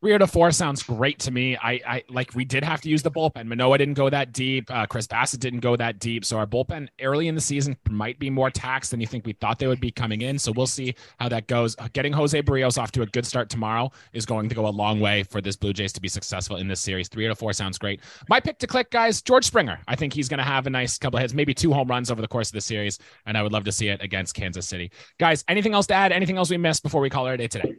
Three 0.00 0.14
of 0.14 0.30
four 0.30 0.52
sounds 0.52 0.84
great 0.84 1.18
to 1.20 1.32
me. 1.32 1.56
I, 1.56 1.80
I 1.84 2.04
like 2.08 2.32
we 2.36 2.44
did 2.44 2.62
have 2.62 2.80
to 2.82 2.88
use 2.88 3.02
the 3.02 3.10
bullpen. 3.10 3.46
Manoah 3.46 3.78
didn't 3.78 3.94
go 3.94 4.08
that 4.08 4.32
deep. 4.32 4.70
Uh, 4.70 4.86
Chris 4.86 5.08
Bassitt 5.08 5.40
didn't 5.40 5.58
go 5.58 5.74
that 5.74 5.98
deep. 5.98 6.24
So 6.24 6.38
our 6.38 6.46
bullpen 6.46 6.86
early 7.00 7.26
in 7.26 7.34
the 7.34 7.40
season 7.40 7.76
might 7.90 8.16
be 8.20 8.30
more 8.30 8.48
taxed 8.48 8.92
than 8.92 9.00
you 9.00 9.08
think 9.08 9.26
we 9.26 9.32
thought 9.32 9.58
they 9.58 9.66
would 9.66 9.80
be 9.80 9.90
coming 9.90 10.20
in. 10.20 10.38
So 10.38 10.52
we'll 10.52 10.68
see 10.68 10.94
how 11.18 11.28
that 11.30 11.48
goes. 11.48 11.74
Getting 11.94 12.12
Jose 12.12 12.40
Berrios 12.42 12.80
off 12.80 12.92
to 12.92 13.02
a 13.02 13.06
good 13.06 13.26
start 13.26 13.50
tomorrow 13.50 13.90
is 14.12 14.24
going 14.24 14.48
to 14.48 14.54
go 14.54 14.68
a 14.68 14.70
long 14.70 15.00
way 15.00 15.24
for 15.24 15.40
this 15.40 15.56
Blue 15.56 15.72
Jays 15.72 15.92
to 15.94 16.00
be 16.00 16.08
successful 16.08 16.58
in 16.58 16.68
this 16.68 16.80
series. 16.80 17.08
Three 17.08 17.26
out 17.26 17.32
of 17.32 17.38
four 17.38 17.52
sounds 17.52 17.76
great. 17.76 18.00
My 18.28 18.38
pick 18.38 18.60
to 18.60 18.68
click, 18.68 18.92
guys, 18.92 19.20
George 19.20 19.46
Springer. 19.46 19.80
I 19.88 19.96
think 19.96 20.12
he's 20.12 20.28
going 20.28 20.38
to 20.38 20.44
have 20.44 20.68
a 20.68 20.70
nice 20.70 20.96
couple 20.96 21.16
of 21.16 21.22
hits, 21.22 21.34
maybe 21.34 21.54
two 21.54 21.72
home 21.72 21.88
runs 21.88 22.08
over 22.08 22.22
the 22.22 22.28
course 22.28 22.50
of 22.50 22.54
the 22.54 22.60
series, 22.60 23.00
and 23.26 23.36
I 23.36 23.42
would 23.42 23.52
love 23.52 23.64
to 23.64 23.72
see 23.72 23.88
it 23.88 24.00
against 24.00 24.34
Kansas 24.34 24.68
City. 24.68 24.92
Guys, 25.18 25.44
anything 25.48 25.74
else 25.74 25.88
to 25.88 25.94
add? 25.94 26.12
Anything 26.12 26.36
else 26.36 26.50
we 26.50 26.56
missed 26.56 26.84
before 26.84 27.00
we 27.00 27.10
call 27.10 27.26
it 27.26 27.34
a 27.34 27.36
day 27.36 27.48
today? 27.48 27.74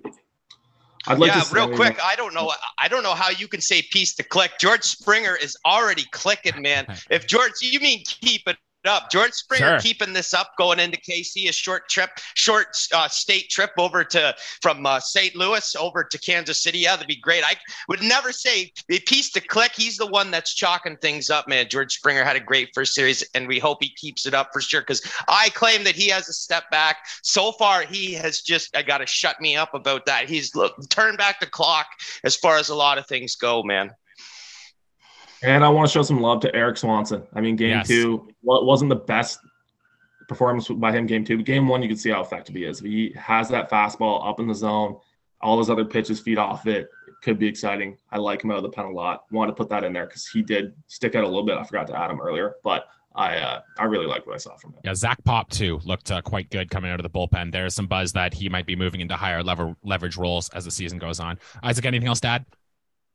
I'd 1.07 1.17
like 1.17 1.31
yeah, 1.33 1.43
real 1.51 1.69
quick. 1.69 1.97
I 2.03 2.15
don't 2.15 2.33
know. 2.33 2.51
I 2.77 2.88
don't 2.88 3.03
know 3.03 3.13
how 3.13 3.29
you 3.29 3.47
can 3.47 3.62
say 3.62 3.81
piece 3.81 4.15
to 4.15 4.23
click. 4.23 4.51
George 4.59 4.83
Springer 4.83 5.35
is 5.35 5.57
already 5.65 6.05
clicking, 6.12 6.62
man. 6.62 6.85
If 7.09 7.27
George, 7.27 7.53
you 7.62 7.79
mean 7.79 8.03
keep 8.05 8.47
it 8.47 8.57
up. 8.85 9.11
George 9.11 9.33
Springer 9.33 9.65
sure. 9.65 9.79
keeping 9.79 10.13
this 10.13 10.33
up, 10.33 10.51
going 10.57 10.79
into 10.79 10.99
KC, 10.99 11.49
a 11.49 11.53
short 11.53 11.89
trip, 11.89 12.09
short 12.35 12.67
uh, 12.93 13.07
state 13.07 13.49
trip 13.49 13.71
over 13.77 14.03
to 14.03 14.35
from 14.61 14.85
uh, 14.85 14.99
St. 14.99 15.35
Louis 15.35 15.75
over 15.75 16.03
to 16.03 16.17
Kansas 16.19 16.63
City. 16.63 16.79
Yeah, 16.79 16.95
that'd 16.95 17.07
be 17.07 17.17
great. 17.17 17.43
I 17.43 17.55
would 17.87 18.01
never 18.01 18.31
say 18.31 18.71
a 18.89 18.99
piece 19.01 19.31
to 19.31 19.41
click. 19.41 19.71
He's 19.75 19.97
the 19.97 20.07
one 20.07 20.31
that's 20.31 20.53
chalking 20.53 20.97
things 20.97 21.29
up, 21.29 21.47
man. 21.47 21.67
George 21.69 21.93
Springer 21.93 22.23
had 22.23 22.35
a 22.35 22.41
great 22.41 22.69
first 22.73 22.93
series, 22.93 23.23
and 23.33 23.47
we 23.47 23.59
hope 23.59 23.79
he 23.81 23.89
keeps 23.89 24.25
it 24.25 24.33
up 24.33 24.49
for 24.53 24.61
sure. 24.61 24.81
Because 24.81 25.01
I 25.27 25.49
claim 25.49 25.83
that 25.83 25.95
he 25.95 26.09
has 26.09 26.29
a 26.29 26.33
step 26.33 26.69
back. 26.71 26.97
So 27.23 27.51
far, 27.53 27.83
he 27.83 28.13
has 28.13 28.41
just 28.41 28.75
I 28.75 28.83
got 28.83 28.99
to 28.99 29.05
shut 29.05 29.41
me 29.41 29.57
up 29.57 29.73
about 29.73 30.05
that. 30.05 30.29
He's 30.29 30.55
look, 30.55 30.75
turned 30.89 31.17
back 31.17 31.39
the 31.39 31.47
clock 31.47 31.87
as 32.23 32.35
far 32.35 32.57
as 32.57 32.69
a 32.69 32.75
lot 32.75 32.97
of 32.97 33.07
things 33.07 33.35
go, 33.35 33.63
man. 33.63 33.91
And 35.43 35.63
I 35.63 35.69
want 35.69 35.88
to 35.88 35.93
show 35.93 36.02
some 36.02 36.21
love 36.21 36.41
to 36.41 36.54
Erik 36.56 36.78
Swanson. 36.78 37.23
I 37.34 37.41
mean, 37.41 37.56
game 37.56 37.69
yes. 37.69 37.88
two 37.88 38.28
wasn't 38.43 38.89
the 38.89 38.95
best 38.95 39.39
performance 40.28 40.67
by 40.67 40.91
him. 40.91 41.06
Game 41.06 41.23
two, 41.23 41.38
but 41.38 41.45
game 41.45 41.67
one, 41.67 41.82
you 41.82 41.88
can 41.88 41.97
see 41.97 42.10
how 42.10 42.21
effective 42.21 42.56
he 42.56 42.63
is. 42.63 42.80
He 42.80 43.13
has 43.17 43.49
that 43.49 43.69
fastball 43.69 44.28
up 44.28 44.39
in 44.39 44.47
the 44.47 44.56
zone. 44.56 44.97
All 45.41 45.58
his 45.58 45.69
other 45.69 45.86
pitches 45.86 46.19
feed 46.19 46.38
off 46.38 46.67
it. 46.67 46.89
it 47.08 47.13
could 47.21 47.39
be 47.39 47.47
exciting. 47.47 47.97
I 48.12 48.17
like 48.17 48.43
him 48.43 48.52
out 48.52 48.58
of 48.58 48.63
the 48.63 48.69
pen 48.69 48.86
a 48.86 48.91
lot. 48.91 49.23
Want 49.32 49.49
to 49.49 49.56
put 49.56 49.69
that 49.69 49.84
in 49.84 49.93
there 49.93 50.06
because 50.06 50.28
he 50.28 50.41
did 50.41 50.73
stick 50.88 51.15
out 51.15 51.23
a 51.23 51.28
little 51.28 51.45
bit. 51.45 51.58
I 51.58 51.63
forgot 51.63 51.88
to 51.88 51.97
add 51.97 52.12
him 52.12 52.19
earlier, 52.19 52.56
but 52.63 52.88
I 53.15 53.38
uh, 53.38 53.62
I 53.78 53.86
really 53.86 54.06
like 54.06 54.25
what 54.28 54.36
I 54.36 54.38
saw 54.38 54.56
from 54.58 54.73
him. 54.73 54.80
Yeah, 54.84 54.93
Zach 54.93 55.23
Pop 55.23 55.49
too 55.49 55.80
looked 55.84 56.12
uh, 56.12 56.21
quite 56.21 56.49
good 56.49 56.69
coming 56.69 56.91
out 56.91 56.99
of 56.99 57.04
the 57.04 57.10
bullpen. 57.10 57.52
There's 57.52 57.73
some 57.73 57.88
buzz 57.88 58.13
that 58.13 58.34
he 58.34 58.49
might 58.49 58.65
be 58.65 58.75
moving 58.75 59.02
into 59.02 59.15
higher 59.15 59.43
level 59.43 59.75
leverage 59.84 60.17
roles 60.17 60.49
as 60.49 60.65
the 60.65 60.71
season 60.71 60.99
goes 60.99 61.19
on. 61.19 61.39
Isaac, 61.63 61.86
anything 61.86 62.08
else 62.08 62.19
to 62.21 62.28
add? 62.28 62.45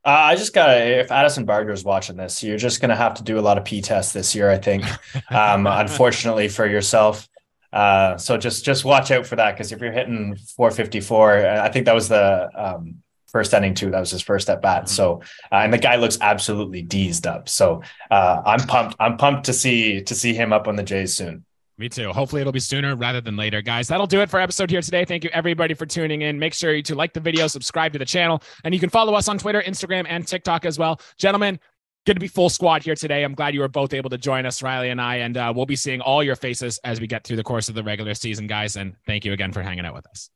Uh, 0.04 0.10
I 0.10 0.36
just 0.36 0.52
got 0.52 0.66
to, 0.66 1.00
if 1.00 1.10
Addison 1.10 1.46
Barger 1.46 1.72
is 1.72 1.82
watching 1.82 2.16
this, 2.16 2.42
you're 2.42 2.58
just 2.58 2.80
going 2.80 2.90
to 2.90 2.96
have 2.96 3.14
to 3.14 3.22
do 3.22 3.38
a 3.38 3.40
lot 3.40 3.56
of 3.56 3.64
P 3.64 3.80
tests 3.80 4.12
this 4.12 4.34
year, 4.34 4.50
I 4.50 4.58
think, 4.58 4.84
um, 5.30 5.66
unfortunately 5.66 6.48
for 6.48 6.66
yourself. 6.66 7.28
Uh, 7.72 8.16
so 8.16 8.36
just 8.36 8.64
just 8.64 8.84
watch 8.84 9.10
out 9.10 9.26
for 9.26 9.34
that 9.34 9.52
because 9.52 9.72
if 9.72 9.80
you're 9.80 9.90
hitting 9.90 10.36
454, 10.36 11.46
I 11.46 11.68
think 11.70 11.86
that 11.86 11.94
was 11.94 12.08
the 12.08 12.48
um, 12.54 13.02
first 13.26 13.52
inning 13.52 13.74
too. 13.74 13.90
That 13.90 13.98
was 13.98 14.12
his 14.12 14.22
first 14.22 14.48
at 14.48 14.62
bat. 14.62 14.84
Mm-hmm. 14.84 14.88
So 14.88 15.22
uh, 15.50 15.56
and 15.56 15.72
the 15.72 15.78
guy 15.78 15.96
looks 15.96 16.16
absolutely 16.20 16.82
deezed 16.82 17.26
up. 17.26 17.48
So 17.48 17.82
uh, 18.12 18.42
I'm 18.46 18.60
pumped. 18.60 18.94
I'm 19.00 19.16
pumped 19.16 19.46
to 19.46 19.52
see 19.52 20.02
to 20.02 20.14
see 20.14 20.34
him 20.34 20.52
up 20.52 20.68
on 20.68 20.76
the 20.76 20.84
Jays 20.84 21.16
soon. 21.16 21.44
Me 21.76 21.88
too. 21.88 22.12
Hopefully 22.12 22.40
it'll 22.40 22.52
be 22.52 22.60
sooner 22.60 22.94
rather 22.94 23.20
than 23.20 23.36
later, 23.36 23.60
guys. 23.60 23.88
That'll 23.88 24.06
do 24.06 24.20
it 24.20 24.30
for 24.30 24.38
episode 24.38 24.70
here 24.70 24.80
today. 24.80 25.04
Thank 25.04 25.24
you 25.24 25.30
everybody 25.32 25.74
for 25.74 25.86
tuning 25.86 26.22
in. 26.22 26.38
Make 26.38 26.54
sure 26.54 26.80
to 26.80 26.94
like 26.94 27.12
the 27.12 27.20
video, 27.20 27.48
subscribe 27.48 27.92
to 27.94 27.98
the 27.98 28.04
channel, 28.04 28.42
and 28.62 28.72
you 28.72 28.78
can 28.78 28.90
follow 28.90 29.14
us 29.14 29.28
on 29.28 29.38
Twitter, 29.38 29.60
Instagram, 29.60 30.06
and 30.08 30.26
TikTok 30.26 30.64
as 30.64 30.78
well. 30.78 31.00
Gentlemen, 31.18 31.58
good 32.06 32.14
to 32.14 32.20
be 32.20 32.28
full 32.28 32.48
squad 32.48 32.84
here 32.84 32.94
today. 32.94 33.24
I'm 33.24 33.34
glad 33.34 33.54
you 33.54 33.60
were 33.60 33.68
both 33.68 33.92
able 33.92 34.10
to 34.10 34.18
join 34.18 34.46
us, 34.46 34.62
Riley 34.62 34.90
and 34.90 35.00
I, 35.00 35.16
and 35.16 35.36
uh, 35.36 35.52
we'll 35.54 35.66
be 35.66 35.74
seeing 35.74 36.00
all 36.00 36.22
your 36.22 36.36
faces 36.36 36.78
as 36.84 37.00
we 37.00 37.08
get 37.08 37.24
through 37.24 37.36
the 37.36 37.44
course 37.44 37.68
of 37.68 37.74
the 37.74 37.82
regular 37.82 38.14
season, 38.14 38.46
guys. 38.46 38.76
And 38.76 38.94
thank 39.04 39.24
you 39.24 39.32
again 39.32 39.52
for 39.52 39.62
hanging 39.62 39.84
out 39.84 39.94
with 39.94 40.06
us. 40.06 40.30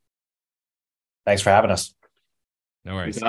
Thanks 1.24 1.42
for 1.42 1.51
having 1.51 1.70
us. 1.70 1.94
No 2.85 2.94
worries. 2.94 3.22